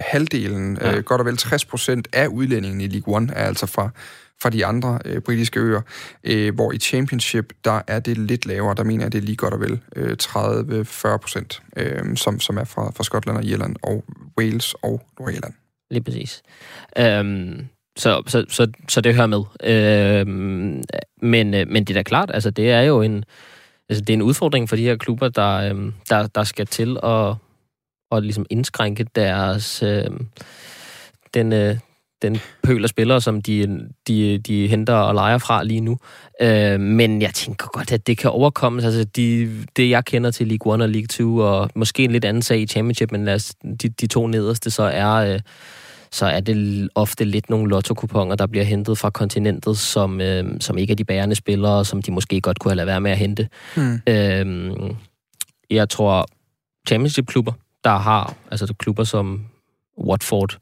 halvdelen, 0.00 0.78
ja. 0.80 0.96
øh, 0.96 1.02
godt 1.02 1.20
og 1.20 1.26
vel 1.26 1.36
60 1.36 1.64
procent 1.64 2.08
af 2.12 2.26
udlændingen 2.26 2.80
i 2.80 2.86
League 2.86 3.22
1 3.22 3.30
er 3.36 3.44
altså 3.44 3.66
fra 3.66 3.90
fra 4.42 4.50
de 4.50 4.66
andre 4.66 4.98
øh, 5.04 5.20
britiske 5.20 5.60
øer, 5.60 5.80
øh, 6.24 6.54
hvor 6.54 6.72
i 6.72 6.78
Championship, 6.78 7.52
der 7.64 7.82
er 7.86 8.00
det 8.00 8.18
lidt 8.18 8.46
lavere, 8.46 8.74
der 8.74 8.84
mener 8.84 9.04
jeg, 9.04 9.12
det 9.12 9.18
er 9.18 9.22
lige 9.22 9.36
godt 9.36 9.54
og 9.54 9.60
vel 9.60 9.80
øh, 9.96 10.16
30-40 10.22 11.16
procent, 11.16 11.62
øh, 11.76 12.16
som, 12.16 12.40
som 12.40 12.56
er 12.58 12.64
fra, 12.64 12.90
fra 12.96 13.04
Skotland 13.04 13.38
og 13.38 13.44
Irland 13.44 13.76
og 13.82 14.04
Wales 14.38 14.74
og 14.82 15.02
Nordirland. 15.18 15.54
Lige 15.90 16.02
præcis. 16.02 16.42
Øhm, 16.98 17.66
så, 17.96 18.22
så, 18.26 18.44
så, 18.48 18.72
så 18.88 19.00
det 19.00 19.14
hører 19.14 19.26
med. 19.26 19.42
Øhm, 19.64 20.82
men, 21.22 21.54
øh, 21.54 21.68
men 21.68 21.84
det 21.84 21.90
er 21.90 21.98
da 21.98 22.02
klart, 22.02 22.30
altså 22.34 22.50
det 22.50 22.70
er 22.70 22.80
jo 22.80 23.02
en, 23.02 23.24
altså, 23.88 24.04
det 24.04 24.10
er 24.10 24.14
en 24.14 24.22
udfordring 24.22 24.68
for 24.68 24.76
de 24.76 24.82
her 24.82 24.96
klubber, 24.96 25.28
der, 25.28 25.70
øhm, 25.70 25.94
der, 26.08 26.26
der 26.26 26.44
skal 26.44 26.66
til 26.66 26.96
at, 27.02 27.34
at 28.12 28.22
ligesom 28.22 28.46
indskrænke 28.50 29.06
deres... 29.14 29.82
Øhm, 29.82 30.28
den, 31.34 31.52
øh, 31.52 31.78
den 32.22 32.38
pøl 32.62 32.82
af 32.82 32.88
spillere, 32.88 33.20
som 33.20 33.42
de, 33.42 33.88
de, 34.08 34.38
de 34.38 34.68
henter 34.68 34.94
og 34.94 35.14
leger 35.14 35.38
fra 35.38 35.64
lige 35.64 35.80
nu. 35.80 35.98
Øh, 36.42 36.80
men 36.80 37.22
jeg 37.22 37.34
tænker 37.34 37.66
godt, 37.66 37.92
at 37.92 38.06
det 38.06 38.18
kan 38.18 38.30
overkommes. 38.30 38.84
Altså, 38.84 39.04
de, 39.04 39.50
det 39.76 39.90
jeg 39.90 40.04
kender 40.04 40.30
til 40.30 40.46
League 40.46 40.74
1 40.74 40.82
og 40.82 40.88
League 40.88 41.06
2, 41.06 41.36
og 41.36 41.70
måske 41.74 42.04
en 42.04 42.10
lidt 42.10 42.24
anden 42.24 42.42
sag 42.42 42.60
i 42.60 42.66
Championship, 42.66 43.12
men 43.12 43.24
lad 43.24 43.34
os, 43.34 43.54
de, 43.82 43.88
de 43.88 44.06
to 44.06 44.26
nederste, 44.26 44.70
så 44.70 44.82
er... 44.82 45.14
Øh, 45.14 45.40
så 46.10 46.26
er 46.26 46.40
det 46.40 46.88
ofte 46.94 47.24
lidt 47.24 47.50
nogle 47.50 47.68
lotto 47.68 47.94
der 47.94 48.46
bliver 48.46 48.64
hentet 48.64 48.98
fra 48.98 49.10
kontinentet, 49.10 49.78
som, 49.78 50.20
øh, 50.20 50.44
som 50.60 50.78
ikke 50.78 50.90
er 50.90 50.94
de 50.94 51.04
bærende 51.04 51.34
spillere, 51.34 51.84
som 51.84 52.02
de 52.02 52.12
måske 52.12 52.40
godt 52.40 52.58
kunne 52.58 52.70
have 52.70 52.76
lavet 52.76 52.86
være 52.86 53.00
med 53.00 53.10
at 53.10 53.18
hente. 53.18 53.48
Mm. 53.76 54.00
Øh, 54.06 54.70
jeg 55.70 55.88
tror, 55.88 56.26
championship-klubber, 56.88 57.52
der 57.84 57.96
har, 57.96 58.34
altså 58.50 58.74
klubber 58.78 59.04
som 59.04 59.46
Watford, 59.98 60.58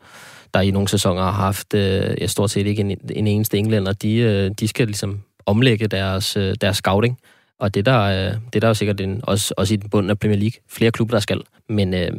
der 0.55 0.61
i 0.61 0.70
nogle 0.70 0.88
sæsoner 0.88 1.22
har 1.22 1.30
haft, 1.30 1.74
øh, 1.74 2.16
ja, 2.20 2.26
stort 2.26 2.50
set 2.50 2.66
ikke 2.66 2.80
en, 2.80 2.98
en 3.11 3.26
eneste 3.26 3.59
englænder, 3.59 3.92
de, 3.92 4.16
øh, 4.16 4.50
de 4.61 4.68
skal 4.68 4.86
ligesom 4.86 5.20
omlægge 5.46 5.86
deres, 5.86 6.36
øh, 6.36 6.55
deres 6.61 6.76
scouting. 6.76 7.18
Og 7.59 7.74
det 7.74 7.86
der, 7.86 8.00
øh, 8.00 8.34
det 8.52 8.62
der 8.62 8.68
er 8.68 8.70
jo 8.70 8.74
sikkert 8.74 9.00
en, 9.00 9.20
også, 9.22 9.55
også 9.57 9.74
i 9.74 9.76
den 9.76 9.90
bunden 9.90 10.11
af 10.11 10.18
Premier 10.18 10.38
League. 10.38 10.61
Flere 10.70 10.90
klubber, 10.90 11.14
der 11.14 11.20
skal. 11.20 11.40
Men, 11.68 11.94
øh, 11.94 12.12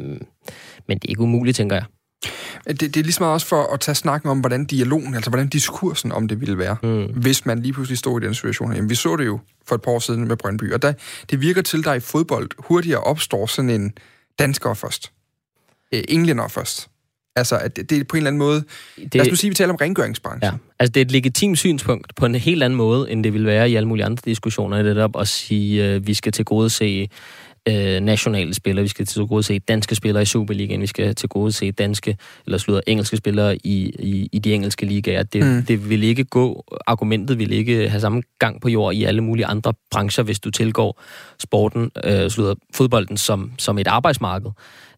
men 0.88 0.98
det 0.98 1.04
er 1.04 1.08
ikke 1.08 1.22
umuligt, 1.22 1.56
tænker 1.56 1.76
jeg. 1.76 1.84
Det, 2.68 2.80
det 2.80 2.96
er 2.96 3.02
ligesom 3.02 3.26
også 3.26 3.46
for 3.46 3.72
at 3.74 3.80
tage 3.80 3.94
snakken 3.94 4.30
om, 4.30 4.40
hvordan 4.40 4.64
dialogen, 4.64 5.14
altså 5.14 5.30
hvordan 5.30 5.48
diskursen 5.48 6.12
om 6.12 6.28
det 6.28 6.40
ville 6.40 6.58
være, 6.58 6.76
mm. 6.82 7.04
hvis 7.04 7.46
man 7.46 7.62
lige 7.62 7.72
pludselig 7.72 7.98
stod 7.98 8.22
i 8.22 8.26
den 8.26 8.34
situation. 8.34 8.72
Jamen, 8.72 8.90
vi 8.90 8.94
så 8.94 9.16
det 9.16 9.26
jo 9.26 9.38
for 9.66 9.74
et 9.74 9.82
par 9.82 9.90
år 9.90 9.98
siden 9.98 10.28
med 10.28 10.36
Brøndby, 10.36 10.72
og 10.72 10.82
der, 10.82 10.92
det 11.30 11.40
virker 11.40 11.62
til, 11.62 11.84
der 11.84 11.94
i 11.94 12.00
fodbold 12.00 12.48
hurtigere 12.58 13.00
opstår 13.00 13.46
sådan 13.46 13.70
en 13.70 13.92
dansker 14.38 14.74
først, 14.74 15.12
øh, 15.94 16.02
englænder 16.08 16.48
først, 16.48 16.90
Altså, 17.36 17.58
at 17.58 17.76
det, 17.76 17.90
det 17.90 17.98
er 17.98 18.04
på 18.04 18.16
en 18.16 18.18
eller 18.18 18.30
anden 18.30 18.38
måde... 18.38 18.64
Det, 18.96 19.14
lad 19.14 19.20
os 19.20 19.30
nu 19.30 19.36
sige, 19.36 19.48
at 19.48 19.50
vi 19.50 19.54
taler 19.54 19.72
om 19.72 19.76
rengøringsbranchen. 19.76 20.42
Ja, 20.42 20.58
altså 20.78 20.92
det 20.92 21.00
er 21.00 21.04
et 21.04 21.12
legitimt 21.12 21.58
synspunkt 21.58 22.14
på 22.14 22.26
en 22.26 22.34
helt 22.34 22.62
anden 22.62 22.76
måde, 22.76 23.10
end 23.10 23.24
det 23.24 23.32
vil 23.32 23.46
være 23.46 23.70
i 23.70 23.74
alle 23.74 23.88
mulige 23.88 24.04
andre 24.04 24.22
diskussioner. 24.24 24.82
Det 24.82 24.98
er 24.98 25.18
at 25.18 25.28
sige, 25.28 25.84
at 25.84 25.96
øh, 25.96 26.06
vi 26.06 26.14
skal 26.14 26.32
til 26.32 26.44
gode 26.44 26.70
se 26.70 27.08
øh, 27.68 28.00
nationale 28.00 28.54
spillere, 28.54 28.82
vi 28.82 28.88
skal 28.88 29.06
til 29.06 29.22
gode 29.22 29.42
se 29.42 29.58
danske 29.58 29.94
spillere 29.94 30.22
i 30.22 30.26
Superligaen, 30.26 30.80
vi 30.80 30.86
skal 30.86 31.14
til 31.14 31.28
gode 31.28 31.52
se 31.52 31.72
danske, 31.72 32.16
eller 32.46 32.58
slutter 32.58 32.80
engelske 32.86 33.16
spillere 33.16 33.56
i, 33.56 33.90
i, 33.98 34.28
i 34.32 34.38
de 34.38 34.54
engelske 34.54 34.86
ligaer. 34.86 35.22
Det, 35.22 35.46
mm. 35.46 35.62
det 35.62 35.90
vil 35.90 36.02
ikke 36.02 36.24
gå, 36.24 36.64
argumentet 36.86 37.38
vil 37.38 37.52
ikke 37.52 37.88
have 37.88 38.00
samme 38.00 38.22
gang 38.38 38.60
på 38.60 38.68
jord 38.68 38.94
i 38.94 39.04
alle 39.04 39.20
mulige 39.20 39.46
andre 39.46 39.74
brancher, 39.90 40.24
hvis 40.24 40.40
du 40.40 40.50
tilgår 40.50 41.02
sporten, 41.38 41.90
øh, 42.04 42.30
slutter 42.30 42.54
fodbolden 42.74 43.16
som, 43.16 43.52
som 43.58 43.78
et 43.78 43.86
arbejdsmarked. 43.86 44.50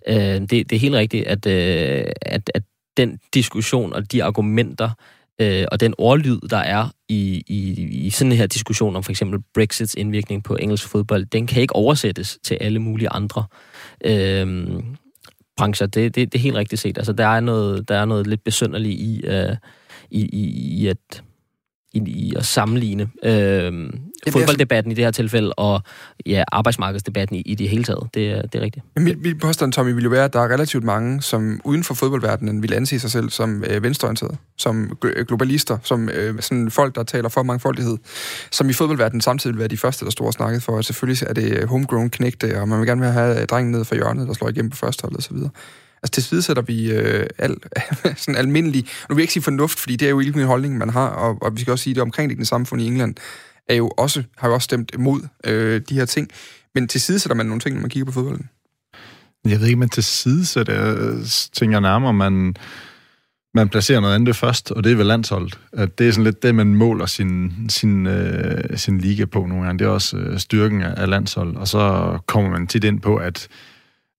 Øh, 0.08 0.16
det, 0.16 0.50
det 0.50 0.72
er 0.72 0.78
helt 0.78 0.94
rigtigt, 0.94 1.26
at, 1.26 1.46
øh, 1.46 2.12
at, 2.22 2.50
at 2.54 2.62
den 2.96 3.18
diskussion 3.34 3.92
og 3.92 4.12
de 4.12 4.24
argumenter 4.24 4.90
øh, 5.40 5.66
og 5.72 5.80
den 5.80 5.94
ordlyd, 5.98 6.38
der 6.50 6.56
er 6.56 6.88
i, 7.08 7.44
i, 7.46 7.82
i 8.06 8.10
sådan 8.10 8.32
her 8.32 8.46
diskussion 8.46 8.96
om 8.96 9.02
for 9.02 9.12
eksempel 9.12 9.40
Brexits 9.54 9.94
indvirkning 9.94 10.44
på 10.44 10.56
engelsk 10.56 10.88
fodbold, 10.88 11.26
den 11.26 11.46
kan 11.46 11.62
ikke 11.62 11.76
oversættes 11.76 12.38
til 12.42 12.58
alle 12.60 12.78
mulige 12.78 13.08
andre 13.08 13.44
øh, 14.04 14.68
brancher. 15.56 15.86
Det, 15.86 16.14
det, 16.14 16.32
det 16.32 16.38
er 16.38 16.42
helt 16.42 16.56
rigtigt 16.56 16.80
set. 16.80 16.98
Altså, 16.98 17.12
der 17.12 17.26
er 17.26 17.40
noget, 17.40 17.88
der 17.88 17.96
er 17.96 18.04
noget 18.04 18.26
lidt 18.26 18.44
besynderligt 18.44 19.00
i, 19.00 19.20
øh, 19.24 19.56
i, 20.10 20.20
i, 20.20 20.44
i 20.82 20.86
at 20.86 21.22
i, 21.94 22.02
i 22.06 22.32
at 22.36 22.46
sammenligne 22.46 23.10
øh, 23.22 23.90
fodbolddebatten 24.30 24.92
i 24.92 24.94
det 24.94 25.04
her 25.04 25.10
tilfælde, 25.10 25.52
og 25.52 25.82
ja, 26.26 26.44
arbejdsmarkedsdebatten 26.52 27.36
i, 27.36 27.40
i 27.40 27.54
det 27.54 27.68
hele 27.68 27.84
taget. 27.84 28.08
Det, 28.14 28.52
det 28.52 28.58
er 28.58 28.62
rigtigt. 28.62 28.84
Mit, 28.96 29.22
mit 29.22 29.40
påstand, 29.40 29.72
Tommy, 29.72 29.92
vil 29.92 30.04
jo 30.04 30.10
være, 30.10 30.24
at 30.24 30.32
der 30.32 30.40
er 30.40 30.48
relativt 30.48 30.84
mange, 30.84 31.22
som 31.22 31.60
uden 31.64 31.84
for 31.84 31.94
fodboldverdenen 31.94 32.62
vil 32.62 32.74
anse 32.74 33.00
sig 33.00 33.10
selv 33.10 33.30
som 33.30 33.64
øh, 33.64 33.82
venstreorienterede, 33.82 34.36
som 34.56 34.98
globalister, 35.28 35.78
som 35.82 36.08
øh, 36.08 36.42
sådan 36.42 36.70
folk, 36.70 36.94
der 36.94 37.02
taler 37.02 37.28
for 37.28 37.42
mangfoldighed, 37.42 37.98
som 38.50 38.70
i 38.70 38.72
fodboldverdenen 38.72 39.20
samtidig 39.20 39.54
vil 39.54 39.58
være 39.58 39.68
de 39.68 39.76
første, 39.76 40.04
der 40.04 40.10
står 40.10 40.26
og 40.26 40.32
snakket 40.32 40.62
for, 40.62 40.78
at 40.78 40.84
selvfølgelig 40.84 41.26
er 41.28 41.32
det 41.32 41.68
homegrown 41.68 42.10
knægte, 42.10 42.60
og 42.60 42.68
man 42.68 42.78
vil 42.78 42.86
gerne 42.86 43.12
have 43.12 43.46
drengen 43.46 43.72
ned 43.72 43.84
fra 43.84 43.96
hjørnet, 43.96 44.28
der 44.28 44.34
slår 44.34 44.48
igennem 44.48 44.70
på 44.70 44.76
første 44.76 45.02
hold 45.02 45.16
og 45.16 45.22
så 45.22 45.34
videre. 45.34 45.50
Altså 46.02 46.12
til 46.12 46.22
side 46.22 46.42
sætter 46.42 46.62
vi 46.62 46.90
øh, 46.90 47.26
al, 47.38 47.56
sådan 48.16 48.36
almindelig, 48.36 48.86
nu 49.08 49.14
vil 49.14 49.20
jeg 49.20 49.22
ikke 49.22 49.32
sige 49.32 49.42
fornuft, 49.42 49.78
fordi 49.78 49.96
det 49.96 50.06
er 50.06 50.10
jo 50.10 50.20
ikke 50.20 50.40
en 50.40 50.46
holdning, 50.46 50.78
man 50.78 50.90
har, 50.90 51.08
og, 51.08 51.38
og 51.42 51.54
vi 51.56 51.60
skal 51.60 51.70
også 51.70 51.82
sige, 51.82 51.92
at 51.92 51.94
det 51.94 52.02
omkringliggende 52.02 52.48
samfund 52.48 52.82
i 52.82 52.86
England 52.86 53.14
er 53.68 53.74
jo 53.74 53.88
også, 53.88 54.22
har 54.36 54.48
jo 54.48 54.54
også 54.54 54.64
stemt 54.64 54.90
imod 54.94 55.20
øh, 55.44 55.80
de 55.88 55.94
her 55.94 56.04
ting. 56.04 56.28
Men 56.74 56.88
til 56.88 57.00
side 57.00 57.18
sætter 57.18 57.36
man 57.36 57.46
nogle 57.46 57.60
ting, 57.60 57.74
når 57.74 57.80
man 57.80 57.90
kigger 57.90 58.06
på 58.06 58.12
fodbolden. 58.12 58.48
Jeg 59.44 59.60
ved 59.60 59.66
ikke, 59.66 59.78
men 59.78 59.88
til 59.88 60.04
side 60.04 60.46
sætter 60.46 61.24
tænker 61.52 61.80
nærmere, 61.80 62.12
man, 62.12 62.56
man 63.54 63.68
placerer 63.68 64.00
noget 64.00 64.14
andet 64.14 64.36
først, 64.36 64.72
og 64.72 64.84
det 64.84 64.92
er 64.92 64.96
vel 64.96 65.06
landsholdet. 65.06 65.58
At 65.72 65.98
det 65.98 66.08
er 66.08 66.12
sådan 66.12 66.24
lidt 66.24 66.42
det, 66.42 66.54
man 66.54 66.74
måler 66.74 67.06
sin, 67.06 67.52
sin, 67.68 68.06
øh, 68.06 68.78
sin 68.78 68.98
liga 68.98 69.24
på 69.24 69.46
nogle 69.46 69.64
gange. 69.64 69.78
Det 69.78 69.84
er 69.84 69.90
også 69.90 70.16
øh, 70.16 70.38
styrken 70.38 70.82
af, 70.82 71.02
af 71.02 71.08
landsholdet. 71.08 71.56
Og 71.56 71.68
så 71.68 72.18
kommer 72.26 72.50
man 72.50 72.66
tit 72.66 72.84
ind 72.84 73.00
på, 73.00 73.16
at 73.16 73.48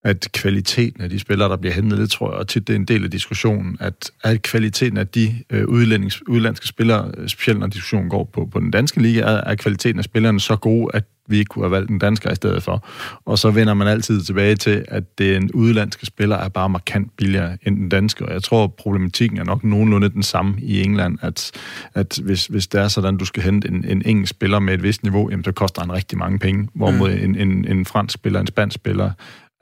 at 0.03 0.27
kvaliteten 0.33 1.01
af 1.01 1.09
de 1.09 1.19
spillere, 1.19 1.49
der 1.49 1.57
bliver 1.57 1.73
hentet, 1.73 1.99
det 1.99 2.09
tror 2.09 2.37
jeg 2.37 2.47
tit, 2.47 2.67
det 2.67 2.73
er 2.73 2.77
en 2.77 2.85
del 2.85 3.03
af 3.03 3.11
diskussionen, 3.11 3.77
at, 3.79 4.11
at 4.23 4.41
kvaliteten 4.41 4.97
af 4.97 5.07
de 5.07 5.35
øh, 5.49 5.67
udlandske 5.67 6.67
spillere, 6.67 7.11
specielt 7.27 7.59
når 7.59 7.67
diskussionen 7.67 8.09
går 8.09 8.29
på, 8.33 8.45
på 8.45 8.59
den 8.59 8.71
danske 8.71 9.01
liga, 9.01 9.21
er, 9.21 9.25
er 9.25 9.55
kvaliteten 9.55 9.99
af 9.99 10.03
spillerne 10.03 10.39
så 10.39 10.55
god, 10.55 10.89
at 10.93 11.03
vi 11.29 11.37
ikke 11.37 11.49
kunne 11.49 11.65
have 11.65 11.71
valgt 11.71 11.89
en 11.89 11.99
dansker 11.99 12.31
i 12.31 12.35
stedet 12.35 12.63
for. 12.63 12.87
Og 13.25 13.39
så 13.39 13.51
vender 13.51 13.73
man 13.73 13.87
altid 13.87 14.21
tilbage 14.21 14.55
til, 14.55 14.85
at 14.87 15.19
den 15.19 15.51
udlandske 15.51 16.05
spiller 16.05 16.35
er 16.35 16.49
bare 16.49 16.69
markant 16.69 17.17
billigere 17.17 17.57
end 17.65 17.77
den 17.77 17.89
danske. 17.89 18.25
Og 18.25 18.33
jeg 18.33 18.43
tror, 18.43 18.67
problematikken 18.67 19.39
er 19.39 19.43
nok 19.43 19.63
nogenlunde 19.63 20.09
den 20.09 20.23
samme 20.23 20.55
i 20.61 20.81
England, 20.81 21.17
at, 21.21 21.51
at 21.93 22.19
hvis, 22.23 22.45
hvis 22.45 22.67
det 22.67 22.81
er 22.81 22.87
sådan, 22.87 23.17
du 23.17 23.25
skal 23.25 23.43
hente 23.43 23.67
en, 23.67 23.85
en 23.85 24.01
engelsk 24.05 24.29
spiller 24.29 24.59
med 24.59 24.73
et 24.73 24.83
vist 24.83 25.03
niveau, 25.03 25.29
jamen, 25.29 25.43
så 25.43 25.51
koster 25.51 25.81
han 25.81 25.91
rigtig 25.91 26.17
mange 26.17 26.39
penge. 26.39 26.69
Hvorimod 26.75 27.09
mm. 27.09 27.23
en, 27.23 27.35
en, 27.35 27.67
en 27.67 27.85
fransk 27.85 28.13
spiller, 28.13 28.39
en 28.39 28.47
spansk 28.47 28.75
spiller, 28.75 29.11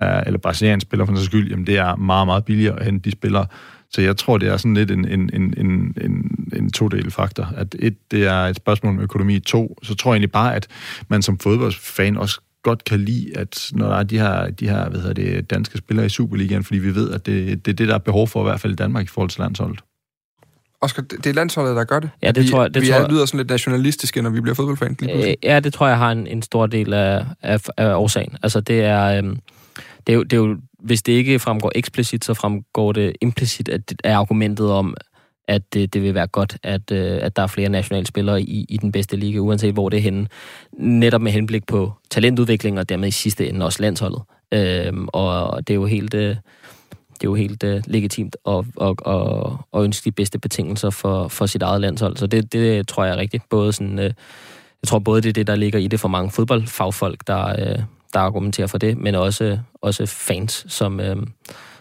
eller 0.02 0.38
brasiliansk 0.38 0.88
spiller 0.88 1.06
for 1.06 1.14
den 1.14 1.24
skyld, 1.24 1.50
jamen 1.50 1.68
det 1.68 1.78
er 1.78 1.96
meget, 1.96 2.28
meget 2.28 2.46
billigere 2.46 2.80
at 2.80 2.86
hente 2.86 3.10
de 3.10 3.12
spillere. 3.12 3.46
Så 3.92 4.02
jeg 4.02 4.18
tror, 4.18 4.38
det 4.38 4.50
er 4.50 4.58
sådan 4.58 4.74
lidt 4.74 4.92
en, 4.92 5.08
en, 5.08 5.30
en, 5.34 5.54
en, 5.58 5.94
en, 6.02 6.48
en 6.56 6.72
to-del 6.72 7.12
faktor. 7.12 7.54
At 7.58 7.76
et, 7.80 7.98
det 8.12 8.26
er 8.26 8.34
et 8.34 8.56
spørgsmål 8.56 8.94
om 8.94 9.00
økonomi. 9.00 9.40
To, 9.40 9.78
så 9.84 9.96
tror 9.96 10.12
jeg 10.12 10.16
egentlig 10.16 10.32
bare, 10.32 10.56
at 10.56 10.68
man 11.08 11.22
som 11.22 11.40
fodboldfan 11.40 12.18
også 12.18 12.42
godt 12.64 12.84
kan 12.84 13.00
lide, 13.00 13.38
at 13.38 13.70
når 13.74 13.88
der 13.88 13.96
er 13.96 14.04
de 14.04 14.20
her, 14.20 14.50
de 14.50 14.70
her 14.70 14.90
hvad 14.90 15.00
hedder 15.00 15.14
det, 15.14 15.50
danske 15.50 15.78
spillere 15.78 16.06
i 16.06 16.10
Superligaen, 16.10 16.64
fordi 16.64 16.80
vi 16.80 16.96
ved, 16.96 17.12
at 17.12 17.26
det, 17.26 17.66
det 17.66 17.72
er 17.72 17.76
det, 17.76 17.88
der 17.88 17.94
er 17.94 18.00
behov 18.00 18.28
for, 18.28 18.42
i 18.42 18.44
hvert 18.44 18.60
fald 18.60 18.74
i 18.74 18.76
Danmark, 18.76 19.06
i 19.06 19.08
forhold 19.08 19.30
til 19.30 19.40
landsholdet. 19.40 19.80
Oscar, 20.82 21.02
det 21.02 21.26
er 21.26 21.34
landsholdet, 21.34 21.76
der 21.76 21.84
gør 21.84 22.00
det. 22.00 22.10
Ja, 22.22 22.32
det 22.32 22.44
vi, 22.44 22.50
tror 22.50 22.62
jeg. 22.62 22.74
Det 22.74 22.82
vi 22.82 22.88
tror 22.88 23.00
er, 23.00 23.10
lyder 23.10 23.26
sådan 23.26 23.38
lidt 23.38 23.50
nationalistiske, 23.50 24.22
når 24.22 24.30
vi 24.30 24.42
bliver 24.42 24.56
fodboldfan. 24.56 24.96
Lige 25.00 25.30
øh, 25.30 25.36
ja, 25.44 25.60
det 25.60 25.74
tror 25.74 25.88
jeg 25.88 25.98
har 25.98 26.12
en, 26.12 26.28
en 26.28 26.42
stor 26.42 26.66
del 26.66 26.94
af, 26.94 27.26
af, 27.42 27.62
af 27.78 27.96
årsagen. 27.96 28.38
Altså, 28.44 28.60
det 28.60 28.84
er... 28.84 29.04
Øhm, 29.04 29.40
det 30.08 30.14
er, 30.14 30.18
jo, 30.18 30.24
det 30.24 30.34
er 30.34 30.38
jo, 30.38 30.58
hvis 30.80 31.02
det 31.02 31.14
ikke 31.14 31.40
fremgår 31.40 31.72
eksplicit, 31.76 32.26
så 32.26 32.34
fremgår 32.34 32.92
det 32.92 33.14
implicit 33.22 33.70
at 33.70 33.90
det 33.90 34.02
er 34.04 34.18
argumentet 34.18 34.72
om, 34.72 34.96
at 35.48 35.74
det, 35.74 35.94
det 35.94 36.04
vil 36.04 36.14
være 36.14 36.28
godt, 36.28 36.58
at, 36.64 36.92
øh, 36.92 37.20
at 37.22 37.36
der 37.36 37.42
er 37.42 37.48
flere 37.48 37.70
nationale 37.70 38.06
spillere 38.06 38.42
i, 38.42 38.66
i 38.70 38.78
den 38.78 38.92
bedste 38.92 39.18
liga, 39.18 39.38
uanset 39.40 39.74
hvor 39.74 39.90
det 39.90 39.98
er 39.98 40.02
henne. 40.02 40.28
Netop 40.78 41.22
med 41.22 41.32
henblik 41.32 41.68
på 41.68 41.94
talentudvikling, 42.10 42.80
og 42.80 42.90
dermed 42.90 43.08
i 43.08 43.12
sidste 43.12 43.50
ende 43.50 43.66
også 43.66 43.82
landsholdet. 43.82 44.22
Øhm, 44.54 45.08
og 45.14 45.68
det 45.68 45.74
er 45.74 45.76
jo 45.76 45.86
helt... 45.86 46.14
Øh, 46.14 46.36
det 47.22 47.24
er 47.24 47.30
jo 47.30 47.36
helt 47.36 47.64
uh, 47.64 47.80
legitimt 47.88 48.36
at, 48.48 48.66
at, 48.82 48.96
at, 49.06 49.52
at 49.74 49.84
ønske 49.84 50.06
de 50.06 50.12
bedste 50.12 50.40
betingelser 50.40 50.90
for, 50.90 51.28
for 51.28 51.46
sit 51.46 51.62
eget 51.62 51.82
landshold. 51.82 52.18
Så 52.18 52.28
det, 52.28 52.54
det 52.54 52.88
tror 52.88 53.04
jeg 53.04 53.14
er 53.14 53.18
rigtigt. 53.18 53.44
Både 53.50 53.74
sådan, 53.74 54.00
uh, 54.00 54.04
jeg 54.04 54.14
tror 54.88 55.00
både 55.00 55.22
det 55.22 55.30
er 55.30 55.34
det, 55.34 55.48
der 55.48 55.56
ligger 55.56 55.80
i 55.80 55.88
det 55.88 56.00
for 56.00 56.08
mange 56.08 56.32
fodboldfagfolk, 56.32 57.28
der, 57.28 57.74
uh, 57.76 57.84
der 58.14 58.20
argumenterer 58.20 58.68
for 58.68 58.78
det, 58.78 58.98
men 58.98 59.16
også, 59.16 59.60
også 59.82 60.06
fans, 60.06 60.66
som, 60.68 61.00
øh, 61.00 61.16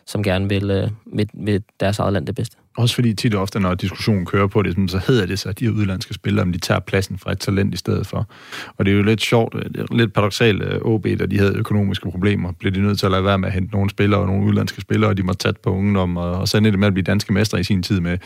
som 0.07 0.23
gerne 0.23 0.49
vil, 0.49 0.71
øh, 0.71 0.91
vil, 1.07 1.29
vil 1.35 1.63
deres 1.81 1.99
eget 1.99 2.13
land 2.13 2.27
det 2.27 2.35
bedste. 2.35 2.57
Også 2.77 2.95
fordi 2.95 3.15
tit 3.15 3.35
og 3.35 3.43
ofte, 3.43 3.61
når 3.61 3.75
diskussionen 3.75 4.27
kører 4.27 4.47
på 4.47 4.63
det, 4.63 4.91
så 4.91 5.01
hedder 5.07 5.27
det 5.27 5.39
så, 5.39 5.49
at 5.49 5.61
de 5.61 5.73
udlandske 5.73 6.15
spillere, 6.15 6.43
om 6.43 6.53
de 6.53 6.59
tager 6.59 6.81
pladsen 6.81 7.19
fra 7.19 7.33
et 7.33 7.39
talent 7.39 7.75
i 7.75 7.77
stedet 7.77 8.07
for. 8.07 8.29
Og 8.77 8.85
det 8.85 8.93
er 8.93 8.97
jo 8.97 9.03
lidt 9.03 9.21
sjovt, 9.21 9.55
øh, 9.55 9.85
lidt 9.91 10.13
paradoxalt, 10.13 10.63
at 10.63 10.75
øh, 10.75 10.81
OB, 10.81 11.05
da 11.05 11.27
de 11.27 11.39
havde 11.39 11.57
økonomiske 11.57 12.11
problemer, 12.11 12.53
blev 12.53 12.73
de 12.73 12.81
nødt 12.81 12.99
til 12.99 13.07
at 13.07 13.13
lade 13.13 13.25
være 13.25 13.39
med 13.39 13.49
at 13.49 13.55
hente 13.55 13.73
nogle 13.73 13.91
spillere 13.91 14.21
og 14.21 14.27
nogle 14.27 14.47
udlandske 14.47 14.81
spillere, 14.81 15.11
og 15.11 15.17
de 15.17 15.23
måtte 15.23 15.39
tage 15.39 15.55
på 15.63 15.71
ungdom, 15.71 16.17
og, 16.17 16.33
og 16.33 16.49
så 16.49 16.57
endte 16.57 16.71
det 16.71 16.79
med 16.79 16.87
at 16.87 16.95
blive 16.95 17.05
danske 17.05 17.33
mestre 17.33 17.61
i 17.61 17.65
sin 17.65 17.83
tid 17.83 18.01
med, 18.01 18.19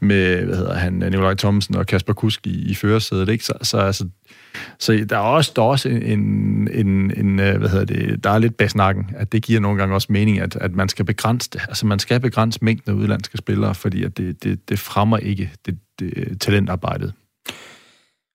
med 0.00 0.44
hvad 0.44 0.56
hedder 0.56 0.74
han, 0.74 1.02
øh, 1.02 1.10
Nikolaj 1.10 1.34
Thomsen 1.34 1.76
og 1.76 1.86
Kasper 1.86 2.12
Kusk 2.12 2.46
i, 2.46 2.70
i 2.70 2.74
førersædet. 2.74 3.28
Ikke? 3.28 3.44
Så, 3.44 3.52
så 3.62 3.78
altså, 3.78 4.08
så 4.78 5.06
der 5.08 5.16
er 5.16 5.20
også, 5.20 5.52
der 5.56 5.62
er 5.62 5.66
også 5.66 5.88
en, 5.88 6.68
en, 6.72 7.12
en, 7.16 7.40
øh, 7.40 7.58
hvad 7.58 7.68
hedder 7.68 7.84
det, 7.84 8.24
der 8.24 8.30
er 8.30 8.38
lidt 8.38 8.56
bag 8.56 8.70
snakken, 8.70 9.10
at 9.16 9.32
det 9.32 9.42
giver 9.42 9.60
nogle 9.60 9.78
gange 9.78 9.94
også 9.94 10.08
mening, 10.10 10.40
at, 10.40 10.56
at 10.56 10.74
man 10.74 10.88
skal 10.88 11.04
begrænse 11.04 11.50
det. 11.52 11.60
Altså 11.68 11.86
man 11.86 11.98
skal 11.98 12.20
begrænse 12.20 12.58
mængden 12.62 12.92
af 12.92 12.96
udlandske 12.96 13.38
spillere, 13.38 13.74
fordi 13.74 14.04
at 14.04 14.16
det, 14.16 14.44
det, 14.44 14.68
det 14.68 14.78
fremmer 14.78 15.16
ikke 15.16 15.50
det, 15.66 15.78
det, 15.98 16.12
øh, 16.16 16.36
talentarbejdet. 16.40 17.12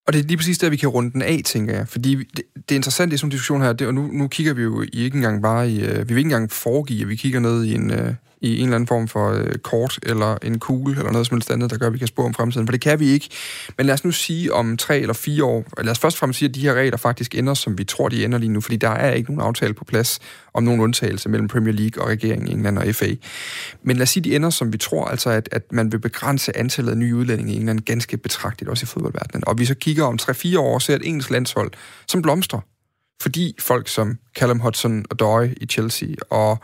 Og 0.08 0.14
det 0.14 0.20
er 0.20 0.24
lige 0.24 0.38
præcis 0.38 0.58
der, 0.58 0.70
vi 0.70 0.76
kan 0.76 0.90
runde 0.90 1.12
den 1.12 1.22
af, 1.22 1.42
tænker 1.46 1.74
jeg. 1.74 1.88
Fordi 1.88 2.16
det, 2.16 2.42
det 2.56 2.72
er 2.72 2.76
interessant 2.76 3.14
i 3.14 3.18
sådan 3.18 3.28
en 3.28 3.32
diskussion 3.32 3.62
her, 3.62 3.74
det, 3.74 3.88
og 3.88 3.94
nu, 3.94 4.08
nu 4.12 4.28
kigger 4.28 4.54
vi 4.54 4.62
jo 4.62 4.86
ikke 4.94 5.16
engang 5.16 5.42
bare 5.42 5.72
i... 5.72 5.82
Øh, 5.84 6.10
vi 6.10 6.14
vil 6.14 6.18
ikke 6.18 6.28
engang 6.28 6.52
foregive, 6.52 7.02
at 7.02 7.10
vi 7.10 7.16
kigger 7.16 7.40
ned 7.40 7.64
i 7.64 7.76
en, 7.76 7.92
i 8.42 8.58
en 8.58 8.64
eller 8.64 8.76
anden 8.76 8.88
form 8.88 9.08
for 9.08 9.32
øh, 9.32 9.56
kort, 9.56 10.00
eller 10.04 10.38
en 10.44 10.60
kugle, 10.60 10.98
eller 10.98 11.12
noget 11.12 11.28
som 11.28 11.38
helst 11.38 11.52
andet, 11.52 11.72
der 11.72 11.78
gør, 11.78 11.88
at 11.88 11.94
vi 11.94 11.98
kan 11.98 12.08
spå 12.08 12.26
om 12.26 12.34
fremtiden. 12.34 12.68
For 12.68 12.72
det 12.72 12.82
kan 12.82 13.00
vi 13.00 13.08
ikke. 13.08 13.30
Men 13.78 13.86
lad 13.86 13.94
os 13.94 14.04
nu 14.04 14.12
sige 14.12 14.54
om 14.54 14.78
tre 14.78 15.00
eller 15.00 15.14
fire 15.14 15.44
år, 15.44 15.66
lad 15.78 15.92
os 15.92 16.00
først 16.00 16.16
og 16.16 16.20
fremmest 16.20 16.40
sige, 16.40 16.50
at 16.50 16.56
de 16.56 16.62
her 16.62 16.74
regler 16.74 16.98
faktisk 16.98 17.36
ender, 17.36 17.54
som 17.54 17.78
vi 17.78 17.84
tror, 17.84 18.10
de 18.10 18.26
ender 18.26 18.38
lige 18.38 18.50
nu, 18.50 18.62
fordi 18.62 18.78
der 18.78 18.90
er 18.90 19.12
ikke 19.12 19.32
nogen 19.32 19.48
aftale 19.48 19.74
på 19.74 19.84
plads 19.84 20.20
om 20.54 20.64
nogen 20.64 20.82
undtagelse 20.82 21.30
mellem 21.30 21.48
Premier 21.48 21.74
League 21.74 22.04
og 22.04 22.10
regeringen 22.10 22.48
i 22.48 22.52
England 22.52 22.78
og 22.78 22.96
FA. 22.96 23.10
Men 23.84 23.98
lad 23.98 24.04
os 24.04 24.10
sige, 24.10 24.24
de 24.24 24.36
ender, 24.36 24.50
som 24.50 24.74
vi 24.74 24.78
tror, 24.78 25.06
altså 25.06 25.30
at, 25.30 25.50
at 25.52 25.72
man 25.72 25.92
vil 25.92 26.00
begrænse 26.00 26.58
antallet 26.58 26.92
af 26.92 26.98
nye 26.98 27.16
udlændinge 27.16 27.54
i 27.54 27.56
England 27.56 27.80
ganske 27.80 28.18
betragteligt, 28.18 28.70
også 28.70 28.84
i 28.84 28.88
fodboldverdenen. 28.88 29.44
Og 29.48 29.60
vi 29.60 29.66
så 29.66 29.76
kigger 29.76 30.04
om 30.04 30.18
3-4 30.22 30.60
år, 30.60 30.80
ser 30.80 30.96
et 30.96 31.08
engelsk 31.08 31.30
landshold, 31.30 31.72
som 32.08 32.22
blomstrer 32.22 32.60
fordi 33.22 33.56
folk 33.60 33.88
som 33.88 34.18
Callum 34.36 34.60
Hudson 34.60 35.06
og 35.10 35.20
Doy 35.20 35.48
i 35.62 35.66
Chelsea, 35.66 36.08
og 36.30 36.58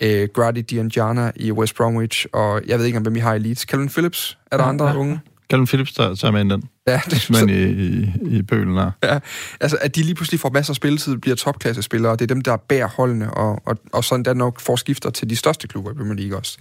øh, 0.00 0.28
Grady 0.34 0.64
Dianjana 0.70 1.32
i 1.36 1.52
West 1.52 1.76
Bromwich, 1.76 2.26
og 2.32 2.62
jeg 2.66 2.78
ved 2.78 2.86
ikke, 2.86 2.96
om 2.96 3.02
hvem 3.02 3.16
I 3.16 3.18
har 3.18 3.34
i 3.34 3.38
Leeds. 3.38 3.60
Calvin 3.60 3.88
Phillips, 3.88 4.38
er 4.52 4.56
der 4.56 4.64
ja, 4.64 4.68
andre 4.68 4.88
ja. 4.88 4.96
unge? 4.96 5.20
Calvin 5.50 5.66
Phillips 5.66 5.92
tager, 5.92 6.14
tager 6.14 6.32
med 6.32 6.40
ind 6.40 6.50
den. 6.50 6.64
Ja, 6.86 7.00
det, 7.10 7.20
så, 7.20 7.46
i, 7.48 7.70
i, 7.70 8.38
i 8.38 8.42
bølen 8.42 8.74
her. 8.74 8.90
Ja, 9.02 9.18
altså 9.60 9.78
at 9.80 9.96
de 9.96 10.02
lige 10.02 10.14
pludselig 10.14 10.40
får 10.40 10.50
masser 10.50 10.72
af 10.72 10.76
spilletid, 10.76 11.16
bliver 11.16 11.36
topklassespillere, 11.36 12.12
og 12.12 12.18
det 12.18 12.30
er 12.30 12.34
dem, 12.34 12.42
der 12.42 12.56
bærer 12.56 12.88
holdene, 12.88 13.34
og, 13.34 13.62
og, 13.64 13.76
og 13.92 14.04
sådan 14.04 14.24
der 14.24 14.34
nok 14.34 14.60
får 14.60 14.76
skifter 14.76 15.10
til 15.10 15.30
de 15.30 15.36
største 15.36 15.68
klubber 15.68 15.90
i 15.90 15.94
Premier 15.94 16.14
League 16.14 16.38
også. 16.38 16.58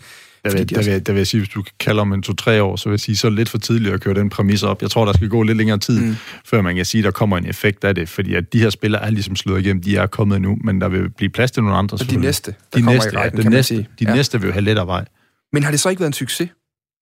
Der 0.51 0.57
vil, 0.57 0.69
der, 0.69 0.83
vil, 0.83 1.05
der 1.05 1.13
vil 1.13 1.19
jeg 1.19 1.27
sige, 1.27 1.41
hvis 1.41 1.49
du 1.49 1.63
kalder 1.79 2.01
om 2.01 2.13
en 2.13 2.21
to-tre 2.21 2.63
år, 2.63 2.75
så 2.75 2.89
vil 2.89 2.93
jeg 2.93 2.99
sige, 2.99 3.17
så 3.17 3.29
lidt 3.29 3.49
for 3.49 3.57
tidligt 3.57 3.93
at 3.93 4.01
køre 4.01 4.13
den 4.13 4.29
præmis 4.29 4.63
op. 4.63 4.81
Jeg 4.81 4.91
tror, 4.91 5.05
der 5.05 5.13
skal 5.13 5.29
gå 5.29 5.43
lidt 5.43 5.57
længere 5.57 5.77
tid, 5.77 6.01
mm. 6.01 6.15
før 6.45 6.61
man 6.61 6.75
kan 6.75 6.85
sige, 6.85 7.03
der 7.03 7.11
kommer 7.11 7.37
en 7.37 7.45
effekt 7.45 7.83
af 7.83 7.95
det, 7.95 8.09
fordi 8.09 8.35
at 8.35 8.53
de 8.53 8.59
her 8.59 8.69
spillere 8.69 9.05
er 9.05 9.09
ligesom 9.09 9.35
slået 9.35 9.65
igennem, 9.65 9.83
de 9.83 9.97
er 9.97 10.07
kommet 10.07 10.41
nu, 10.41 10.57
men 10.63 10.81
der 10.81 10.89
vil 10.89 11.09
blive 11.09 11.29
plads 11.29 11.51
til 11.51 11.63
nogle 11.63 11.77
andre. 11.77 11.97
Og 12.01 12.09
de 12.09 12.17
næste, 12.17 12.55
der 12.73 12.79
de 12.79 12.85
næste, 12.85 13.13
i 13.13 13.17
rækken, 13.17 13.39
ja, 13.39 13.43
de 13.43 13.49
næste, 13.49 13.75
de 13.75 13.85
ja. 14.01 14.15
næste 14.15 14.41
vil 14.41 14.47
jo 14.47 14.53
have 14.53 14.63
lettere 14.63 14.87
vej. 14.87 15.05
Men 15.53 15.63
har 15.63 15.71
det 15.71 15.79
så 15.79 15.89
ikke 15.89 15.99
været 15.99 16.09
en 16.09 16.13
succes? 16.13 16.49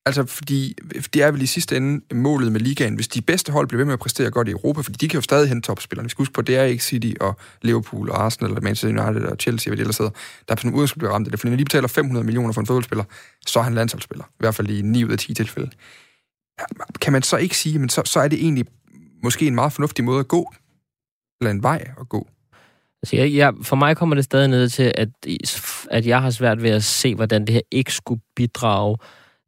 Altså, 0.08 0.26
fordi 0.26 0.76
det 1.14 1.24
er 1.24 1.32
vel 1.32 1.42
i 1.42 1.46
sidste 1.46 1.78
ende 1.78 2.16
målet 2.16 2.52
med 2.52 2.60
ligaen, 2.60 2.96
hvis 2.96 3.08
de 3.08 3.22
bedste 3.22 3.52
hold 3.52 3.68
bliver 3.68 3.78
ved 3.78 3.86
med 3.86 3.94
at 3.94 4.00
præstere 4.00 4.32
godt 4.32 4.48
i 4.48 4.52
Europa, 4.52 4.82
fordi 4.82 4.98
de 4.98 5.10
kan 5.10 5.18
jo 5.18 5.22
stadig 5.22 5.50
hente 5.50 5.68
topspillerne. 5.68 6.06
Vi 6.06 6.10
skal 6.10 6.22
huske 6.22 6.34
på, 6.34 6.42
det 6.42 6.58
er 6.58 6.64
ikke 6.64 6.84
City 6.84 7.12
og 7.22 7.38
Liverpool 7.62 8.10
og 8.10 8.24
Arsenal 8.24 8.52
eller 8.52 8.62
Manchester 8.62 9.04
United 9.04 9.28
og 9.28 9.38
Chelsea, 9.40 9.70
hvad 9.70 9.78
de 9.78 9.82
ellers 9.82 9.98
hedder, 9.98 10.12
der 10.48 10.54
er 10.54 10.58
sådan 10.58 10.74
udgangspunkt 10.74 11.00
bliver 11.00 11.14
ramt 11.14 11.28
af 11.28 11.32
det. 11.32 11.40
Fordi 11.40 11.50
når 11.50 11.58
de 11.58 11.66
betaler 11.66 11.88
500 11.88 12.26
millioner 12.26 12.54
for 12.54 12.62
en 12.62 12.68
fodboldspiller, 12.68 13.04
så 13.48 13.60
er 13.60 13.64
han 13.64 13.74
landsholdsspiller. 13.74 14.26
I 14.26 14.40
hvert 14.40 14.56
fald 14.56 14.70
i 14.70 14.82
9 14.82 15.04
ud 15.04 15.12
af 15.12 15.18
10 15.18 15.34
tilfælde. 15.34 15.70
Kan 17.02 17.14
man 17.14 17.24
så 17.24 17.38
ikke 17.38 17.58
sige, 17.58 17.80
men 17.80 17.90
så, 17.90 18.02
så 18.06 18.20
er 18.20 18.28
det 18.28 18.40
egentlig 18.40 18.66
måske 19.24 19.48
en 19.48 19.56
meget 19.56 19.74
fornuftig 19.74 20.06
måde 20.06 20.20
at 20.20 20.28
gå, 20.28 20.54
eller 21.42 21.52
en 21.52 21.64
vej 21.64 21.92
at 22.00 22.10
gå? 22.10 22.28
Altså, 23.04 23.16
jeg, 23.16 23.34
jeg, 23.34 23.54
for 23.64 23.76
mig 23.76 23.98
kommer 23.98 24.16
det 24.16 24.24
stadig 24.24 24.48
ned 24.48 24.70
til, 24.70 24.94
at, 24.98 25.10
at 25.92 26.06
jeg 26.08 26.22
har 26.22 26.30
svært 26.30 26.64
ved 26.64 26.70
at 26.70 26.84
se, 26.84 27.16
hvordan 27.16 27.46
det 27.46 27.54
her 27.54 27.62
ikke 27.72 27.94
skulle 27.94 28.22
bidrage 28.36 28.98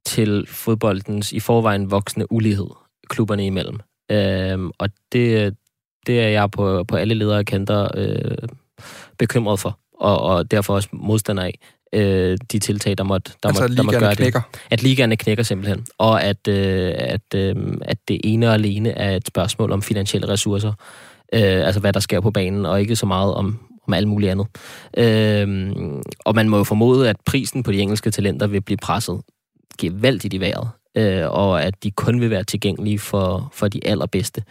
til 0.08 0.48
fodboldens 0.48 1.32
i 1.32 1.40
forvejen 1.40 1.92
voksende 1.92 2.32
ulighed 2.32 2.68
klubberne 3.10 3.46
imellem. 3.46 3.80
Øhm, 4.12 4.72
og 4.78 4.90
det, 5.12 5.56
det 6.08 6.22
er 6.22 6.28
jeg 6.28 6.52
på, 6.52 6.84
på 6.84 6.96
alle 6.96 7.14
ledere 7.14 7.44
kanter 7.44 7.88
øh, 7.98 8.48
bekymret 9.18 9.60
for, 9.60 9.80
og, 10.00 10.22
og 10.22 10.52
derfor 10.52 10.76
også 10.76 10.90
modstander 10.92 11.44
af 11.44 11.60
øh, 11.94 12.38
de 12.52 12.60
tiltag, 12.60 12.98
der 12.98 13.04
måtte, 13.04 13.32
der 13.44 13.50
altså, 13.50 13.64
måtte, 13.64 13.76
der 13.76 13.84
måtte 13.84 14.00
gøre 14.00 14.16
knækker. 14.16 14.42
det. 14.54 14.62
At 14.72 14.84
ligaerne 14.84 15.18
knækker 15.18 15.44
simpelthen. 15.44 15.86
Og 15.98 16.24
at, 16.24 16.48
øh, 16.48 16.94
at, 16.98 17.36
øh, 17.36 17.56
at 17.82 17.98
det 18.08 18.22
ene 18.24 18.48
og 18.48 18.54
alene 18.54 18.90
er 18.90 19.16
et 19.16 19.28
spørgsmål 19.28 19.72
om 19.72 19.82
finansielle 19.82 20.28
ressourcer. 20.28 20.74
Øh, 21.34 21.66
altså 21.66 21.80
hvad 21.80 21.94
der 21.94 22.00
sker 22.00 22.20
på 22.20 22.32
banen, 22.32 22.66
og 22.66 22.82
ikke 22.82 22.96
så 22.96 23.06
meget 23.06 23.34
om, 23.34 23.60
om 23.88 23.94
alt 23.94 24.08
muligt 24.08 24.32
andet. 24.32 24.48
Øh, 24.98 25.72
og 26.26 26.36
man 26.36 26.50
må 26.50 26.58
jo 26.58 26.64
formode, 26.64 27.10
at 27.10 27.16
prisen 27.26 27.64
på 27.64 27.72
de 27.72 27.80
engelske 27.80 28.12
talenter 28.12 28.48
vil 28.48 28.62
blive 28.62 28.78
presset 28.78 29.22
gevaldigt 29.78 30.34
i 30.34 30.40
vejret, 30.40 30.70
øh, 30.98 31.32
og 31.32 31.64
at 31.64 31.84
de 31.84 31.92
kun 31.92 32.22
vil 32.22 32.30
være 32.30 32.44
tilgængelige 32.44 33.00
for, 33.00 33.50
for 33.54 33.68
de 33.68 33.88
allerbedste. 33.88 34.44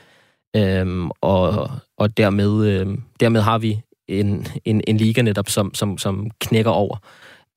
Øhm, 0.56 1.10
og, 1.20 1.70
og 1.96 2.16
dermed, 2.16 2.66
øh, 2.66 2.98
dermed 3.20 3.40
har 3.40 3.58
vi 3.58 3.80
en, 4.08 4.46
en, 4.64 4.82
en 4.86 4.96
liga 4.96 5.22
netop, 5.22 5.48
som, 5.48 5.74
som, 5.74 5.98
som 5.98 6.30
knækker 6.40 6.70
over, 6.70 6.96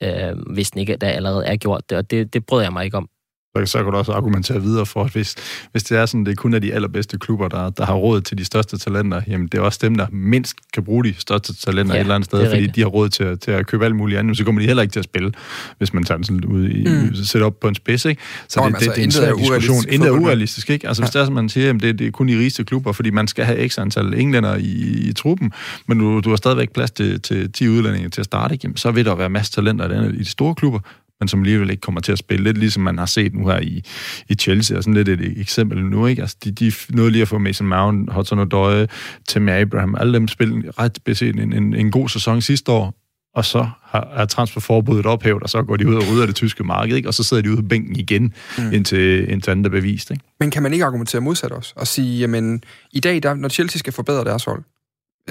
øh, 0.04 0.54
hvis 0.54 0.72
den 0.72 0.80
ikke 0.80 0.96
der 0.96 1.08
allerede 1.08 1.46
er 1.46 1.56
gjort 1.56 1.90
det, 1.90 1.98
og 1.98 2.12
det, 2.12 2.34
det 2.34 2.46
bryder 2.46 2.64
jeg 2.64 2.74
mig 2.74 2.86
ikke 2.86 2.98
om 2.98 3.10
så, 3.58 3.66
så 3.66 3.84
kan 3.84 3.92
du 3.92 3.98
også 3.98 4.12
argumentere 4.12 4.62
videre 4.62 4.86
for, 4.86 5.04
at 5.04 5.12
hvis, 5.12 5.36
hvis 5.72 5.84
det 5.84 5.98
er 5.98 6.06
sådan, 6.06 6.26
det 6.26 6.38
kun 6.38 6.54
er 6.54 6.60
de 6.60 6.74
allerbedste 6.74 7.18
klubber, 7.18 7.48
der, 7.48 7.70
der 7.70 7.86
har 7.86 7.94
råd 7.94 8.22
til 8.22 8.38
de 8.38 8.46
største 8.46 8.78
talenter, 8.78 9.22
jamen 9.28 9.48
det 9.48 9.58
er 9.58 9.62
også 9.62 9.80
dem, 9.82 9.96
der 9.96 10.08
mindst 10.12 10.56
kan 10.74 10.84
bruge 10.84 11.04
de 11.04 11.14
største 11.18 11.56
talenter 11.56 11.94
ja, 11.94 12.00
et 12.00 12.04
eller 12.04 12.16
andet 12.16 12.26
sted, 12.26 12.40
fordi 12.40 12.56
rigtigt. 12.56 12.76
de 12.76 12.82
har 12.82 12.88
råd 12.88 13.10
til, 13.10 13.40
til 13.40 13.52
at 13.52 13.68
købe 13.68 13.86
alt 13.86 13.96
muligt 13.96 14.20
andet, 14.20 14.38
så 14.38 14.44
kommer 14.44 14.62
de 14.62 14.68
heller 14.68 14.84
ikke 14.84 14.92
til 14.92 15.00
at 15.00 15.04
spille, 15.04 15.32
hvis 15.78 15.94
man 15.94 16.04
tager 16.04 16.18
den 16.18 16.24
sådan 16.24 16.46
ud 16.46 16.70
i, 16.70 16.88
mm. 16.88 17.16
sætter 17.16 17.46
op 17.46 17.60
på 17.60 17.68
en 17.68 17.76
spids, 17.76 18.06
ikke? 18.06 18.22
Så 18.48 18.60
Nå, 18.60 18.68
det, 18.68 18.76
altså, 18.76 18.90
det, 18.90 18.96
det, 18.96 19.02
er 19.02 19.06
en 19.06 19.12
svær 19.12 19.36
diskussion. 19.36 19.84
Intet 19.90 20.08
er 20.08 20.12
urealistisk, 20.12 20.70
ikke? 20.70 20.88
Altså 20.88 21.02
ja. 21.02 21.06
hvis 21.06 21.12
det 21.12 21.22
er, 21.22 21.26
som 21.26 21.34
man 21.34 21.50
siger, 21.50 21.68
jamen, 21.68 21.80
det, 21.80 22.00
det 22.00 22.08
er 22.08 22.12
kun 22.12 22.28
de 22.28 22.40
rigeste 22.40 22.64
klubber, 22.64 22.92
fordi 22.92 23.10
man 23.10 23.28
skal 23.28 23.46
have 23.46 23.70
x 23.70 23.80
antal 23.80 24.14
englænder 24.14 24.56
i, 24.56 25.10
i 25.10 25.14
truppen, 25.14 25.52
men 25.88 26.00
du, 26.00 26.20
du 26.20 26.30
har 26.30 26.38
stadigvæk 26.38 26.74
plads 26.74 26.92
til, 26.92 27.22
til 27.22 27.52
10 27.52 27.68
udlændinge 27.68 28.10
til 28.10 28.22
at 28.22 28.26
starte, 28.26 28.54
ikke? 28.54 28.64
Jamen, 28.64 28.78
så 28.78 28.92
vil 28.92 29.06
der 29.06 29.16
være 29.16 29.30
masser 29.30 29.54
talenter 29.54 30.10
i 30.10 30.18
de 30.18 30.26
store 30.26 30.56
klubber, 30.56 30.80
men 31.20 31.28
som 31.28 31.40
alligevel 31.40 31.70
ikke 31.70 31.82
kommer 31.82 32.02
til 32.02 32.12
at 32.12 32.18
spille. 32.18 32.44
Lidt 32.44 32.58
ligesom 32.58 32.84
man 32.84 32.98
har 32.98 33.06
set 33.06 33.34
nu 33.34 33.48
her 33.48 33.60
i, 33.60 33.84
i 34.30 34.36
Chelsea, 34.36 34.78
og 34.78 34.84
sådan 34.84 34.94
lidt 34.94 35.10
et 35.10 35.40
eksempel 35.42 35.86
nu, 35.86 36.06
ikke? 36.06 36.22
Altså, 36.22 36.38
de, 36.44 36.52
de 36.52 36.72
nåede 36.90 37.12
lige 37.12 37.22
at 37.22 37.28
få 37.28 37.38
Mason 37.38 37.68
Mount, 37.68 38.14
Hudson 38.14 38.40
O'Doy, 38.40 38.86
Tim 39.28 39.50
Abraham, 39.50 39.96
alle 39.96 40.14
dem 40.14 40.28
spillede 40.28 40.72
ret 40.72 41.00
beset 41.06 41.36
en, 41.36 41.54
en, 41.54 41.74
en 41.74 41.92
god 41.92 42.10
sæson 42.10 42.42
sidste 42.42 42.72
år, 42.72 42.94
og 43.36 43.46
så 43.46 43.70
har, 43.84 44.12
er 44.16 44.26
transferforbuddet 44.26 45.06
ophævet, 45.06 45.44
og 45.44 45.50
så 45.50 45.64
går 45.64 45.78
de 45.78 45.88
ud 45.88 45.96
og 45.96 46.04
rydder 46.12 46.26
det 46.26 46.36
tyske 46.36 46.64
marked, 46.64 46.96
ikke? 46.96 47.10
og 47.10 47.14
så 47.14 47.24
sidder 47.24 47.44
de 47.44 47.50
ude 47.50 47.62
på 47.62 47.68
bænken 47.68 47.96
igen, 47.96 48.34
mm. 48.58 48.74
indtil, 48.74 49.32
indtil 49.32 49.52
andet 49.52 49.66
er 49.66 49.70
bevist. 49.70 50.12
Ikke? 50.12 50.24
Men 50.40 50.52
kan 50.52 50.64
man 50.64 50.74
ikke 50.74 50.86
argumentere 50.86 51.22
modsat 51.22 51.52
også, 51.52 51.74
og 51.76 51.88
sige, 51.88 52.20
jamen, 52.20 52.64
i 52.92 53.00
dag, 53.00 53.24
der, 53.24 53.34
når 53.34 53.50
Chelsea 53.50 53.80
skal 53.80 53.94
forbedre 53.94 54.24
deres 54.24 54.44
hold, 54.44 54.64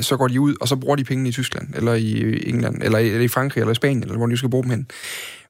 så 0.00 0.16
går 0.16 0.28
de 0.28 0.40
ud, 0.40 0.54
og 0.60 0.68
så 0.68 0.76
bruger 0.76 0.96
de 0.96 1.04
pengene 1.04 1.28
i 1.28 1.32
Tyskland, 1.32 1.68
eller 1.74 1.94
i 1.94 2.42
England, 2.48 2.82
eller 2.82 2.98
i, 2.98 3.08
eller 3.08 3.24
i 3.24 3.28
Frankrig, 3.28 3.60
eller 3.60 3.72
i 3.72 3.74
Spanien, 3.74 4.02
eller 4.02 4.16
hvor 4.16 4.26
de 4.26 4.36
skal 4.36 4.50
bruge 4.50 4.62
dem 4.62 4.70
hen. 4.70 4.86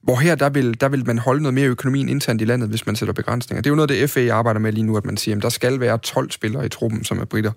Hvor 0.01 0.15
her, 0.15 0.35
der 0.35 0.49
vil, 0.49 0.81
der 0.81 0.89
vil 0.89 1.05
man 1.05 1.17
holde 1.17 1.41
noget 1.41 1.53
mere 1.53 1.67
økonomien 1.67 2.09
internt 2.09 2.41
i 2.41 2.45
landet, 2.45 2.69
hvis 2.69 2.85
man 2.85 2.95
sætter 2.95 3.13
begrænsninger. 3.13 3.61
Det 3.61 3.69
er 3.69 3.71
jo 3.71 3.75
noget, 3.75 3.89
det 3.89 4.09
FA 4.09 4.29
arbejder 4.31 4.59
med 4.59 4.71
lige 4.71 4.83
nu, 4.83 4.97
at 4.97 5.05
man 5.05 5.17
siger, 5.17 5.37
at 5.37 5.43
der 5.43 5.49
skal 5.49 5.79
være 5.79 5.97
12 5.97 6.31
spillere 6.31 6.65
i 6.65 6.69
truppen, 6.69 7.03
som 7.03 7.19
er 7.19 7.25
britter. 7.25 7.51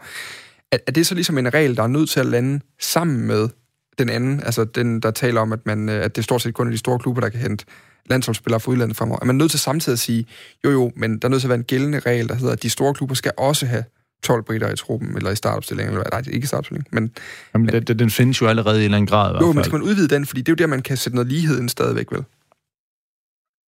Er, 0.73 0.79
er 0.87 0.93
det 0.93 1.07
så 1.07 1.15
ligesom 1.15 1.39
en 1.39 1.55
regel, 1.55 1.77
der 1.77 1.83
er 1.83 1.87
nødt 1.87 2.11
til 2.11 2.21
at 2.21 2.27
lande 2.27 2.61
sammen 2.81 3.27
med 3.27 3.49
den 3.99 4.09
anden, 4.09 4.41
altså 4.41 4.65
den, 4.65 5.01
der 5.01 5.11
taler 5.11 5.41
om, 5.41 5.53
at, 5.53 5.67
man, 5.67 5.89
øh, 5.89 6.05
at 6.05 6.17
det 6.17 6.25
stort 6.25 6.43
set 6.43 6.55
kun 6.55 6.67
er 6.67 6.71
de 6.71 6.79
store 6.79 6.99
klubber, 6.99 7.21
der 7.21 7.29
kan 7.29 7.41
hente 7.41 7.65
landsholdsspillere 8.11 8.61
fra 8.61 8.71
udlandet 8.73 8.97
fremover. 8.97 9.19
Er 9.23 9.25
man 9.25 9.37
nødt 9.37 9.51
til 9.51 9.61
samtidig 9.61 9.93
at 9.95 9.99
sige, 9.99 10.27
jo 10.65 10.71
jo, 10.71 10.93
men 10.97 11.19
der 11.19 11.29
er 11.29 11.31
nødt 11.31 11.41
til 11.41 11.47
at 11.47 11.51
være 11.51 11.59
en 11.59 11.65
gældende 11.65 11.99
regel, 11.99 12.29
der 12.29 12.35
hedder, 12.35 12.53
at 12.53 12.63
de 12.63 12.71
store 12.71 12.95
klubber 12.95 13.15
skal 13.15 13.33
også 13.37 13.67
have 13.67 13.85
12 14.23 14.45
britter 14.45 14.73
i 14.73 14.77
truppen, 14.77 15.17
eller 15.17 15.31
i 15.31 15.37
startopstilling, 15.37 15.89
eller 15.89 16.05
nej, 16.13 16.23
ikke 16.31 16.47
startopstilling, 16.47 16.87
men... 16.91 17.11
Jamen, 17.55 17.67
men 17.67 17.83
den, 17.87 17.99
den 17.99 18.11
findes 18.11 18.41
jo 18.41 18.47
allerede 18.47 18.77
i 18.77 18.79
en 18.81 18.85
eller 18.85 18.97
anden 18.97 19.07
grad, 19.07 19.35
i 19.35 19.45
Jo, 19.45 19.53
men 19.53 19.65
skal 19.65 19.79
man 19.79 19.83
udvide 19.83 20.09
den, 20.09 20.27
fordi 20.27 20.41
det 20.41 20.49
er 20.49 20.53
jo 20.53 20.57
der, 20.57 20.67
man 20.67 20.83
kan 20.83 20.97
sætte 20.97 21.17
noget 21.17 21.29
lighed 21.29 21.61
ind 21.61 21.69
stadigvæk, 21.69 22.13
vel? 22.13 22.25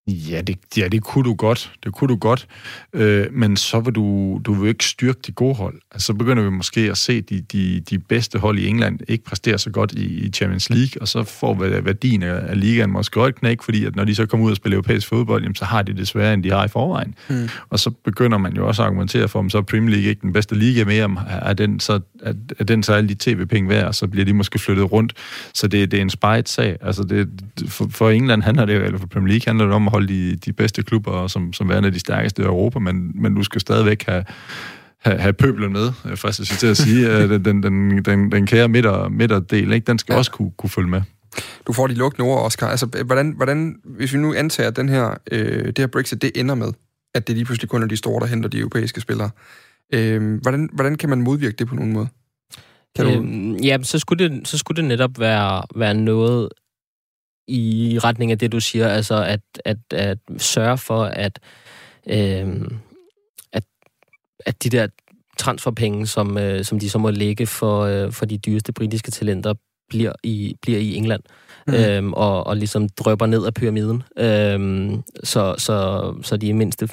Ja, 0.06 0.40
det, 0.40 0.58
ja, 0.76 0.88
det 0.88 1.02
kunne 1.02 1.24
du 1.24 1.34
godt. 1.34 1.72
Det 1.84 1.92
kunne 1.92 2.08
du 2.08 2.16
godt. 2.16 2.46
Øh, 2.92 3.26
men 3.32 3.56
så 3.56 3.80
vil 3.80 3.94
du, 3.94 4.40
du 4.44 4.54
vil 4.54 4.68
ikke 4.68 4.84
styrke 4.84 5.20
de 5.26 5.32
gode 5.32 5.54
hold. 5.54 5.74
Altså, 5.92 6.06
så 6.06 6.14
begynder 6.14 6.42
vi 6.42 6.50
måske 6.50 6.80
at 6.80 6.98
se 6.98 7.20
de, 7.20 7.40
de, 7.40 7.80
de 7.80 7.98
bedste 7.98 8.38
hold 8.38 8.58
i 8.58 8.66
England 8.66 8.98
ikke 9.08 9.24
præstere 9.24 9.58
så 9.58 9.70
godt 9.70 9.92
i, 9.92 10.04
i 10.04 10.30
Champions 10.30 10.70
League, 10.70 11.00
og 11.00 11.08
så 11.08 11.22
får 11.22 11.54
værdien 11.80 12.22
af, 12.22 12.50
af 12.50 12.60
ligaen 12.60 12.90
måske 12.90 13.20
også 13.20 13.32
knæk, 13.32 13.62
fordi 13.62 13.84
at 13.84 13.96
når 13.96 14.04
de 14.04 14.14
så 14.14 14.26
kommer 14.26 14.46
ud 14.46 14.50
og 14.50 14.56
spiller 14.56 14.76
europæisk 14.76 15.08
fodbold, 15.08 15.42
jamen, 15.42 15.54
så 15.54 15.64
har 15.64 15.82
de 15.82 15.96
det 15.96 16.08
sværere, 16.08 16.34
end 16.34 16.42
de 16.42 16.50
har 16.50 16.64
i 16.64 16.68
forvejen. 16.68 17.14
Mm. 17.28 17.48
Og 17.70 17.78
så 17.78 17.90
begynder 17.90 18.38
man 18.38 18.56
jo 18.56 18.66
også 18.66 18.82
at 18.82 18.86
argumentere 18.86 19.28
for, 19.28 19.38
om 19.38 19.50
så 19.50 19.58
er 19.58 19.62
Premier 19.62 19.90
League 19.90 20.08
ikke 20.08 20.22
den 20.22 20.32
bedste 20.32 20.54
liga 20.54 20.84
mere, 20.84 21.24
er 21.28 21.52
den 21.52 21.80
så, 21.80 22.00
er, 22.22 22.32
er 22.58 22.64
den 22.64 22.82
så 22.82 22.92
alle 22.92 23.08
de 23.08 23.14
tv-penge 23.14 23.68
værd, 23.68 23.86
og 23.86 23.94
så 23.94 24.06
bliver 24.06 24.24
de 24.24 24.32
måske 24.32 24.58
flyttet 24.58 24.92
rundt. 24.92 25.12
Så 25.54 25.68
det, 25.68 25.90
det 25.90 25.96
er 25.96 26.02
en 26.02 26.10
spejt 26.10 26.48
sag. 26.48 26.76
Altså, 26.80 27.02
det, 27.02 27.28
for, 27.68 27.88
for 27.90 28.10
England 28.10 28.42
handler 28.42 28.64
det, 28.64 28.76
eller 28.76 28.98
for 28.98 29.06
Premier 29.06 29.28
League 29.28 29.42
handler 29.46 29.64
det 29.64 29.74
om 29.74 29.88
at 29.88 29.93
holde 29.94 30.08
de, 30.08 30.36
de 30.36 30.52
bedste 30.52 30.82
klubber 30.82 31.26
som, 31.26 31.52
som 31.52 31.68
værende 31.68 31.90
de 31.90 31.98
stærkeste 31.98 32.42
i 32.42 32.44
Europa, 32.44 32.78
men, 32.78 33.12
men 33.14 33.34
du 33.34 33.42
skal 33.42 33.60
stadigvæk 33.60 34.04
have, 34.06 34.24
have, 34.98 35.18
have 35.18 35.32
pøblen 35.32 35.72
med, 35.72 35.92
jeg 36.04 36.18
fristes 36.18 36.48
til 36.48 36.66
at 36.66 36.76
sige. 36.76 37.28
den, 37.28 37.44
den, 37.44 37.62
den, 37.62 38.04
den, 38.04 38.32
den 38.32 38.46
kære 38.46 38.68
midter, 38.68 39.08
midterdel, 39.08 39.72
ikke? 39.72 39.84
den 39.84 39.98
skal 39.98 40.12
ja. 40.12 40.18
også 40.18 40.30
kunne, 40.30 40.50
kunne 40.56 40.70
følge 40.70 40.88
med. 40.88 41.02
Du 41.66 41.72
får 41.72 41.86
de 41.86 41.94
lukkende 41.94 42.28
ord, 42.28 42.46
Oscar. 42.46 42.66
Altså, 42.66 42.86
hvordan, 43.06 43.32
hvordan, 43.36 43.76
hvis 43.84 44.12
vi 44.12 44.18
nu 44.18 44.34
antager, 44.34 44.68
at 44.68 44.76
den 44.76 44.88
her, 44.88 45.14
øh, 45.32 45.66
det 45.66 45.78
her 45.78 45.86
Brexit, 45.86 46.22
det 46.22 46.30
ender 46.34 46.54
med, 46.54 46.72
at 47.14 47.28
det 47.28 47.36
lige 47.36 47.44
pludselig 47.44 47.68
kun 47.68 47.82
er 47.82 47.86
de 47.86 47.96
store, 47.96 48.20
der 48.20 48.26
henter 48.26 48.48
de 48.48 48.58
europæiske 48.58 49.00
spillere, 49.00 49.30
Øh, 49.92 50.40
hvordan, 50.42 50.68
hvordan 50.72 50.94
kan 50.94 51.08
man 51.08 51.22
modvirke 51.22 51.56
det 51.56 51.66
på 51.66 51.74
nogen 51.74 51.92
måde? 51.92 52.08
Kan 52.96 53.04
du... 53.04 53.10
Øhm, 53.10 53.56
ja, 53.56 53.78
så 53.82 53.98
skulle, 53.98 54.28
det, 54.28 54.48
så 54.48 54.58
skulle 54.58 54.76
det 54.82 54.88
netop 54.88 55.10
være, 55.18 55.62
være 55.76 55.94
noget 55.94 56.48
i 57.48 57.98
retning 58.04 58.32
af 58.32 58.38
det, 58.38 58.52
du 58.52 58.60
siger, 58.60 58.88
altså 58.88 59.24
at, 59.24 59.40
at, 59.64 59.78
at 59.90 60.18
sørge 60.38 60.78
for, 60.78 61.04
at, 61.04 61.38
øhm, 62.06 62.78
at, 63.52 63.64
at 64.46 64.64
de 64.64 64.68
der 64.68 64.86
transferpenge, 65.38 66.06
som, 66.06 66.38
øh, 66.38 66.64
som 66.64 66.78
de 66.78 66.90
så 66.90 66.98
må 66.98 67.10
lægge 67.10 67.46
for, 67.46 67.80
øh, 67.80 68.12
for 68.12 68.26
de 68.26 68.38
dyreste 68.38 68.72
britiske 68.72 69.10
talenter, 69.10 69.54
bliver 69.88 70.12
i, 70.22 70.56
bliver 70.62 70.78
i 70.78 70.94
England. 70.94 71.22
Mm. 71.66 71.74
Øhm, 71.74 72.12
og, 72.12 72.46
og 72.46 72.56
ligesom 72.56 72.88
drøber 72.88 73.26
ned 73.26 73.46
af 73.46 73.54
pyramiden, 73.54 74.02
øhm, 74.18 75.02
så, 75.24 75.54
så, 75.58 76.14
så 76.22 76.36
de 76.36 76.46
i 76.46 76.52
mindste 76.52 76.88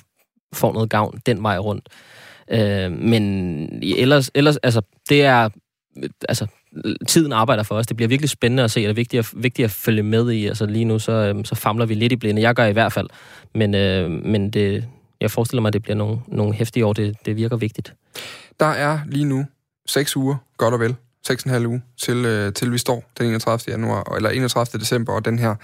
får 0.54 0.74
noget 0.74 0.90
gavn 0.90 1.20
den 1.26 1.44
vej 1.44 1.58
rundt. 1.58 1.90
Øh, 2.52 2.92
men 2.92 3.84
ellers, 3.84 4.32
ellers, 4.36 4.58
altså, 4.58 4.82
det 5.10 5.22
er, 5.22 5.50
altså, 6.30 6.48
tiden 7.08 7.32
arbejder 7.32 7.64
for 7.64 7.76
os. 7.76 7.88
Det 7.88 7.96
bliver 7.96 8.08
virkelig 8.08 8.30
spændende 8.30 8.64
at 8.64 8.72
se, 8.72 8.80
og 8.80 8.84
det 8.84 8.90
er 8.90 8.94
vigtigt 8.94 9.20
at, 9.20 9.44
vigtigt 9.44 9.64
at 9.66 9.72
følge 9.72 10.04
med 10.04 10.32
i. 10.32 10.48
Altså 10.48 10.66
lige 10.66 10.86
nu, 10.86 11.00
så, 11.00 11.12
øhm, 11.12 11.46
så 11.46 11.56
famler 11.56 11.86
vi 11.86 11.94
lidt 11.94 12.12
i 12.12 12.16
blinde. 12.16 12.42
Jeg 12.42 12.56
gør 12.56 12.66
i 12.66 12.74
hvert 12.74 12.94
fald. 12.94 13.08
Men, 13.56 13.76
øh, 13.76 14.12
men 14.12 14.50
det, 14.50 14.86
jeg 15.22 15.32
forestiller 15.32 15.62
mig, 15.62 15.68
at 15.68 15.74
det 15.74 15.84
bliver 15.84 15.96
nogle, 15.96 16.20
nogle 16.28 16.54
hæftige 16.54 16.86
år. 16.86 16.94
Det, 16.94 17.16
det 17.26 17.36
virker 17.36 17.58
vigtigt. 17.58 17.94
Der 18.60 18.66
er 18.66 19.00
lige 19.06 19.26
nu 19.26 19.46
seks 19.86 20.18
uger, 20.18 20.36
godt 20.58 20.74
og 20.74 20.80
vel, 20.80 20.96
seks 21.28 21.44
og 21.44 21.50
en 21.50 21.54
halv 21.54 21.68
uge, 21.68 21.82
til, 22.02 22.26
øh, 22.26 22.54
til 22.54 22.72
vi 22.72 22.78
står 22.78 23.04
den 23.18 23.26
31. 23.28 23.74
januar, 23.74 24.16
eller 24.16 24.30
31. 24.30 24.80
december, 24.80 25.14
og 25.14 25.26
den 25.26 25.40
her 25.40 25.56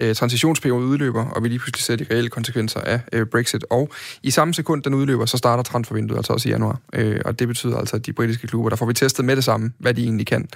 øh, 0.00 0.14
transitionsperiode 0.14 0.86
udløber, 0.86 1.24
og 1.24 1.42
vi 1.42 1.48
lige 1.48 1.58
pludselig 1.58 1.84
ser 1.84 1.96
de 1.96 2.06
reelle 2.10 2.30
konsekvenser 2.30 2.80
af 2.80 3.00
øh, 3.12 3.26
Brexit. 3.26 3.64
Og 3.70 3.90
i 4.22 4.30
samme 4.30 4.54
sekund, 4.54 4.82
den 4.82 4.94
udløber, 4.94 5.26
så 5.26 5.36
starter 5.36 5.62
transfervinduet 5.62 6.18
altså 6.18 6.32
også 6.32 6.48
i 6.48 6.52
januar. 6.52 6.80
Øh, 6.92 7.20
og 7.24 7.38
det 7.38 7.48
betyder 7.48 7.76
altså, 7.78 7.96
at 7.96 8.06
de 8.06 8.12
britiske 8.12 8.46
klubber, 8.46 8.68
der 8.68 8.76
får 8.76 8.86
vi 8.86 8.94
testet 8.94 9.24
med 9.24 9.36
det 9.36 9.44
samme, 9.44 9.72
hvad 9.78 9.94
de 9.94 10.02
egentlig 10.02 10.26
kan, 10.26 10.48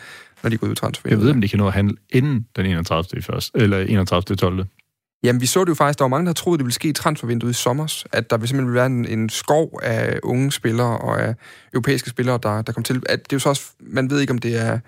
når 0.43 0.51
de 0.51 0.59
går 0.59 0.67
ud 0.67 0.73
i 0.73 0.75
transfervinduet. 0.75 1.21
Jeg 1.21 1.27
ved, 1.27 1.35
om 1.35 1.41
de 1.41 1.49
kan 1.49 1.59
nå 1.59 1.67
at 1.67 1.73
handle 1.73 1.97
inden 2.11 2.47
den 2.57 2.67
31. 2.67 3.23
Først, 3.23 3.51
eller 3.55 3.79
31. 3.79 4.37
12. 4.37 4.67
Jamen, 5.23 5.41
vi 5.41 5.47
så 5.47 5.61
det 5.61 5.69
jo 5.69 5.75
faktisk, 5.75 5.99
der 5.99 6.05
var 6.05 6.09
mange, 6.09 6.27
der 6.27 6.33
troede, 6.33 6.59
det 6.59 6.65
ville 6.65 6.75
ske 6.75 6.89
i 6.89 6.93
transfervinduet 6.93 7.51
i 7.51 7.55
sommer, 7.55 8.05
at 8.13 8.31
der 8.31 8.37
vil 8.37 8.49
simpelthen 8.49 8.75
være 8.75 8.87
en, 8.87 9.05
en 9.05 9.29
skov 9.29 9.81
af 9.83 10.21
unge 10.23 10.53
spillere 10.53 10.99
og 10.99 11.23
af 11.23 11.35
europæiske 11.73 12.11
spillere, 12.11 12.39
der, 12.43 12.63
der 12.63 12.73
kom 12.73 12.83
til. 12.83 13.03
At 13.09 13.25
det 13.25 13.33
er 13.33 13.37
jo 13.37 13.39
så 13.39 13.49
også, 13.49 13.63
man 13.81 14.11
ved 14.11 14.21
ikke, 14.21 14.31
om 14.31 14.39
det 14.39 14.57
er 14.57 14.79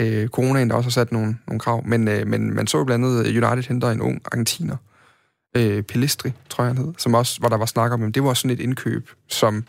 øh, 0.00 0.28
coronaen, 0.28 0.70
der 0.70 0.76
også 0.76 0.86
har 0.86 0.90
sat 0.90 1.12
nogle, 1.12 1.36
nogle 1.46 1.60
krav, 1.60 1.86
men, 1.86 2.08
øh, 2.08 2.26
men 2.26 2.54
man 2.54 2.66
så 2.66 2.78
jo 2.78 2.84
blandt 2.84 3.04
andet, 3.04 3.26
øh, 3.26 3.44
United 3.44 3.68
henter 3.68 3.90
en 3.90 4.00
ung 4.00 4.22
argentiner, 4.24 4.76
øh, 5.56 5.82
Pelistri, 5.82 6.32
tror 6.48 6.64
jeg 6.64 6.74
han 6.74 6.84
hed, 6.84 6.94
som 6.98 7.14
også, 7.14 7.40
hvor 7.40 7.48
der 7.48 7.56
var 7.56 7.66
snak 7.66 7.92
om, 7.92 8.12
det 8.12 8.22
var 8.22 8.28
også 8.28 8.40
sådan 8.40 8.50
et 8.50 8.60
indkøb, 8.60 9.10
som 9.28 9.64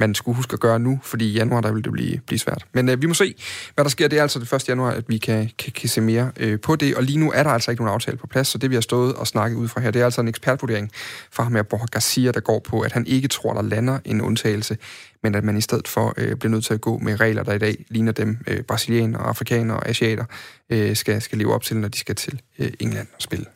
man 0.00 0.14
skulle 0.14 0.36
huske 0.36 0.54
at 0.54 0.60
gøre 0.60 0.78
nu, 0.78 1.00
fordi 1.02 1.30
i 1.30 1.32
januar, 1.32 1.60
der 1.60 1.72
ville 1.72 1.82
det 1.82 1.92
blive, 1.92 2.20
blive 2.26 2.38
svært. 2.38 2.66
Men 2.72 2.88
øh, 2.88 3.02
vi 3.02 3.06
må 3.06 3.14
se, 3.14 3.34
hvad 3.74 3.84
der 3.84 3.90
sker. 3.90 4.08
Det 4.08 4.18
er 4.18 4.22
altså 4.22 4.38
det 4.38 4.52
1. 4.52 4.68
januar, 4.68 4.90
at 4.90 5.04
vi 5.08 5.18
kan, 5.18 5.50
kan, 5.58 5.72
kan 5.72 5.88
se 5.88 6.00
mere 6.00 6.32
øh, 6.36 6.60
på 6.60 6.76
det, 6.76 6.94
og 6.94 7.02
lige 7.02 7.18
nu 7.18 7.32
er 7.32 7.42
der 7.42 7.50
altså 7.50 7.70
ikke 7.70 7.82
nogen 7.82 7.94
aftale 7.94 8.16
på 8.16 8.26
plads, 8.26 8.48
så 8.48 8.58
det 8.58 8.70
vi 8.70 8.74
har 8.74 8.80
stået 8.80 9.14
og 9.14 9.26
snakket 9.26 9.56
ud 9.56 9.68
fra 9.68 9.80
her, 9.80 9.90
det 9.90 10.00
er 10.00 10.04
altså 10.04 10.20
en 10.20 10.28
ekspertvurdering 10.28 10.90
fra 11.32 11.42
ham 11.42 11.54
her, 11.54 11.62
Borja 11.62 11.84
Garcia, 11.90 12.30
der 12.30 12.40
går 12.40 12.58
på, 12.58 12.80
at 12.80 12.92
han 12.92 13.06
ikke 13.06 13.28
tror, 13.28 13.54
der 13.54 13.62
lander 13.62 13.98
en 14.04 14.20
undtagelse, 14.20 14.76
men 15.22 15.34
at 15.34 15.44
man 15.44 15.56
i 15.56 15.60
stedet 15.60 15.88
for 15.88 16.14
øh, 16.16 16.36
bliver 16.36 16.50
nødt 16.50 16.64
til 16.64 16.74
at 16.74 16.80
gå 16.80 16.98
med 16.98 17.20
regler, 17.20 17.42
der 17.42 17.52
i 17.52 17.58
dag 17.58 17.84
ligner 17.88 18.12
dem 18.12 18.38
øh, 18.46 18.62
brasilianere, 18.62 19.22
afrikanere 19.22 19.76
og 19.76 19.88
asiater 19.88 20.24
øh, 20.70 20.96
skal, 20.96 21.22
skal 21.22 21.38
leve 21.38 21.54
op 21.54 21.62
til, 21.62 21.76
når 21.76 21.88
de 21.88 21.98
skal 21.98 22.14
til 22.14 22.40
øh, 22.58 22.72
England 22.80 23.06
og 23.16 23.22
spille. 23.22 23.46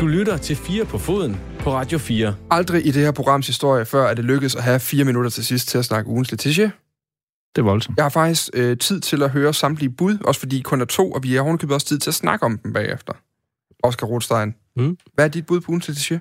Du 0.00 0.06
lytter 0.06 0.36
til 0.36 0.56
4 0.56 0.84
på 0.84 0.98
foden 0.98 1.36
på 1.60 1.72
Radio 1.72 1.98
4. 1.98 2.34
Aldrig 2.50 2.86
i 2.86 2.90
det 2.90 3.02
her 3.02 3.10
programs 3.10 3.46
historie 3.46 3.84
før 3.84 4.06
er 4.08 4.14
det 4.14 4.24
lykkedes 4.24 4.54
at 4.56 4.62
have 4.62 4.80
fire 4.80 5.04
minutter 5.04 5.30
til 5.30 5.44
sidst 5.44 5.68
til 5.68 5.78
at 5.78 5.84
snakke 5.84 6.10
ugens 6.10 6.30
Letitia. 6.30 6.70
Det 7.56 7.62
er 7.62 7.66
voldsomt. 7.66 7.96
Jeg 7.96 8.04
har 8.04 8.08
faktisk 8.10 8.48
øh, 8.54 8.78
tid 8.78 9.00
til 9.00 9.22
at 9.22 9.30
høre 9.30 9.54
samtlige 9.54 9.90
bud, 9.90 10.18
også 10.24 10.40
fordi 10.40 10.60
kun 10.60 10.80
er 10.80 10.84
to, 10.84 11.12
og 11.12 11.22
vi 11.22 11.34
har 11.34 11.40
ovenikøbet 11.42 11.74
også 11.74 11.86
tid 11.86 11.98
til 11.98 12.10
at 12.10 12.14
snakke 12.14 12.44
om 12.46 12.58
dem 12.58 12.72
bagefter. 12.72 13.12
Oscar 13.82 14.06
Rothstein, 14.06 14.54
Mm. 14.76 14.96
hvad 15.14 15.24
er 15.24 15.28
dit 15.28 15.46
bud 15.46 15.60
på 15.60 15.72
ugens 15.72 15.88
Letitia? 15.88 16.18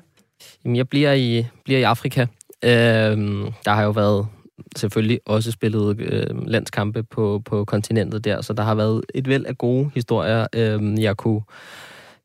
Jamen, 0.66 0.76
jeg 0.76 0.90
bliver 0.90 1.14
i, 1.14 1.46
bliver 1.66 1.80
i 1.80 1.84
Afrika. 1.84 2.26
Øhm, 2.66 3.54
der 3.66 3.72
har 3.72 3.84
jo 3.84 3.90
været 3.90 4.28
selvfølgelig 4.76 5.20
også 5.26 5.52
spillet 5.52 6.00
øh, 6.00 6.48
landskampe 6.48 7.04
på, 7.04 7.42
på 7.46 7.66
kontinentet 7.66 8.24
der, 8.24 8.42
så 8.42 8.54
der 8.54 8.64
har 8.64 8.76
været 8.76 9.02
et 9.16 9.28
væld 9.28 9.46
af 9.46 9.58
gode 9.58 9.92
historier. 9.94 10.48
Øhm, 10.54 10.98
jeg 10.98 11.18
kunne, 11.18 11.42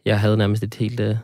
jeg 0.05 0.21
havde 0.21 0.37
nærmest 0.37 0.63
et 0.63 0.75
helt, 0.75 1.01
øh, 1.01 1.17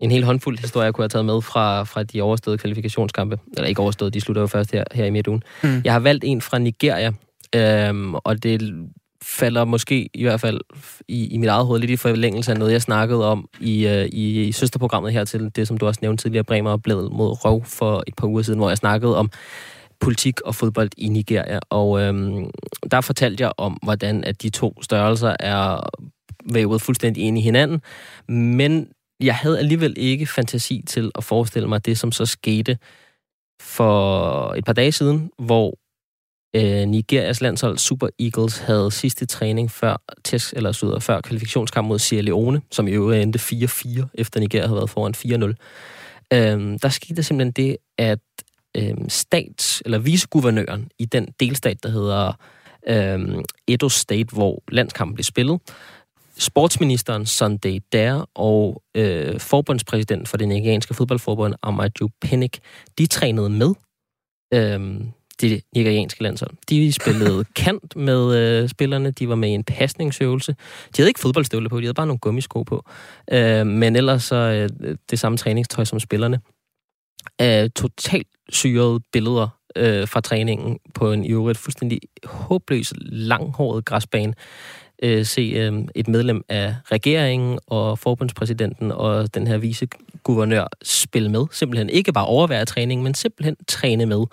en 0.00 0.10
hel 0.10 0.24
håndfuld 0.24 0.58
historie, 0.58 0.84
jeg 0.84 0.94
kunne 0.94 1.02
have 1.02 1.08
taget 1.08 1.26
med 1.26 1.42
fra, 1.42 1.82
fra 1.82 2.02
de 2.02 2.22
overståede 2.22 2.58
kvalifikationskampe. 2.58 3.38
Eller 3.56 3.68
ikke 3.68 3.80
overstået, 3.80 4.14
de 4.14 4.20
slutter 4.20 4.42
jo 4.42 4.46
først 4.46 4.72
her, 4.72 4.84
her 4.92 5.04
i 5.04 5.10
midtugen. 5.10 5.42
Mm. 5.62 5.82
Jeg 5.84 5.92
har 5.92 6.00
valgt 6.00 6.24
en 6.24 6.40
fra 6.40 6.58
Nigeria, 6.58 7.12
øhm, 7.54 8.14
og 8.14 8.42
det 8.42 8.72
falder 9.22 9.64
måske 9.64 10.08
i 10.14 10.22
hvert 10.22 10.40
fald 10.40 10.60
i, 11.08 11.26
i 11.26 11.38
mit 11.38 11.48
eget 11.48 11.66
hoved 11.66 11.80
lidt 11.80 11.90
i 11.90 11.96
forlængelse 11.96 12.52
af 12.52 12.58
noget, 12.58 12.72
jeg 12.72 12.82
snakkede 12.82 13.30
om 13.30 13.48
i, 13.60 13.86
øh, 13.86 14.04
i, 14.04 14.42
i 14.42 14.52
søsterprogrammet 14.52 15.12
her 15.12 15.24
til 15.24 15.50
det, 15.56 15.68
som 15.68 15.76
du 15.78 15.86
også 15.86 15.98
nævnte 16.02 16.24
tidligere, 16.24 16.44
Bremer 16.44 16.70
og 16.70 16.80
mod 16.86 17.44
røv 17.44 17.64
for 17.64 18.04
et 18.06 18.14
par 18.16 18.26
uger 18.26 18.42
siden, 18.42 18.58
hvor 18.58 18.68
jeg 18.68 18.78
snakkede 18.78 19.16
om 19.16 19.30
politik 20.00 20.40
og 20.40 20.54
fodbold 20.54 20.90
i 20.96 21.08
Nigeria. 21.08 21.58
Og 21.70 22.00
øhm, 22.00 22.50
der 22.90 23.00
fortalte 23.00 23.42
jeg 23.42 23.52
om, 23.56 23.72
hvordan 23.82 24.24
at 24.24 24.42
de 24.42 24.50
to 24.50 24.82
størrelser 24.82 25.36
er 25.40 25.80
vævet 26.52 26.82
fuldstændig 26.82 27.24
ind 27.24 27.38
i 27.38 27.40
hinanden. 27.40 27.80
Men 28.28 28.88
jeg 29.20 29.34
havde 29.34 29.58
alligevel 29.58 29.94
ikke 29.96 30.26
fantasi 30.26 30.82
til 30.86 31.10
at 31.14 31.24
forestille 31.24 31.68
mig 31.68 31.86
det, 31.86 31.98
som 31.98 32.12
så 32.12 32.26
skete 32.26 32.78
for 33.60 34.54
et 34.54 34.64
par 34.64 34.72
dage 34.72 34.92
siden, 34.92 35.30
hvor 35.38 35.78
øh, 36.56 36.86
Nigerias 36.86 37.40
landshold 37.40 37.78
Super 37.78 38.08
Eagles 38.20 38.58
havde 38.58 38.90
sidste 38.90 39.26
træning 39.26 39.70
før, 39.70 40.02
test, 40.24 40.52
eller 40.56 40.72
så, 40.72 40.98
før 41.00 41.20
kvalifikationskamp 41.20 41.88
mod 41.88 41.98
Sierra 41.98 42.22
Leone, 42.22 42.62
som 42.70 42.88
i 42.88 42.90
øvrigt 42.90 43.22
endte 43.22 43.38
4-4, 43.38 44.06
efter 44.14 44.40
Nigeria 44.40 44.66
havde 44.66 44.76
været 44.76 44.90
foran 44.90 45.14
4-0. 45.14 46.36
Øhm, 46.36 46.78
der 46.78 46.88
skete 46.88 47.14
der 47.14 47.22
simpelthen 47.22 47.52
det, 47.52 47.76
at 47.98 48.18
øhm, 48.76 49.08
stats- 49.08 49.82
eller 49.84 49.98
viceguvernøren 49.98 50.90
i 50.98 51.04
den 51.04 51.28
delstat, 51.40 51.82
der 51.82 51.88
hedder 51.88 52.32
øhm, 52.88 53.44
Edo 53.68 53.88
State, 53.88 54.34
hvor 54.34 54.62
landskampen 54.68 55.14
blev 55.14 55.24
spillet, 55.24 55.60
sportsministeren 56.38 57.26
Sunday 57.26 57.80
Dare 57.92 58.26
og 58.34 58.82
øh, 58.94 59.40
forbundspræsidenten 59.40 60.26
for 60.26 60.36
det 60.36 60.48
nigerianske 60.48 60.94
fodboldforbund, 60.94 61.54
Amaju 61.62 62.08
Pinnick, 62.20 62.58
de 62.98 63.06
trænede 63.06 63.50
med 63.50 63.74
øhm, 64.54 65.12
det 65.42 65.62
nigerianske 65.74 66.22
landshold. 66.22 66.50
De 66.68 66.92
spillede 66.92 67.44
kant 67.64 67.96
med 67.96 68.36
øh, 68.36 68.68
spillerne, 68.68 69.10
de 69.10 69.28
var 69.28 69.34
med 69.34 69.48
i 69.48 69.52
en 69.52 69.64
pasningsøvelse. 69.64 70.52
De 70.52 70.96
havde 70.96 71.10
ikke 71.10 71.20
fodboldstøvler 71.20 71.68
på, 71.68 71.80
de 71.80 71.84
havde 71.84 71.94
bare 71.94 72.06
nogle 72.06 72.18
gummisko 72.18 72.62
på. 72.62 72.84
Øh, 73.32 73.66
men 73.66 73.96
ellers 73.96 74.24
så 74.24 74.36
øh, 74.36 74.96
det 75.10 75.18
samme 75.18 75.38
træningstøj 75.38 75.84
som 75.84 76.00
spillerne. 76.00 76.40
Øh, 77.42 77.70
totalt 77.70 78.28
syrede 78.48 79.00
billeder 79.12 79.48
øh, 79.76 80.08
fra 80.08 80.20
træningen 80.20 80.78
på 80.94 81.12
en 81.12 81.24
i 81.24 81.30
øvrigt 81.30 81.58
fuldstændig 81.58 82.00
håbløs, 82.24 82.92
langhåret 83.00 83.84
græsbane. 83.84 84.34
Øh, 85.02 85.26
se 85.26 85.40
øh, 85.40 85.72
et 85.94 86.08
medlem 86.08 86.44
af 86.48 86.74
regeringen 86.84 87.58
og 87.66 87.98
forbundspræsidenten 87.98 88.92
og 88.92 89.34
den 89.34 89.46
her 89.46 89.58
viceguvernør 89.58 90.66
spille 90.82 91.28
med. 91.28 91.44
Simpelthen 91.52 91.90
ikke 91.90 92.12
bare 92.12 92.26
overvære 92.26 92.64
træningen, 92.64 93.04
men 93.04 93.14
simpelthen 93.14 93.56
træne 93.68 94.06
med. 94.06 94.24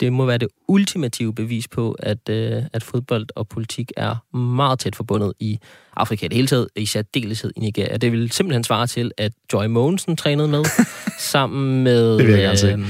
Det 0.00 0.12
må 0.12 0.26
være 0.26 0.38
det 0.38 0.48
ultimative 0.68 1.34
bevis 1.34 1.68
på, 1.68 1.96
at, 1.98 2.28
øh, 2.28 2.62
at 2.72 2.82
fodbold 2.82 3.26
og 3.36 3.48
politik 3.48 3.92
er 3.96 4.36
meget 4.36 4.78
tæt 4.78 4.96
forbundet 4.96 5.32
i 5.40 5.58
Afrika 5.96 6.26
i 6.26 6.28
det 6.28 6.36
hele 6.36 6.48
taget, 6.48 6.68
i 6.76 6.86
særdeleshed 6.86 7.52
i 7.56 7.60
Nigeria. 7.60 7.96
Det 7.96 8.12
vil 8.12 8.32
simpelthen 8.32 8.64
svare 8.64 8.86
til, 8.86 9.10
at 9.16 9.32
Joy 9.52 9.66
Mogensen 9.66 10.16
trænede 10.16 10.48
med, 10.48 10.64
sammen 11.32 11.84
med... 11.84 12.18
Det 12.18 12.26
vil 12.26 12.34
jeg 12.34 12.58
gerne 12.60 12.72
øhm, 12.72 12.86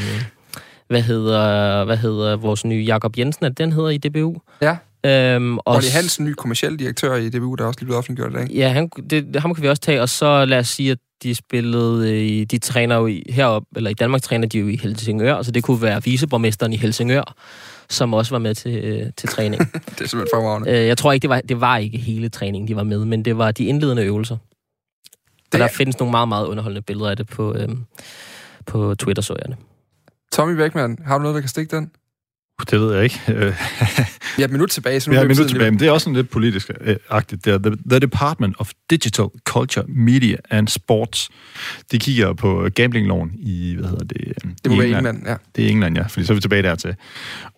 hvad 0.86 1.02
hedder, 1.02 1.84
hvad 1.84 1.96
hedder 1.96 2.36
vores 2.36 2.64
nye 2.64 2.84
Jakob 2.86 3.18
Jensen, 3.18 3.44
at 3.44 3.58
den 3.58 3.72
hedder 3.72 3.88
i 3.88 3.98
DBU. 3.98 4.36
Ja. 4.62 4.76
Øhm, 5.06 5.58
og 5.58 5.74
Olli 5.76 5.86
Hansen, 5.88 6.24
ny 6.24 6.32
kommersiel 6.34 6.78
direktør 6.78 7.14
i 7.14 7.28
DBU, 7.28 7.54
der 7.54 7.64
er 7.64 7.68
også 7.68 7.80
lige 7.80 7.86
blevet 7.86 7.98
offentliggjort 7.98 8.32
i 8.32 8.34
dag. 8.36 8.50
Ja, 8.56 8.68
han, 8.68 8.88
det, 9.10 9.36
ham 9.36 9.54
kan 9.54 9.62
vi 9.62 9.68
også 9.68 9.82
tage, 9.82 10.02
og 10.02 10.08
så 10.08 10.44
lad 10.44 10.58
os 10.58 10.68
sige, 10.68 10.90
at 10.90 10.98
de 11.22 11.34
spillede 11.34 12.26
i, 12.26 12.44
de 12.44 12.58
træner 12.58 12.96
jo 12.96 13.06
i, 13.06 13.22
herop, 13.28 13.62
eller 13.76 13.90
i 13.90 13.94
Danmark 13.94 14.22
træner 14.22 14.48
de 14.48 14.58
jo 14.58 14.68
i 14.68 14.76
Helsingør, 14.82 15.42
så 15.42 15.50
det 15.50 15.62
kunne 15.64 15.82
være 15.82 16.02
viceborgmesteren 16.04 16.72
i 16.72 16.76
Helsingør, 16.76 17.34
som 17.88 18.14
også 18.14 18.30
var 18.34 18.38
med 18.38 18.54
til, 18.54 18.84
øh, 18.84 19.06
til 19.16 19.28
træning. 19.28 19.60
Det 19.72 20.00
er 20.00 20.08
simpelthen 20.08 20.28
fremragende. 20.34 20.70
øh, 20.70 20.86
jeg 20.86 20.98
tror 20.98 21.12
ikke, 21.12 21.22
det 21.22 21.30
var, 21.30 21.40
det 21.40 21.60
var 21.60 21.76
ikke 21.76 21.98
hele 21.98 22.28
træningen, 22.28 22.68
de 22.68 22.76
var 22.76 22.82
med, 22.82 23.04
men 23.04 23.24
det 23.24 23.38
var 23.38 23.50
de 23.50 23.64
indledende 23.64 24.02
øvelser. 24.04 24.34
Og 24.36 24.40
Det 25.52 25.58
der 25.60 25.64
er- 25.64 25.68
findes 25.68 25.98
nogle 25.98 26.10
meget, 26.10 26.28
meget 26.28 26.46
underholdende 26.46 26.82
billeder 26.82 27.10
af 27.10 27.16
det 27.16 27.26
på, 27.26 27.54
øhm, 27.54 27.84
på 28.66 28.94
Twitter, 28.94 29.22
så 29.22 29.36
jeg 29.42 29.48
det. 29.56 29.56
Tommy 30.32 30.52
Beckmann, 30.56 30.98
har 31.06 31.18
du 31.18 31.22
noget, 31.22 31.34
der 31.34 31.40
kan 31.40 31.48
stikke 31.48 31.76
den? 31.76 31.90
Det 32.70 32.80
ved 32.80 32.94
jeg 32.94 33.04
ikke. 33.04 33.20
Vi 34.36 34.42
har 34.42 34.44
et 34.44 34.50
minut 34.50 34.70
tilbage, 34.70 35.00
så 35.00 35.10
nu 35.10 35.14
løber 35.14 35.30
et 35.30 35.36
minut 35.36 35.48
tilbage, 35.48 35.70
men 35.70 35.80
det 35.80 35.88
er 35.88 35.90
også 35.90 36.04
sådan 36.04 36.16
lidt 36.16 36.30
politisk-agtigt. 36.30 37.44
Det 37.44 37.52
er 37.52 37.58
the, 37.58 37.76
the 37.90 37.98
Department 37.98 38.56
of 38.58 38.70
Digital 38.90 39.26
Culture, 39.44 39.84
Media 39.88 40.36
and 40.50 40.68
Sports. 40.68 41.30
De 41.92 41.98
kigger 41.98 42.32
på 42.32 42.68
gamblingloven 42.74 43.30
i, 43.38 43.74
hvad 43.78 43.88
hedder 43.88 44.04
det? 44.04 44.18
Det 44.64 44.70
må 44.70 44.74
i 44.74 44.78
være 44.78 44.86
England, 44.86 45.26
ja. 45.26 45.34
Det 45.56 45.64
er 45.64 45.68
England, 45.68 45.96
ja, 45.96 46.06
fordi 46.06 46.26
så 46.26 46.32
er 46.32 46.34
vi 46.34 46.40
tilbage 46.40 46.62
dertil. 46.62 46.94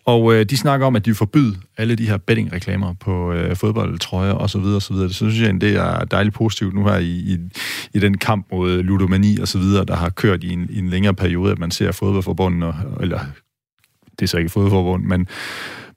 Og 0.05 0.33
øh, 0.33 0.45
de 0.45 0.57
snakker 0.57 0.87
om, 0.87 0.95
at 0.95 1.05
de 1.05 1.09
vil 1.09 1.15
forbyde 1.15 1.55
alle 1.77 1.95
de 1.95 2.07
her 2.07 2.17
betting-reklamer 2.17 2.93
på 2.93 3.33
øh, 3.33 3.55
fodboldtrøjer 3.55 4.31
og 4.31 4.49
så 4.49 4.59
videre 4.59 4.75
og 4.75 4.81
så 4.81 4.93
videre. 4.93 5.07
Det 5.07 5.15
synes 5.15 5.41
jeg, 5.41 5.61
det 5.61 5.75
er 5.75 6.05
dejligt 6.05 6.35
positivt 6.35 6.73
nu 6.73 6.87
her 6.87 6.97
i, 6.97 7.09
i, 7.09 7.37
i 7.93 7.99
den 7.99 8.17
kamp 8.17 8.47
mod 8.51 8.83
ludomani 8.83 9.37
og 9.39 9.47
så 9.47 9.57
videre, 9.57 9.85
der 9.85 9.95
har 9.95 10.09
kørt 10.09 10.43
i 10.43 10.49
en, 10.49 10.67
i 10.69 10.79
en 10.79 10.89
længere 10.89 11.13
periode, 11.13 11.51
at 11.51 11.59
man 11.59 11.71
ser 11.71 11.91
fodboldforbundet, 11.91 12.63
og, 12.63 12.75
eller 13.01 13.19
det 14.19 14.25
er 14.25 14.27
så 14.27 14.37
ikke 14.37 14.49
fodforbund, 14.49 15.03
men, 15.03 15.27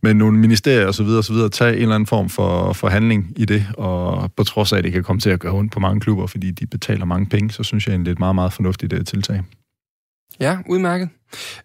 men 0.02 0.16
nogle 0.16 0.38
ministerier 0.38 0.86
og 0.86 0.94
så 0.94 1.02
videre, 1.02 1.18
og 1.18 1.24
så 1.24 1.32
videre, 1.32 1.48
tage 1.48 1.76
en 1.76 1.82
eller 1.82 1.94
anden 1.94 2.06
form 2.06 2.28
for 2.28 2.72
forhandling 2.72 3.32
i 3.36 3.44
det, 3.44 3.66
og 3.76 4.32
på 4.36 4.44
trods 4.44 4.72
af, 4.72 4.78
at 4.78 4.84
det 4.84 4.92
kan 4.92 5.02
komme 5.02 5.20
til 5.20 5.30
at 5.30 5.40
gøre 5.40 5.52
ondt 5.52 5.72
på 5.72 5.80
mange 5.80 6.00
klubber, 6.00 6.26
fordi 6.26 6.50
de 6.50 6.66
betaler 6.66 7.04
mange 7.04 7.26
penge, 7.26 7.50
så 7.50 7.62
synes 7.62 7.86
jeg 7.86 7.92
egentlig, 7.92 8.06
det 8.06 8.12
er 8.12 8.16
et 8.16 8.18
meget, 8.18 8.34
meget 8.34 8.52
fornuftigt 8.52 8.92
uh, 8.92 9.04
tiltag. 9.04 9.42
Ja, 10.40 10.58
udmærket. 10.68 11.08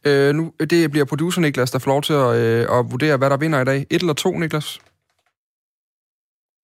Øh, 0.06 0.36
nu, 0.36 0.52
det 0.70 0.92
bliver 0.92 1.06
producer 1.06 1.42
Niklas, 1.42 1.72
der 1.72 1.80
får 1.80 1.92
lov 1.92 2.02
til 2.02 2.14
at, 2.14 2.36
øh, 2.36 2.80
at 2.80 2.92
vurdere, 2.92 3.18
hvad 3.18 3.30
der 3.30 3.38
vinder 3.38 3.62
i 3.62 3.66
dag. 3.66 3.86
Et 3.90 4.02
eller 4.02 4.14
to, 4.14 4.40
Niklas? 4.40 4.80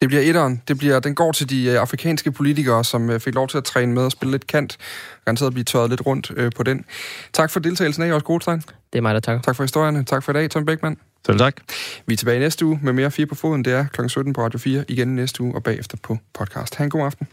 Det 0.02 0.10
bliver 0.10 0.22
etteren. 0.22 0.62
Det 0.68 0.78
bliver, 0.78 1.00
den 1.00 1.16
går 1.16 1.32
til 1.32 1.50
de 1.50 1.66
øh, 1.66 1.82
afrikanske 1.82 2.32
politikere, 2.32 2.84
som 2.84 3.10
øh, 3.10 3.20
fik 3.20 3.36
lov 3.36 3.48
til 3.48 3.58
at 3.58 3.64
træne 3.64 3.94
med 3.94 4.04
og 4.04 4.12
spille 4.12 4.32
lidt 4.32 4.48
kant. 4.48 4.78
Garanteret 5.26 5.54
blive 5.54 5.64
tørret 5.64 5.90
lidt 5.90 6.06
rundt 6.06 6.32
øh, 6.36 6.52
på 6.56 6.64
den. 6.64 6.86
Tak 7.34 7.52
for 7.52 7.60
deltagelsen 7.60 8.04
af, 8.04 8.14
også 8.14 8.26
Goldstein. 8.26 8.64
Det 8.94 9.00
er 9.00 9.02
mig, 9.02 9.14
der 9.14 9.20
takker. 9.20 9.42
Tak 9.42 9.56
for 9.56 9.64
historierne. 9.64 10.04
Tak 10.04 10.24
for 10.24 10.32
i 10.32 10.34
dag, 10.34 10.50
Tom 10.50 10.66
Beckmann. 10.66 10.98
Selv 11.26 11.40
tak. 11.40 11.56
Vi 12.06 12.14
er 12.14 12.18
tilbage 12.18 12.40
næste 12.40 12.66
uge 12.66 12.80
med 12.84 12.94
mere 12.94 13.12
4 13.12 13.26
på 13.26 13.36
foden. 13.36 13.66
Det 13.66 13.74
er 13.74 13.86
kl. 13.94 14.08
17 14.08 14.34
på 14.34 14.42
Radio 14.42 14.60
4 14.60 14.86
igen 14.88 15.16
næste 15.16 15.42
uge 15.44 15.56
og 15.56 15.64
bagefter 15.64 15.98
på 16.04 16.18
podcast. 16.34 16.76
Ha' 16.76 16.84
en 16.84 16.90
god 16.90 17.06
aften. 17.06 17.28